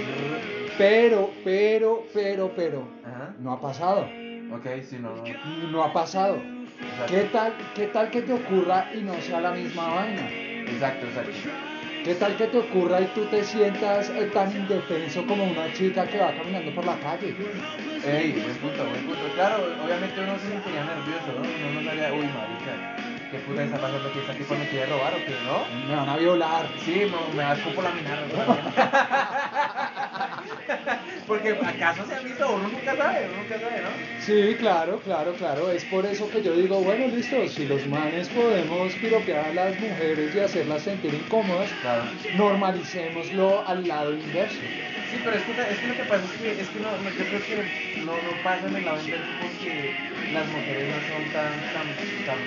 pero, 0.78 1.30
pero, 1.44 2.06
pero, 2.14 2.52
pero, 2.56 2.88
Ajá. 3.04 3.34
no 3.40 3.52
ha 3.52 3.60
pasado, 3.60 4.08
Ok, 4.52 4.64
no, 5.00 5.16
no. 5.16 5.68
no 5.70 5.82
ha 5.84 5.92
pasado. 5.92 6.40
Exacto. 6.80 7.12
¿Qué 7.12 7.22
tal, 7.24 7.52
qué 7.74 7.86
tal 7.86 8.10
que 8.10 8.22
te 8.22 8.32
ocurra 8.32 8.88
y 8.94 8.98
no 8.98 9.14
sea 9.20 9.40
la 9.40 9.52
misma 9.52 9.88
vaina? 9.88 10.28
Exacto, 10.68 11.06
exacto. 11.06 11.32
¿Qué 12.04 12.14
tal 12.14 12.36
que 12.36 12.46
te 12.46 12.58
ocurra 12.58 13.00
y 13.00 13.06
tú 13.06 13.24
te 13.24 13.42
sientas 13.42 14.10
eh, 14.10 14.30
tan 14.32 14.52
indefenso 14.52 15.26
como 15.26 15.42
una 15.42 15.72
chica 15.72 16.06
que 16.06 16.18
va 16.18 16.32
caminando 16.32 16.70
por 16.70 16.84
la 16.86 16.94
calle? 17.00 17.34
Ey, 18.06 18.32
buen 18.32 18.56
punto, 18.58 18.84
buen 18.88 19.02
punto. 19.02 19.22
Claro, 19.34 19.64
obviamente 19.82 20.20
uno 20.20 20.38
se 20.38 20.48
sentiría 20.48 20.84
nervioso, 20.84 21.32
¿no? 21.34 21.40
Uno 21.40 21.80
no 21.80 21.84
sabría, 21.84 22.12
uy, 22.12 22.26
marica, 22.26 22.76
¿qué 23.32 23.38
puta 23.38 23.64
está 23.64 23.78
pasando 23.78 24.08
aquí? 24.08 24.20
¿Esta 24.20 24.34
tipa 24.34 24.54
me 24.54 24.68
quiere 24.68 24.86
robar 24.86 25.14
o 25.14 25.24
qué, 25.24 25.34
no? 25.44 25.66
Me 25.88 25.96
van 25.96 26.08
a 26.08 26.16
violar. 26.16 26.66
Sí, 26.84 27.10
me 27.34 27.42
das 27.42 27.58
por 27.58 27.82
laminar. 27.82 28.18
Porque 31.26 31.50
acaso 31.64 32.06
se 32.06 32.14
han 32.14 32.24
visto, 32.24 32.52
uno 32.54 32.68
nunca 32.68 32.96
sabe, 32.96 33.26
uno 33.26 33.36
nunca 33.38 33.58
sabe, 33.58 33.82
¿no? 33.82 34.02
Sí, 34.16 34.56
claro, 34.58 35.00
claro, 35.00 35.36
claro. 35.36 35.70
Es 35.70 35.84
por 35.84 36.06
eso 36.06 36.30
que 36.30 36.42
yo 36.42 36.54
digo, 36.56 36.80
bueno, 36.82 37.06
listo, 37.08 37.46
si 37.48 37.66
los 37.66 37.86
manes 37.86 38.30
podemos 38.30 38.96
piropear 38.96 39.44
a 39.46 39.52
las 39.52 39.78
mujeres 39.78 40.34
y 40.34 40.40
hacerlas 40.40 40.82
sentir 40.84 41.14
incómodas, 41.14 41.74
Claro. 41.74 42.10
normalicémoslo 42.30 43.66
al 43.66 43.86
lado 43.86 44.14
inverso. 44.14 44.74
Sí, 45.04 45.20
pero 45.22 45.36
es 45.36 45.44
que, 45.44 45.52
es 45.52 45.80
que 45.80 45.86
lo 45.86 45.96
que 45.96 46.04
pasa 46.04 46.24
es 46.26 46.32
que, 46.32 46.60
es 46.60 46.70
que 46.70 46.80
no, 46.80 46.98
no- 46.98 47.10
yo 47.14 47.28
creo 47.28 47.44
que 47.44 47.72
no, 47.94 48.22
no 48.22 48.42
pasa 48.42 48.66
en 48.68 48.76
el 48.76 48.84
lado 48.84 49.00
inverso 49.00 49.36
porque 49.38 50.00
las 50.28 50.48
mujeres 50.48 50.88
no 50.88 51.00
son 51.02 51.30
tan, 51.30 51.70
tan, 51.70 52.02
tan 52.24 52.44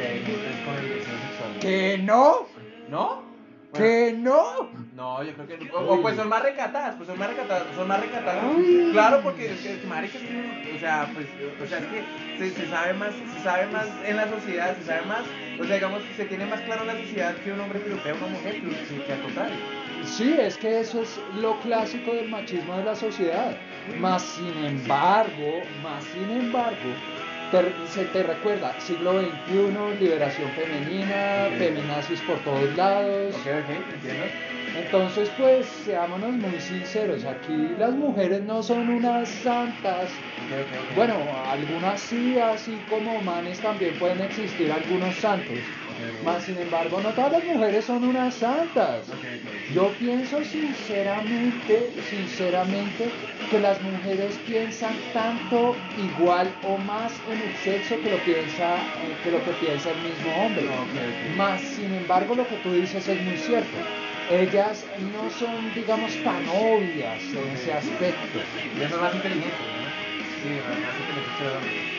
con 0.61 0.77
el 0.77 0.89
deseo 0.89 1.17
sexual. 1.17 1.57
¿Que 1.59 1.97
no? 1.99 2.51
¿No? 2.85 3.28
Bueno, 3.71 3.85
¿Que 3.85 4.13
no? 4.17 4.69
No, 4.95 5.23
yo 5.23 5.33
creo 5.33 5.47
que 5.47 5.57
no. 5.65 5.73
O, 5.75 5.95
o 5.95 6.01
pues 6.01 6.15
son 6.15 6.27
más 6.27 6.41
recatadas, 6.41 6.95
pues 6.95 7.07
son 7.07 7.19
más 7.19 7.29
recatadas, 7.29 7.67
son 7.75 7.87
más 7.87 7.99
recatadas. 8.01 8.43
Ay. 8.43 8.89
Claro, 8.91 9.21
porque 9.21 9.51
es 9.51 9.59
que, 9.59 9.87
marica, 9.87 10.17
es 10.17 10.23
que, 10.23 10.73
o 10.75 10.79
sea, 10.79 11.11
pues, 11.13 11.27
o 11.61 11.67
sea, 11.67 11.77
es 11.77 11.85
que 11.85 12.03
se, 12.39 12.49
se 12.51 12.69
sabe 12.69 12.93
más, 12.93 13.13
se 13.13 13.43
sabe 13.43 13.67
más 13.67 13.85
en 14.05 14.17
la 14.17 14.27
sociedad, 14.27 14.75
se 14.75 14.83
sabe 14.85 15.05
más, 15.05 15.21
o 15.59 15.63
sea, 15.63 15.75
digamos, 15.75 16.01
se 16.17 16.25
tiene 16.25 16.45
más 16.47 16.61
claro 16.61 16.81
en 16.81 16.87
la 16.87 16.97
sociedad 16.97 17.35
que 17.35 17.51
un 17.51 17.59
hombre 17.59 17.79
piropea 17.79 18.13
a 18.13 18.15
una 18.15 18.27
mujer 18.27 18.55
que, 18.55 19.03
que 19.05 19.13
al 19.13 19.21
contrario. 19.21 19.55
Sí, 20.03 20.33
es 20.39 20.57
que 20.57 20.79
eso 20.79 21.01
es 21.03 21.19
lo 21.35 21.59
clásico 21.59 22.13
del 22.13 22.29
machismo 22.29 22.75
de 22.77 22.85
la 22.85 22.95
sociedad. 22.95 23.55
Más 23.99 24.23
sin 24.23 24.65
embargo, 24.65 25.61
más 25.83 26.03
sin 26.05 26.29
embargo, 26.31 26.77
te- 27.49 27.85
se 27.87 28.05
te 28.05 28.23
recuerda, 28.23 28.79
siglo 28.79 29.13
XXI, 29.13 29.95
liberación 29.97 30.53
femenina, 30.53 31.53
feminazis 31.57 32.21
por 32.23 32.43
todos 32.43 32.73
lados. 32.75 33.35
Ok, 33.37 33.47
ok, 33.63 33.69
entiendo. 33.69 34.35
Entonces, 34.71 35.31
pues, 35.31 35.69
seámonos 35.69 36.35
muy 36.37 36.59
sinceros, 36.59 37.25
aquí 37.25 37.75
las 37.75 37.95
mujeres 37.95 38.43
no 38.43 38.63
son 38.63 38.89
unas 38.89 39.29
santas. 39.41 40.25
Bueno, 40.93 41.35
algunas 41.37 42.01
sí, 42.03 42.37
así 42.37 42.85
como 42.85 43.21
manes 43.21 43.61
también 43.61 43.97
pueden 43.97 44.21
existir 44.21 44.71
algunos 44.71 45.19
santos. 45.19 45.78
Más 46.23 46.43
sin 46.43 46.57
embargo, 46.57 46.99
no 47.01 47.09
todas 47.09 47.31
las 47.31 47.43
mujeres 47.45 47.85
son 47.85 48.03
unas 48.03 48.33
santas. 48.35 49.07
Yo 49.73 49.89
pienso 49.99 50.43
sinceramente, 50.43 51.91
sinceramente, 52.09 53.09
que 53.49 53.59
las 53.59 53.81
mujeres 53.81 54.37
piensan 54.45 54.93
tanto 55.13 55.75
igual 55.97 56.51
o 56.63 56.77
más 56.77 57.13
en 57.27 57.41
el 57.41 57.55
sexo 57.55 58.01
que 58.01 58.09
lo 58.09 58.17
piensa, 58.23 58.75
eh, 58.75 59.15
que 59.23 59.31
lo 59.31 59.43
que 59.43 59.51
piensa 59.53 59.91
el 59.91 60.01
mismo 60.01 60.31
hombre. 60.35 60.65
Más 61.37 61.61
sin 61.61 61.93
embargo, 61.93 62.35
lo 62.35 62.47
que 62.47 62.55
tú 62.57 62.73
dices 62.73 63.07
es 63.07 63.21
muy 63.21 63.37
cierto. 63.37 63.77
Ellas 64.31 64.85
no 65.11 65.29
son, 65.29 65.73
digamos, 65.73 66.15
tan 66.23 66.47
obvias 66.49 67.23
en 67.33 67.49
ese 67.49 67.73
aspecto. 67.73 68.39
Y 68.77 68.81
eso 68.83 68.95
es 68.95 69.01
más 69.01 69.15
inteligente, 69.15 69.57
¿no? 69.57 69.89
Sí, 70.41 70.61
más, 70.61 70.79
más 70.79 71.98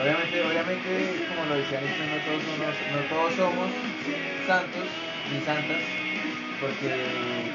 Obviamente, 0.00 0.42
obviamente, 0.46 0.88
como 1.28 1.46
lo 1.46 1.54
decía 1.56 1.80
Nietzsche, 1.80 2.06
no 2.06 2.18
todos 2.22 2.42
somos, 2.46 2.74
no 2.92 3.00
todos 3.10 3.34
somos 3.34 3.68
santos 4.46 4.86
ni 5.30 5.40
santas, 5.42 5.82
porque 6.60 6.90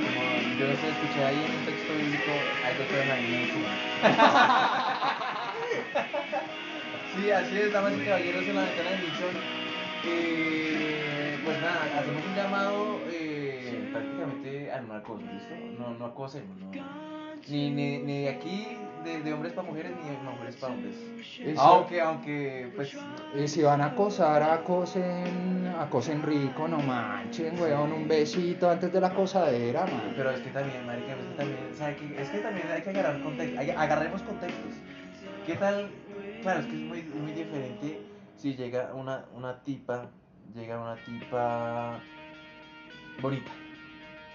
como 0.03 0.21
yo 0.59 0.65
sé, 0.75 0.89
escuché 0.91 1.23
ahí 1.23 1.39
en 1.39 1.51
un 1.55 1.63
texto 1.65 1.91
bíblico, 1.95 2.31
hay 2.63 2.73
dos 2.77 2.87
cosas 2.87 3.09
ahí 3.09 3.47
Sí, 7.15 7.31
así 7.31 7.57
es, 7.57 7.71
damas 7.71 7.93
y 7.93 8.05
caballeros 8.05 8.43
en 8.43 8.55
la 8.55 8.61
ventana 8.63 8.89
de 8.89 8.97
Nixon. 8.97 9.35
Eh, 10.05 11.37
pues 11.45 11.61
nada, 11.61 11.83
hacemos 11.99 12.25
un 12.25 12.35
llamado 12.35 12.99
eh, 13.11 13.89
prácticamente 13.91 14.71
a 14.71 14.81
no 14.81 14.93
acoso, 14.95 15.21
¿listo? 15.31 15.55
No, 15.79 15.93
no 15.93 16.05
acosemos, 16.07 16.57
no. 16.57 16.71
Ni, 17.47 17.69
ni, 17.69 17.99
ni 17.99 18.23
de 18.23 18.29
aquí, 18.29 18.67
de, 19.03 19.21
de 19.21 19.33
hombres 19.33 19.53
para 19.53 19.67
mujeres, 19.67 19.91
ni 20.03 20.09
de 20.09 20.17
mujeres 20.17 20.55
para 20.57 20.73
hombres. 20.73 20.95
Eso- 21.39 21.61
Aunque, 21.61 22.01
aunque, 22.01 22.71
pues, 22.75 22.95
Y 23.35 23.47
si 23.47 23.61
van 23.61 23.81
a 23.81 23.85
acosar, 23.87 24.43
acosen, 24.43 25.73
acosen 25.79 26.21
rico, 26.23 26.67
no 26.67 26.77
manchen, 26.79 27.59
weón, 27.59 27.91
un 27.91 28.07
besito 28.07 28.69
antes 28.69 28.91
de 28.93 29.01
la 29.01 29.07
acosadera, 29.07 29.85
man. 29.85 30.13
pero 30.15 30.31
es 30.31 30.39
que 30.41 30.49
también, 30.51 30.85
marica, 30.85 31.13
es 31.13 31.17
que 31.27 31.33
también, 31.35 31.59
¿sabe 31.77 31.95
qué? 31.97 32.21
Es 32.21 32.29
que 32.29 32.37
también 32.39 32.67
hay 32.71 32.81
que 32.81 32.89
agarrar 32.89 33.21
contexto, 33.21 33.59
hay- 33.59 33.69
agarremos 33.71 34.21
contextos. 34.21 34.73
¿Qué 35.45 35.55
tal? 35.55 35.89
Claro, 36.41 36.59
es 36.61 36.65
que 36.67 36.73
es 36.75 36.81
muy, 36.81 37.01
muy 37.03 37.31
diferente 37.31 38.01
si 38.37 38.55
llega 38.55 38.93
una, 38.93 39.25
una 39.35 39.63
tipa, 39.63 40.09
llega 40.53 40.79
una 40.79 40.95
tipa 41.03 41.99
bonita. 43.21 43.51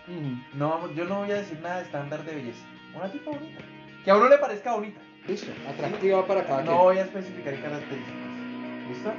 Mm, 0.06 0.58
No, 0.58 0.68
vamos- 0.70 0.94
yo 0.94 1.04
no 1.04 1.20
voy 1.20 1.30
a 1.32 1.36
decir 1.36 1.60
nada 1.60 1.78
de 1.78 1.82
estándar 1.84 2.24
de 2.24 2.34
belleza. 2.34 2.64
Una 2.94 3.10
tipa 3.12 3.30
bonita. 3.30 3.60
Que 4.04 4.10
a 4.10 4.16
uno 4.16 4.28
le 4.28 4.38
parezca 4.38 4.72
bonita. 4.74 5.00
Listo, 5.26 5.50
atractiva 5.68 6.26
para 6.26 6.44
cada 6.44 6.62
No 6.62 6.84
voy 6.84 6.98
a 6.98 7.02
especificar 7.02 7.54
características. 7.60 8.14
¿Listo? 8.88 9.12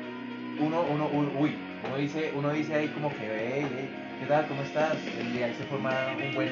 Uno, 0.59 0.81
uno, 0.89 1.07
uno, 1.13 1.31
uy, 1.39 1.55
uno 1.85 1.95
dice, 1.97 2.31
uno 2.35 2.51
dice 2.51 2.73
ahí 2.73 2.87
como 2.89 3.09
que, 3.09 3.17
hey, 3.21 3.67
hey, 3.69 3.89
¿qué 4.19 4.25
tal? 4.25 4.47
¿Cómo 4.47 4.61
estás? 4.63 4.95
Y 5.33 5.41
ahí 5.41 5.53
se 5.53 5.63
forma 5.65 5.91
un 6.21 6.33
buen, 6.33 6.49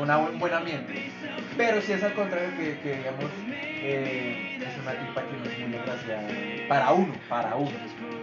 una, 0.00 0.18
un 0.18 0.38
buen 0.38 0.52
ambiente. 0.52 1.10
Pero 1.56 1.80
si 1.80 1.92
es 1.92 2.02
al 2.02 2.12
contrario 2.14 2.50
que, 2.58 2.78
que 2.80 2.96
digamos, 2.96 3.24
eh, 3.48 4.58
es 4.60 4.82
una 4.82 4.92
tipa 4.92 5.22
que 5.22 5.36
no 5.36 5.44
es 5.44 5.68
muy 5.68 5.78
agraciada 5.78 6.28
para 6.68 6.92
uno, 6.92 7.14
para 7.28 7.54
uno, 7.54 7.70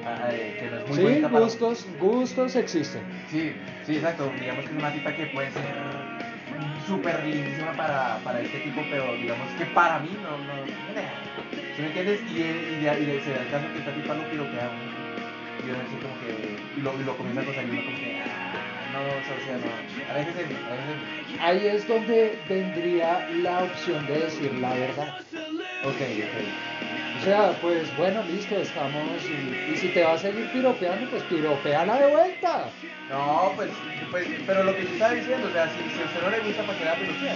ah, 0.05 0.29
eh, 0.31 0.57
que 0.59 0.69
no 0.69 0.77
es 0.79 0.87
muy 0.87 0.97
Sí, 0.97 1.03
bonita 1.03 1.27
para 1.29 1.37
uno. 1.37 1.45
gustos, 1.45 1.87
gustos 1.99 2.55
existen. 2.57 3.01
Sí, 3.31 3.53
sí, 3.85 3.95
exacto. 3.95 4.31
Digamos 4.39 4.65
que 4.65 4.71
es 4.71 4.77
una 4.77 4.91
tipa 4.91 5.13
que 5.13 5.25
puede 5.27 5.51
ser 5.51 5.63
súper 6.87 7.23
lindísima 7.23 7.71
para, 7.73 8.17
para 8.23 8.41
este 8.41 8.57
tipo, 8.59 8.81
pero 8.89 9.13
digamos 9.21 9.47
que 9.57 9.65
para 9.65 9.99
mí 9.99 10.09
no, 10.23 10.31
no, 10.31 10.65
¿sí 11.75 11.81
me 11.81 11.87
entiendes? 11.87 12.19
Y, 12.31 12.39
y, 12.41 12.81
ya- 12.83 12.97
y 12.97 13.05
de- 13.05 13.21
se 13.21 13.31
da 13.31 13.41
el 13.41 13.49
caso 13.49 13.65
que 13.73 13.79
esta 13.79 13.91
tipa 13.91 14.13
lo 14.15 14.23
piropea 14.29 14.65
a 14.65 14.69
uno. 14.69 14.97
Y 15.65 15.69
uno 15.69 15.79
dice 15.83 15.97
como 16.01 16.15
que, 16.21 16.79
y 16.79 16.81
lo, 16.81 16.99
y 16.99 17.03
lo 17.03 17.17
comienza 17.17 17.41
a 17.41 17.63
y 17.63 17.69
uno 17.69 17.81
como 17.83 17.97
que, 17.97 18.15
ah, 18.15 18.93
no, 18.93 18.99
o 19.03 19.45
sea, 19.45 19.57
no, 19.57 19.67
a 20.09 20.13
veces 20.15 20.35
a 20.35 20.39
veces 20.39 21.17
Ahí 21.41 21.67
es 21.67 21.87
donde 21.87 22.39
vendría 22.49 23.27
la 23.43 23.59
opción 23.63 24.05
de 24.07 24.19
decir 24.19 24.53
la 24.55 24.73
verdad. 24.73 25.09
Ok, 25.83 26.01
ok. 26.01 26.96
O 27.19 27.23
sea, 27.23 27.51
pues 27.61 27.95
bueno, 27.97 28.21
listo, 28.29 28.55
estamos. 28.57 29.03
Y, 29.25 29.73
y 29.73 29.77
si 29.77 29.87
te 29.89 30.03
va 30.03 30.13
a 30.13 30.17
seguir 30.17 30.45
piropeando, 30.51 31.09
pues 31.09 31.23
piropeala 31.23 31.99
de 31.99 32.07
vuelta. 32.07 32.69
No, 33.09 33.53
pues, 33.55 33.69
pues, 34.11 34.27
pero 34.45 34.63
lo 34.63 34.75
que 34.75 34.83
yo 34.83 34.89
estaba 34.93 35.13
diciendo, 35.13 35.47
o 35.47 35.51
sea, 35.51 35.67
si, 35.67 35.77
si 35.95 36.01
a 36.01 36.05
usted 36.05 36.21
no 36.23 36.29
le 36.29 36.39
gusta, 36.41 36.63
¿para 36.63 36.77
qué 36.79 36.85
la 36.85 36.95
piropea? 36.95 37.35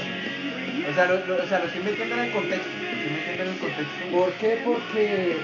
O 0.90 0.94
sea, 0.94 1.06
lo, 1.06 1.26
lo- 1.26 1.44
o 1.44 1.48
sea, 1.48 1.60
lo 1.60 1.66
estoy 1.66 1.84
metiendo 1.84 2.16
en 2.16 2.22
el 2.22 2.32
contexto, 2.32 2.68
lo 2.80 2.90
estoy 2.90 3.12
metiendo 3.12 3.44
en 3.44 3.50
el 3.50 3.58
contexto. 3.60 4.06
¿Por 4.12 4.32
qué? 4.34 4.62
Porque 4.66 5.38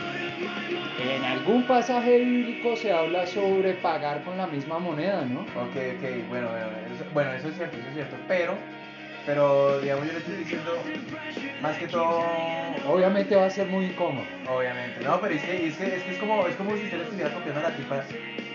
en 1.16 1.24
algún 1.26 1.64
pasaje 1.64 2.20
bíblico 2.20 2.76
se 2.76 2.92
habla 2.92 3.26
sobre 3.28 3.74
pagar 3.74 4.24
con 4.24 4.38
la 4.38 4.48
misma 4.48 4.80
moneda, 4.80 5.22
¿no? 5.26 5.42
Ok, 5.42 5.76
ok, 5.98 6.28
bueno, 6.30 6.50
bueno, 6.50 6.68
eso, 6.94 7.06
bueno, 7.14 7.32
eso 7.34 7.48
es 7.50 7.56
cierto, 7.56 7.78
eso 7.78 7.88
es 7.88 7.94
cierto, 7.94 8.16
pero, 8.28 8.54
pero, 9.28 9.82
digamos, 9.82 10.08
yo 10.08 10.14
le 10.14 10.20
estoy 10.20 10.36
diciendo, 10.38 10.82
más 11.62 11.76
que 11.76 11.88
todo, 11.90 12.24
Obviamente 12.88 13.36
va 13.36 13.48
a 13.48 13.50
ser 13.50 13.68
muy 13.68 13.88
incómodo. 13.88 14.26
obviamente, 14.48 15.04
no, 15.04 15.20
pero 15.20 15.36
es 15.36 15.44
que 15.44 15.68
es, 15.68 15.76
que, 15.76 15.96
es, 15.98 16.04
que 16.04 16.12
es 16.14 16.18
como, 16.18 16.48
es 16.48 16.56
como 16.56 16.78
si 16.78 16.84
usted 16.84 16.98
le 16.98 17.04
estuviera 17.04 17.34
copiando 17.34 17.60
a 17.60 17.64
la 17.70 17.76
tipa, 17.76 18.04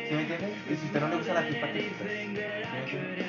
¿sí 0.09 0.15
me 0.15 0.23
entiende? 0.23 0.49
Y 0.71 0.75
si 0.75 0.87
usted 0.87 1.01
no 1.01 1.09
le 1.09 1.17
gusta 1.17 1.35
la 1.35 1.47
tipa, 1.47 1.67
¿qué 1.69 1.79
quita? 1.81 2.05
¿Sí 2.09 2.27
me 2.73 2.81
entiende? 2.81 3.25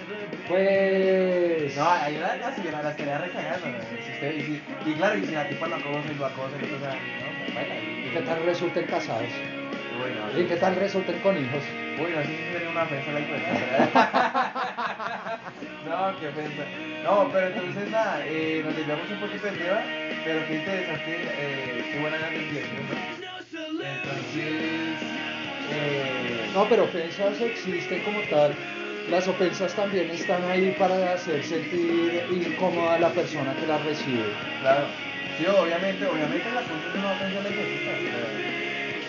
Pues. 0.47 1.75
No, 1.75 1.89
ahí 1.89 2.17
la, 2.17 2.37
la, 2.37 2.49
la, 2.71 2.81
la 2.81 2.91
estaría 2.91 3.17
recagando, 3.17 3.67
¿no? 3.67 3.83
si 4.05 4.11
usted, 4.13 4.35
y, 4.35 4.41
si, 4.41 4.61
y 4.85 4.93
claro, 4.93 5.17
y 5.17 5.25
si 5.25 5.31
la 5.33 5.49
tipa 5.49 5.67
lo 5.67 5.75
acosa 5.75 6.11
y 6.11 6.15
lo 6.15 6.25
acosa, 6.25 6.55
y 6.55 6.65
cosa, 6.65 6.95
no, 6.95 7.55
baila, 7.55 7.75
¿Y 8.07 8.09
qué 8.13 8.21
tal 8.21 8.45
resulten 8.45 8.85
casados? 8.85 9.29
Bueno, 9.99 10.39
¿Y 10.41 10.47
qué 10.47 10.55
tal 10.55 10.75
resulten 10.77 11.19
con 11.19 11.37
hijos? 11.37 11.63
Uy, 11.99 12.11
no 12.15 12.21
sé 12.21 12.27
si 12.27 12.53
sería 12.53 12.69
una 12.69 12.83
ofensa 12.83 13.11
la 13.11 13.19
hipoteca. 13.19 14.39
no, 15.89 16.19
qué 16.19 16.27
ofensa. 16.27 16.63
No, 17.03 17.29
pero 17.31 17.47
entonces 17.47 17.89
nada, 17.91 18.23
eh, 18.25 18.61
nos 18.63 18.75
desviamos 18.75 19.09
un 19.09 19.19
poquito 19.19 19.45
del 19.45 19.57
tema, 19.57 19.81
pero 20.23 20.47
qué 20.47 20.55
interesante, 20.55 21.17
eh, 21.37 21.83
qué 21.91 21.99
buena 21.99 22.17
la 22.17 22.29
desviación, 22.29 22.87
¿no? 22.87 23.23
Entonces, 23.83 24.97
eh, 25.71 26.51
No, 26.53 26.65
pero 26.69 26.83
ofensas 26.83 27.41
existen 27.41 27.99
como 28.03 28.21
tal. 28.29 28.53
Las 29.09 29.27
ofensas 29.27 29.73
también 29.73 30.09
están 30.11 30.43
ahí 30.49 30.73
para 30.79 31.13
hacer 31.13 31.43
sentir 31.43 32.23
incómoda 32.31 32.95
a 32.95 32.99
la 32.99 33.09
persona 33.09 33.53
que 33.59 33.67
las 33.67 33.83
recibe. 33.83 34.23
claro, 34.61 34.85
sí, 35.37 35.45
obviamente, 35.45 36.05
obviamente 36.07 36.49
la 36.51 36.61
cosa 36.61 36.87
es 36.87 36.95
una 36.95 37.11
ofensa 37.11 37.41
legítima. 37.41 38.52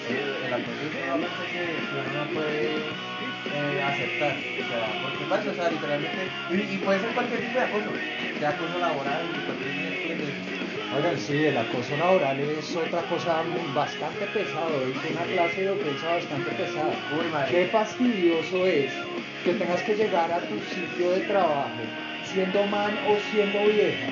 El 0.04 0.52
acoso 0.52 0.84
es 0.84 0.92
una 1.00 1.14
ofensa 1.14 1.44
que, 1.48 1.64
uno 1.96 2.24
no 2.24 2.34
puede 2.34 2.76
eh, 2.76 3.82
aceptar. 3.82 4.36
O 4.36 4.64
sea, 4.68 4.84
porque 5.00 5.24
pasa, 5.30 5.50
o 5.50 5.54
sea, 5.54 5.70
literalmente, 5.70 6.28
y, 6.50 6.74
y 6.74 6.78
puede 6.78 7.00
ser 7.00 7.10
cualquier 7.10 7.40
tipo 7.40 7.58
de 7.58 7.64
acoso, 7.64 7.90
sea 8.38 8.48
acoso 8.50 8.78
laboral, 8.78 9.22
cualquier 9.46 9.70
tipo 9.72 10.08
de 10.08 10.54
Oigan, 10.94 11.18
sí, 11.18 11.44
el 11.46 11.56
acoso 11.56 11.96
laboral 11.96 12.38
es 12.38 12.76
otra 12.76 13.02
cosa 13.02 13.42
bastante 13.74 14.26
pesado, 14.26 14.84
es 14.86 15.10
una 15.10 15.24
clase 15.32 15.62
de 15.62 15.70
ofensa 15.70 16.14
bastante 16.14 16.50
pesada. 16.52 16.94
Uy, 17.18 17.26
madre. 17.32 17.50
Qué 17.50 17.66
fastidioso 17.66 18.66
es 18.66 18.92
que 19.44 19.54
tengas 19.54 19.82
que 19.82 19.94
llegar 19.96 20.30
a 20.30 20.40
tu 20.40 20.60
sitio 20.60 21.10
de 21.12 21.20
trabajo 21.22 21.82
siendo 22.32 22.66
man 22.66 22.98
o 23.08 23.16
siendo 23.30 23.58
vieja 23.66 24.06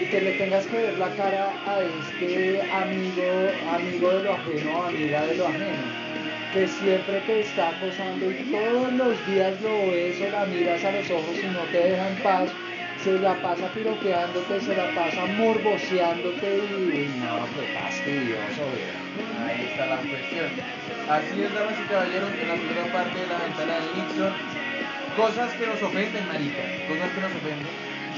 y 0.00 0.06
que 0.06 0.20
le 0.20 0.32
tengas 0.32 0.66
que 0.66 0.76
ver 0.76 0.98
la 0.98 1.10
cara 1.10 1.52
a 1.66 1.80
este 1.80 2.62
amigo, 2.70 3.50
amigo 3.72 4.10
de 4.10 4.22
lo 4.22 4.32
ajeno 4.34 4.84
amiga 4.84 5.26
de 5.26 5.36
lo 5.36 5.48
ajeno, 5.48 6.08
que 6.52 6.68
siempre 6.68 7.20
te 7.20 7.40
está 7.40 7.70
acosando 7.70 8.30
y 8.30 8.34
todos 8.50 8.92
los 8.92 9.26
días 9.26 9.60
lo 9.60 9.90
ves 9.90 10.20
o 10.20 10.30
la 10.30 10.46
miras 10.46 10.84
a 10.84 10.92
los 10.92 11.10
ojos 11.10 11.36
y 11.42 11.46
no 11.46 11.60
te 11.72 11.78
deja 11.78 12.08
en 12.08 12.22
paz, 12.22 12.50
se 13.02 13.18
la 13.18 13.34
pasa 13.42 13.68
piropeándote, 13.74 14.60
se 14.60 14.76
la 14.76 14.94
pasa 14.94 15.26
morboseándote 15.26 16.56
y 16.56 17.14
no, 17.20 17.46
qué 17.54 17.66
fastidioso, 17.78 18.62
vieja. 18.74 19.08
Ahí 19.46 19.68
está 19.70 19.86
la 19.86 19.96
cuestión. 19.98 20.50
Así 21.08 21.42
es, 21.42 21.54
damas 21.54 21.74
y 21.78 21.88
caballeros, 21.88 22.30
en 22.40 22.48
la 22.48 22.54
primera 22.54 22.92
parte 22.92 23.18
de 23.18 23.26
la 23.26 23.38
ventana 23.38 23.74
de 23.80 24.02
Nixon. 24.02 24.57
Cosas 25.18 25.52
que 25.54 25.66
nos 25.66 25.82
ofenden, 25.82 26.26
marica. 26.28 26.62
Cosas 26.88 27.10
que 27.10 27.20
nos 27.20 27.32
ofenden. 27.34 27.66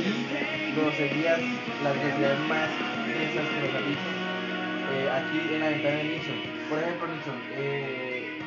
Y 0.00 0.72
groserías, 0.76 1.40
las 1.82 1.94
groserías 1.98 2.38
más 2.40 2.68
densas 3.08 3.46
que 3.48 3.60
nos 3.66 3.74
han 3.74 3.88
dicho. 3.88 4.08
eh, 4.92 5.08
aquí 5.10 5.54
en 5.54 5.60
la 5.60 5.68
ventana 5.70 5.96
de 5.96 6.04
Nixon. 6.04 6.36
Por 6.68 6.78
ejemplo, 6.78 7.06
Nixon, 7.08 7.40
eh, 7.56 8.38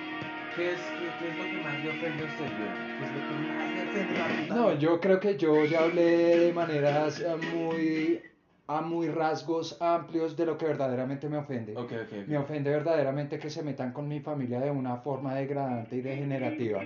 ¿qué, 0.56 0.72
es, 0.74 0.80
qué, 0.80 1.06
qué 1.20 1.30
es 1.32 1.38
lo 1.38 1.44
que 1.46 1.64
más 1.64 1.84
le 1.84 1.90
ofende 1.90 2.24
a 2.24 2.26
usted, 2.28 2.46
yo? 2.46 2.68
¿Qué 3.00 3.06
es 3.06 3.12
lo 3.12 3.22
que 3.28 3.34
más 3.54 3.72
le 3.72 3.82
ofende 3.90 4.52
a? 4.52 4.56
No, 4.56 4.78
yo 4.78 5.00
creo 5.00 5.20
que 5.20 5.38
yo 5.38 5.66
ya 5.66 5.84
hablé 5.84 6.38
de 6.40 6.54
maneras 6.54 7.20
eh, 7.22 7.36
muy 7.56 8.22
a 8.68 8.82
muy 8.82 9.08
rasgos 9.10 9.78
amplios 9.82 10.38
de 10.38 10.46
lo 10.46 10.58
que 10.58 10.66
verdaderamente 10.66 11.28
me 11.28 11.38
ofende. 11.38 11.74
Ok, 11.76 11.92
ok, 11.92 12.14
ok. 12.22 12.28
Me 12.28 12.38
ofende 12.38 12.70
verdaderamente 12.70 13.38
que 13.38 13.50
se 13.50 13.62
metan 13.62 13.92
con 13.92 14.08
mi 14.08 14.20
familia 14.22 14.60
de 14.62 14.72
una 14.72 14.98
forma 14.98 15.36
degradante 15.36 15.98
y 15.98 16.02
degenerativa. 16.02 16.82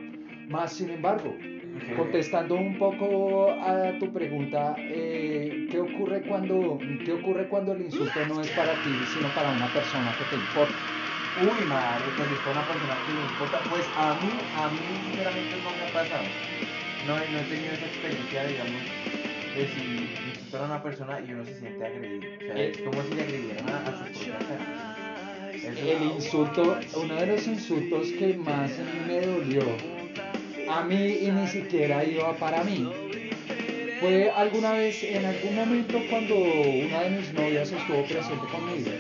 Más 0.50 0.74
sin 0.74 0.90
embargo. 0.90 1.36
Contestando 1.92 2.58
un 2.58 2.78
poco 2.78 3.60
a 3.62 3.98
tu 3.98 4.12
pregunta, 4.14 4.84
eh, 4.88 5.66
¿qué, 5.70 5.80
ocurre 5.80 6.26
cuando, 6.26 6.86
¿qué 7.04 7.14
ocurre 7.14 7.48
cuando 7.48 7.74
el 7.74 7.82
insulto 7.82 8.26
no 8.26 8.42
es 8.42 8.52
para 8.52 8.82
ti, 8.82 9.06
sino 9.06 9.34
para 9.34 9.52
una 9.52 9.72
persona 9.74 10.16
que 10.16 10.26
te 10.26 10.36
importa? 10.38 10.84
Uy, 11.34 11.66
madre, 11.66 12.12
pues 12.14 12.32
es 12.32 12.42
para 12.42 12.60
una 12.60 12.68
persona 12.68 13.02
que 13.04 13.14
le 13.14 13.22
importa. 13.24 13.68
Pues 13.68 13.92
a 13.96 14.16
mí, 14.20 14.50
a 14.54 14.70
mí 14.72 14.96
sinceramente 14.98 15.58
no 15.62 15.76
me 15.76 15.84
ha 15.84 15.92
pasado. 15.92 16.42
No, 17.00 17.20
he- 17.20 17.30
no 17.30 17.40
he 17.40 17.46
tenido 17.46 17.74
esa 17.74 17.88
experiencia, 17.88 18.46
digamos, 18.46 18.98
de 19.52 19.68
si 19.68 20.20
insultar 20.24 20.62
a 20.64 20.66
una 20.66 20.84
persona 20.84 21.22
y 21.22 21.34
uno 21.34 21.46
se 21.46 21.56
siente 21.56 21.86
agredido. 21.86 22.32
O 22.42 22.44
sea, 22.46 22.62
es 22.64 22.82
como 22.82 23.04
si 23.04 23.14
le 23.16 23.24
agredieran 23.24 23.68
a, 23.70 23.88
a 23.88 23.94
su 23.94 24.12
propia 24.12 24.40
El 25.62 26.04
insulto, 26.04 26.90
uno 26.94 27.16
de 27.20 27.28
los 27.28 27.48
insultos 27.48 28.14
que 28.14 28.34
más 28.34 28.80
me 28.80 29.22
dolió 29.22 29.92
a 30.70 30.84
mí 30.84 31.18
y 31.22 31.32
ni 31.32 31.48
siquiera 31.48 32.04
iba 32.04 32.34
para 32.36 32.64
mí. 32.64 32.90
Fue 34.00 34.30
alguna 34.30 34.74
vez, 34.74 35.04
en 35.04 35.26
algún 35.26 35.56
momento 35.56 36.00
cuando 36.10 36.36
una 36.36 37.02
de 37.02 37.10
mis 37.10 37.34
novias 37.34 37.72
estuvo 37.72 38.04
presente 38.04 38.46
conmigo, 38.52 38.92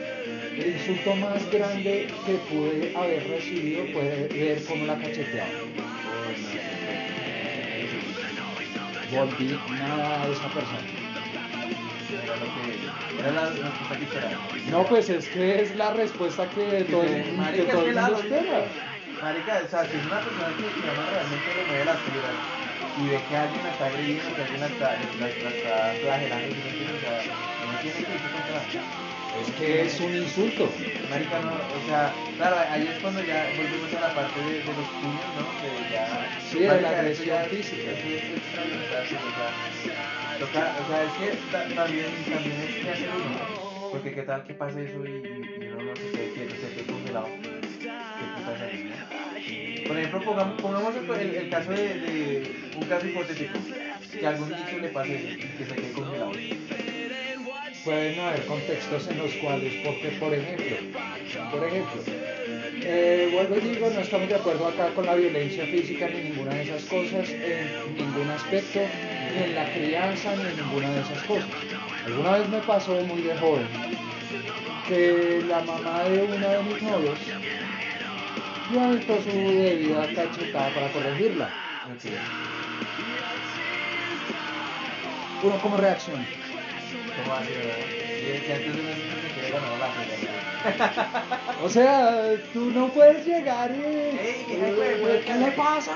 el 0.57 0.74
insulto 0.74 1.15
más 1.18 1.51
grande 1.51 2.07
que 2.26 2.34
pude 2.49 2.93
haber 2.95 3.28
recibido 3.28 3.84
fue 3.93 4.28
ver 4.34 4.63
cómo 4.65 4.86
la 4.86 4.97
cacheteaba. 4.97 5.49
Volví 9.11 9.59
nada 9.70 10.24
a 10.24 10.28
esa 10.28 10.47
persona. 10.49 11.07
Era 13.20 13.32
la 13.32 13.49
respuesta 13.49 13.97
que 13.97 14.03
esperaba. 14.03 14.47
No, 14.72 14.86
pues 14.86 15.09
es 15.09 15.28
que 15.30 15.61
es 15.61 15.76
la 15.76 15.93
respuesta 15.93 16.49
que 16.49 16.86
todo, 16.86 17.03
el 17.03 17.34
mundo 17.34 18.18
espera. 18.20 18.65
Marica, 19.20 19.61
o 19.63 19.68
sea, 19.68 19.88
si 19.88 19.97
es 19.97 20.05
una 20.05 20.24
persona 20.24 20.55
que 20.55 20.76
se 20.76 20.86
llama 20.86 21.05
realmente 21.07 21.53
le 21.55 21.63
mueve 21.63 21.86
las 21.86 22.03
fibras 22.03 22.45
y 22.93 23.07
ve 23.07 23.26
que 23.26 23.36
alguien 23.36 23.63
la 23.63 23.70
está 23.72 23.88
agrediendo, 23.88 24.34
que 24.36 24.41
alguien 24.43 24.59
la 24.61 24.68
está, 24.68 24.99
la, 25.15 25.36
la 25.39 25.49
está 25.51 25.97
flagelando, 25.99 26.53
¿sí 26.53 26.61
me 26.61 26.70
entiendes? 26.70 26.97
o 26.97 26.99
sea, 26.99 27.32
uno 27.57 27.80
tiene 27.80 28.03
que 28.03 28.13
irse 28.13 28.30
contra. 28.32 28.76
Es 29.30 29.51
que 29.51 29.82
es 29.84 29.99
un 29.99 30.15
insulto. 30.15 30.84
Marica, 31.09 31.39
no, 31.41 31.68
o 31.72 31.82
sea, 31.82 32.24
claro, 32.36 32.57
ahí 32.70 32.88
es 32.88 32.99
cuando 32.99 33.22
ya 33.22 33.49
volvemos 33.51 33.93
a 33.93 33.99
la 33.99 34.13
parte 34.13 34.41
de, 34.43 34.61
de 34.63 34.74
los 34.74 34.91
puños, 34.91 35.34
¿no? 35.34 35.57
Que 35.57 35.88
ya. 35.88 36.34
Sí, 36.38 36.59
de 36.59 36.82
la 36.82 36.89
agresión 36.91 37.43
es- 37.43 37.49
física. 37.49 37.91
eso 37.91 38.09
es 38.09 38.30
extraordinario, 38.30 39.20
o 39.28 39.32
sea, 39.32 39.59
toca, 40.38 40.78
o 40.80 40.86
sea, 40.86 41.03
es 41.03 41.15
que 41.15 41.38
ta- 41.49 41.74
también, 41.74 42.28
también 42.30 42.59
es 42.61 42.78
que 42.78 42.89
hacer 42.89 43.13
uno, 43.13 43.34
¿no? 43.34 43.55
Porque 43.89 44.13
qué 44.13 44.24
tal 44.24 44.43
que 44.43 44.53
pase 44.55 44.84
eso 44.86 45.05
y, 45.05 45.51
y 45.55 45.65
uno 45.68 45.82
no 45.84 45.97
se 45.97 46.11
quede 46.11 46.32
quieto, 46.32 46.57
se 46.57 46.72
quede 46.72 46.88
congelado. 46.88 47.46
Por 49.88 49.97
ejemplo, 49.97 50.21
pongamos, 50.61 50.95
el, 50.95 51.49
caso 51.49 51.71
de, 51.71 51.99
de 51.99 52.51
un 52.75 52.83
caso 52.88 53.07
hipotético, 53.07 53.57
que 54.11 54.27
algún 54.27 54.49
niño 54.49 54.79
le 54.81 54.89
pase 54.89 55.38
que 55.57 55.65
se 55.65 55.75
quede 55.75 55.91
congelado. 55.93 56.31
Pueden 57.85 58.19
haber 58.19 58.45
contextos 58.45 59.07
en 59.07 59.17
los 59.17 59.31
cuales, 59.35 59.73
porque 59.85 60.09
por 60.19 60.33
ejemplo, 60.33 60.75
por 61.51 61.67
ejemplo, 61.67 62.01
eh, 62.83 63.29
vuelvo 63.31 63.57
y 63.57 63.61
digo, 63.61 63.89
no 63.89 63.99
estamos 64.01 64.27
de 64.27 64.35
acuerdo 64.35 64.67
acá 64.67 64.89
con 64.93 65.05
la 65.05 65.15
violencia 65.15 65.65
física 65.65 66.09
ni 66.09 66.29
ninguna 66.29 66.53
de 66.53 66.63
esas 66.63 66.83
cosas, 66.83 67.29
en 67.29 67.95
ningún 67.95 68.29
aspecto, 68.29 68.79
ni 69.35 69.43
en 69.43 69.55
la 69.55 69.71
crianza, 69.73 70.35
ni 70.35 70.49
en 70.49 70.57
ninguna 70.57 70.89
de 70.89 71.01
esas 71.01 71.23
cosas. 71.23 71.49
Alguna 72.05 72.38
vez 72.38 72.49
me 72.49 72.59
pasó 72.59 72.93
muy 73.05 73.21
de 73.21 73.38
joven 73.38 73.67
que 74.88 75.43
la 75.47 75.59
mamá 75.61 76.03
de 76.03 76.23
uno 76.23 76.49
de 76.49 76.63
mis 76.63 76.81
novios 76.81 77.19
aventó 78.76 79.22
su 79.22 79.30
debida 79.30 80.07
cachetada 80.13 80.70
para 80.74 80.91
corregirla. 80.91 81.49
Uno 85.43 85.57
como 85.61 85.78
reacción. 85.78 86.26
¿Cómo 87.24 87.36
así, 87.36 87.51
verdad? 87.53 87.78
Y 88.18 88.45
si 88.45 88.51
antes 88.51 88.76
de 88.76 88.82
uno 88.82 88.93
siempre 88.93 89.22
se 89.22 89.34
quiere 89.34 89.51
ganar 89.51 89.80
la 89.80 89.88
pelea. 89.93 91.34
O 91.63 91.70
sea, 91.70 92.36
tú 92.53 92.72
no 92.72 92.88
puedes 92.89 93.26
llegar 93.26 93.72
y... 93.72 94.18
Ey, 94.18 94.45
¿qué 94.47 94.74
fue? 94.76 95.15
Eh, 95.15 95.24
¿Qué 95.26 95.34
le 95.34 95.51
pasa? 95.51 95.95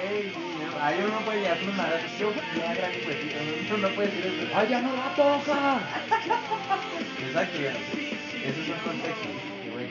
Ey, 0.00 0.32
no, 0.32 0.84
ahí 0.84 0.96
uno 1.00 1.14
no 1.18 1.24
puede 1.24 1.40
llegar 1.40 1.58
con 1.58 1.68
un 1.70 1.76
madre. 1.76 2.00
Yo, 2.20 2.28
uno 2.28 3.88
no 3.88 3.94
puede 3.94 4.08
decir 4.08 4.26
eso. 4.26 4.56
¡Ay, 4.56 4.68
ya 4.70 4.80
no 4.80 4.90
la 4.94 5.14
toca! 5.16 5.80
Exacto. 7.26 7.58
Eso 7.58 8.60
es 8.60 8.68
un 8.68 8.78
contexto. 8.84 9.28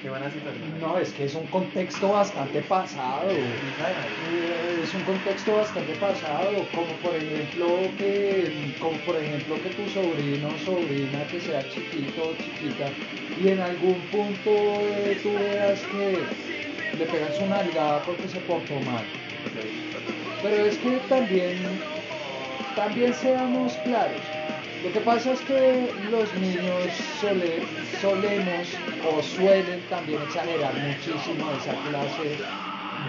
Qué 0.02 0.10
buen- 0.10 0.22
Qué 0.22 0.30
buena 0.30 0.30
situación. 0.32 0.80
No, 0.80 0.98
es 0.98 1.14
que 1.14 1.26
es 1.26 1.36
un 1.36 1.48
contexto 1.50 2.10
bastante 2.10 2.64
pasado. 2.64 3.62
Eh, 4.18 4.80
Es 4.82 4.94
un 4.96 5.04
contexto 5.04 5.56
bastante 5.56 5.96
pasado, 5.96 6.72
como 6.72 7.00
por 7.00 7.16
ejemplo 7.16 7.94
que, 7.96 8.74
como 8.80 9.04
por 9.04 9.18
ejemplo 9.22 9.62
que 9.62 9.72
tu 9.72 9.88
sobrino 9.88 10.54
o 10.54 10.58
sobrina 10.58 11.28
que 11.30 11.40
sea 11.40 11.68
chiquito 11.68 12.28
o 12.30 12.38
chiquita 12.38 12.98
y 13.34 13.50
en 13.50 13.60
algún 13.62 14.10
punto 14.10 14.88
eh, 14.88 15.20
tú 15.22 15.40
veas 15.40 15.86
que 15.86 16.36
le 16.92 17.08
pegan 17.08 17.34
su 17.34 17.46
nalgada 17.48 18.04
porque 18.06 18.28
se 18.28 18.42
portó 18.42 18.82
mal. 18.82 19.16
Pero 20.42 20.66
es 20.66 20.80
que 20.80 21.02
también, 21.02 21.88
también 22.74 23.14
seamos 23.14 23.80
claros. 23.80 24.41
Lo 24.84 24.92
que 24.92 25.00
pasa 25.02 25.34
es 25.34 25.42
que 25.42 25.90
los 26.10 26.34
niños 26.36 26.92
sole- 27.20 27.62
solemos 28.02 28.68
o 29.08 29.22
suelen 29.22 29.80
también 29.90 30.22
exagerar 30.24 30.74
muchísimo 30.74 31.52
esa 31.52 31.74
clase 31.90 32.38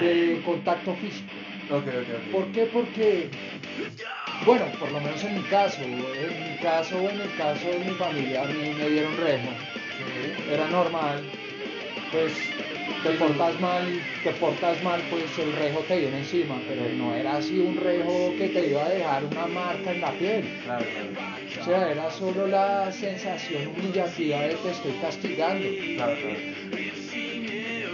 de 0.00 0.40
contacto 0.44 0.94
físico. 0.96 1.28
Ok, 1.70 1.86
ok, 1.86 1.88
ok. 1.88 2.32
¿Por 2.32 2.46
qué? 2.52 2.66
Porque, 2.66 3.26
bueno, 4.44 4.66
por 4.78 4.92
lo 4.92 5.00
menos 5.00 5.24
en 5.24 5.34
mi 5.34 5.42
caso, 5.44 5.80
en 5.82 6.52
mi 6.52 6.56
caso 6.62 6.96
o 6.98 7.08
en 7.08 7.20
el 7.20 7.34
caso 7.38 7.68
de 7.70 7.78
mi 7.78 7.94
familia, 7.94 8.42
a 8.42 8.46
mí 8.46 8.74
me 8.78 8.88
dieron 8.90 9.16
rejo. 9.16 9.48
Sí. 9.96 10.52
Era 10.52 10.68
normal, 10.68 11.22
pues 12.12 12.32
te 13.02 13.10
portas 13.10 13.60
mal, 13.60 14.00
te 14.22 14.30
portas 14.32 14.82
mal, 14.82 15.00
pues 15.10 15.38
el 15.38 15.52
rejo 15.52 15.80
te 15.80 15.98
viene 15.98 16.18
encima, 16.18 16.60
pero 16.68 16.88
no 16.96 17.14
era 17.14 17.36
así 17.36 17.58
un 17.58 17.76
rejo 17.76 18.32
que 18.38 18.48
te 18.48 18.68
iba 18.68 18.84
a 18.84 18.88
dejar 18.88 19.24
una 19.24 19.46
marca 19.46 19.92
en 19.92 20.00
la 20.00 20.12
piel. 20.12 20.44
Claro, 20.64 20.84
claro. 20.84 21.32
O 21.60 21.64
sea, 21.64 21.90
era 21.90 22.10
solo 22.10 22.46
la 22.46 22.92
sensación 22.92 23.68
humillativa 23.68 24.42
de 24.42 24.54
te 24.54 24.70
estoy 24.70 24.92
castigando. 25.00 25.68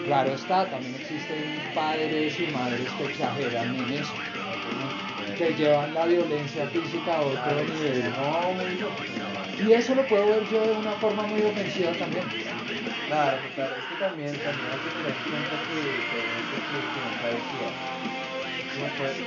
Claro, 0.05 0.33
está, 0.33 0.71
también 0.71 0.95
existen 0.95 1.73
padres 1.75 2.41
y 2.41 2.47
madres 2.47 2.89
que 2.97 3.05
exageran 3.05 3.75
en 3.75 3.93
eso, 3.93 4.15
que 5.37 5.55
llevan 5.55 5.93
la 5.93 6.07
violencia 6.07 6.67
física 6.69 7.17
a 7.17 7.21
otro 7.23 7.65
nivel. 7.65 8.05
Y 9.67 9.73
eso 9.73 9.95
lo 9.95 10.07
puedo 10.07 10.27
ver 10.29 10.49
yo 10.49 10.67
de 10.67 10.73
una 10.73 10.93
forma 10.93 11.25
muy 11.25 11.43
ofensiva 11.43 11.93
también. 11.93 12.25
Claro, 13.09 13.51
claro, 13.55 13.77
es 13.79 13.87
que 13.87 13.97
también, 13.97 14.43
también 14.43 14.71
hay 14.71 14.81
que 14.83 14.91
tener 14.93 15.17
en 15.17 15.25
cuenta 15.25 15.63
que, 15.63 16.07
que, 16.11 16.47
que, 16.49 16.67
que, 16.67 16.91
que 16.93 17.01
no 17.03 17.17
sabe 17.19 17.43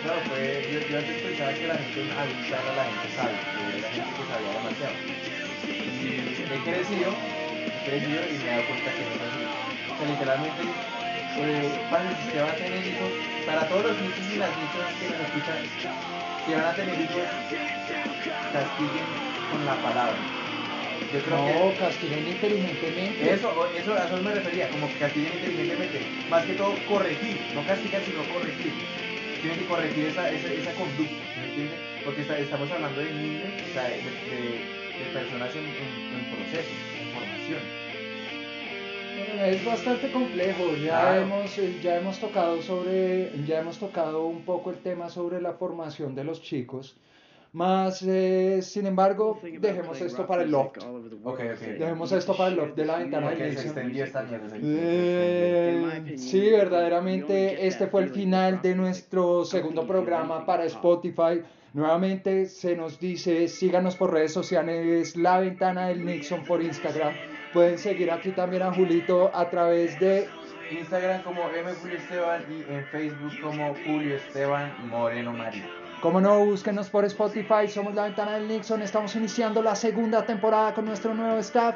claro, 0.01 0.25
pues, 0.27 0.67
yo, 0.69 0.79
yo 0.87 0.97
antes 0.99 1.19
pensaba 1.19 1.57
que 1.57 1.67
la 1.67 1.77
gente 1.77 2.11
avisar 2.13 2.67
a 2.67 2.73
la 2.73 2.85
gente 2.85 3.09
sabe, 3.09 3.49
que 3.55 3.79
la 3.79 3.91
gente 3.91 4.13
que 4.15 4.25
sabía 4.25 4.53
demasiado. 4.53 5.03
Y 5.65 6.45
he 6.47 6.63
crecido, 6.63 7.27
he 7.73 7.81
crecido 7.83 8.27
y 8.29 8.39
me 8.39 8.49
he 8.49 8.51
dado 8.51 8.67
cuenta 8.67 8.95
que 8.95 9.05
no 9.05 9.13
es 9.15 9.21
así. 9.21 9.51
O 9.93 9.95
sea, 9.97 10.05
literalmente, 10.07 10.85
eh, 11.33 11.85
cuando 11.89 12.11
usted 12.13 12.41
va 12.43 12.51
a 12.51 12.57
tener 12.57 12.85
hijos, 12.85 13.15
para 13.43 13.67
todos 13.67 13.83
los 13.85 13.99
nichos 13.99 14.29
y 14.29 14.37
las 14.37 14.55
nichas 14.57 14.95
que 14.97 15.09
nos 15.09 15.21
escuchan, 15.21 15.73
si 16.45 16.53
van 16.53 16.65
a 16.65 16.75
tener 16.75 16.99
hijos, 16.99 17.31
castiguen 18.51 19.21
con 19.47 19.65
la 19.65 19.81
palabra. 19.81 20.40
Yo 21.13 21.19
creo 21.21 21.37
no, 21.37 21.71
que 21.71 21.77
castiguen 21.79 22.27
inteligentemente. 22.27 23.33
Eso, 23.33 23.51
eso, 23.75 23.93
a 23.93 24.05
eso 24.05 24.17
me 24.17 24.33
refería, 24.33 24.69
como 24.69 24.87
que 24.87 24.99
castiguen 24.99 25.33
inteligentemente. 25.33 25.99
Más 26.29 26.45
que 26.45 26.53
todo 26.53 26.73
corregir, 26.87 27.37
no 27.53 27.65
castigar, 27.65 28.01
sino 28.03 28.23
corregir 28.33 28.73
tiene 29.41 29.57
que 29.57 29.65
corregir 29.65 30.05
esa, 30.05 30.29
esa, 30.29 30.53
esa 30.53 30.71
conducta, 30.73 31.15
¿me 31.37 31.47
entiendes? 31.49 31.79
Porque 32.05 32.21
está, 32.21 32.37
estamos 32.37 32.69
hablando 32.71 33.01
de 33.01 33.11
niños, 33.11 33.49
o 33.69 33.73
sea, 33.73 33.83
de, 33.85 33.97
de, 33.97 34.41
de 34.99 35.11
personas 35.13 35.55
en, 35.55 35.65
en, 35.65 35.89
en, 36.13 36.35
proceso, 36.35 36.69
en 37.01 37.09
formación. 37.11 37.59
Bueno, 39.17 39.45
es 39.45 39.65
bastante 39.65 40.11
complejo, 40.11 40.75
ya, 40.77 41.01
claro. 41.01 41.21
hemos, 41.21 41.57
eh, 41.57 41.79
ya 41.81 41.97
hemos 41.97 42.19
tocado 42.19 42.61
sobre, 42.61 43.31
ya 43.45 43.59
hemos 43.59 43.79
tocado 43.79 44.25
un 44.25 44.43
poco 44.43 44.69
el 44.69 44.77
tema 44.77 45.09
sobre 45.09 45.41
la 45.41 45.53
formación 45.53 46.13
de 46.15 46.23
los 46.23 46.41
chicos. 46.41 46.95
Más, 47.53 48.01
eh, 48.03 48.61
sin 48.61 48.87
embargo, 48.87 49.37
dejemos 49.43 49.99
esto 49.99 50.25
para 50.25 50.43
el 50.43 50.51
loft. 50.51 50.77
Okay, 51.23 51.49
okay. 51.49 51.73
Dejemos 51.73 52.09
esto 52.13 52.35
para 52.37 52.49
el 52.49 52.55
loft 52.55 52.75
de 52.75 52.85
la 52.85 52.99
ventana 52.99 53.31
de 53.31 53.55
eh, 54.63 56.17
Sí, 56.17 56.49
verdaderamente 56.49 57.67
este 57.67 57.87
fue 57.87 58.03
el 58.03 58.09
final 58.11 58.61
de 58.61 58.73
nuestro 58.73 59.43
segundo 59.43 59.85
programa 59.85 60.45
para 60.45 60.63
Spotify. 60.63 61.41
Nuevamente 61.73 62.45
se 62.45 62.75
nos 62.75 62.99
dice, 62.99 63.49
síganos 63.49 63.97
por 63.97 64.13
redes 64.13 64.31
sociales, 64.31 65.17
La 65.17 65.39
Ventana 65.39 65.87
del 65.87 66.05
Nixon 66.05 66.45
por 66.45 66.61
Instagram. 66.61 67.13
Pueden 67.53 67.77
seguir 67.77 68.11
aquí 68.11 68.31
también 68.31 68.63
a 68.63 68.73
Julito 68.73 69.29
a 69.33 69.49
través 69.49 69.99
de 69.99 70.27
Instagram 70.71 71.21
como 71.23 71.49
M. 71.49 71.69
Julio 71.81 71.97
Esteban 71.97 72.45
y 72.49 72.73
en 72.73 72.85
Facebook 72.85 73.41
como 73.41 73.75
Julio 73.85 74.15
Esteban 74.15 74.73
Moreno 74.87 75.33
María. 75.33 75.80
Como 76.01 76.19
no, 76.19 76.43
búsquenos 76.43 76.89
por 76.89 77.05
Spotify, 77.05 77.67
somos 77.67 77.93
La 77.93 78.05
Ventana 78.05 78.33
del 78.33 78.47
Nixon, 78.47 78.81
estamos 78.81 79.15
iniciando 79.15 79.61
la 79.61 79.75
segunda 79.75 80.25
temporada 80.25 80.73
con 80.73 80.85
nuestro 80.85 81.13
nuevo 81.13 81.37
staff, 81.37 81.75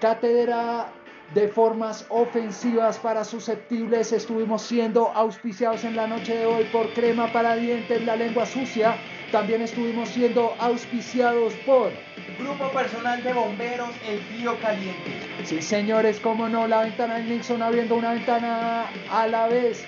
Cátedra 0.00 0.86
de 1.34 1.48
formas 1.48 2.06
ofensivas 2.08 2.98
para 2.98 3.22
susceptibles. 3.22 4.12
Estuvimos 4.12 4.62
siendo 4.62 5.08
auspiciados 5.08 5.84
en 5.84 5.94
la 5.94 6.06
noche 6.06 6.36
de 6.36 6.46
hoy 6.46 6.64
por 6.72 6.90
Crema 6.94 7.30
para 7.32 7.56
Dientes, 7.56 8.02
La 8.06 8.16
Lengua 8.16 8.46
Sucia. 8.46 8.96
También 9.30 9.60
estuvimos 9.60 10.08
siendo 10.08 10.54
auspiciados 10.58 11.52
por 11.66 11.92
Grupo 12.38 12.70
Personal 12.70 13.22
de 13.22 13.32
Bomberos 13.32 13.90
El 14.08 14.20
Frío 14.20 14.58
Caliente. 14.60 15.12
Sí, 15.44 15.60
señores, 15.60 16.18
como 16.20 16.48
no, 16.48 16.66
La 16.66 16.82
Ventana 16.82 17.16
del 17.16 17.28
Nixon 17.28 17.60
abriendo 17.60 17.94
una 17.96 18.14
ventana 18.14 18.86
a 19.10 19.26
la 19.26 19.48
vez. 19.48 19.86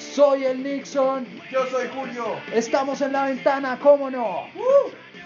Soy 0.00 0.44
el 0.44 0.62
Nixon. 0.62 1.26
Yo 1.52 1.66
soy 1.66 1.86
Julio. 1.94 2.24
Estamos 2.52 3.00
en 3.02 3.12
la 3.12 3.26
ventana, 3.26 3.78
¿cómo 3.80 4.10
no? 4.10 4.46
Uh. 4.56 4.90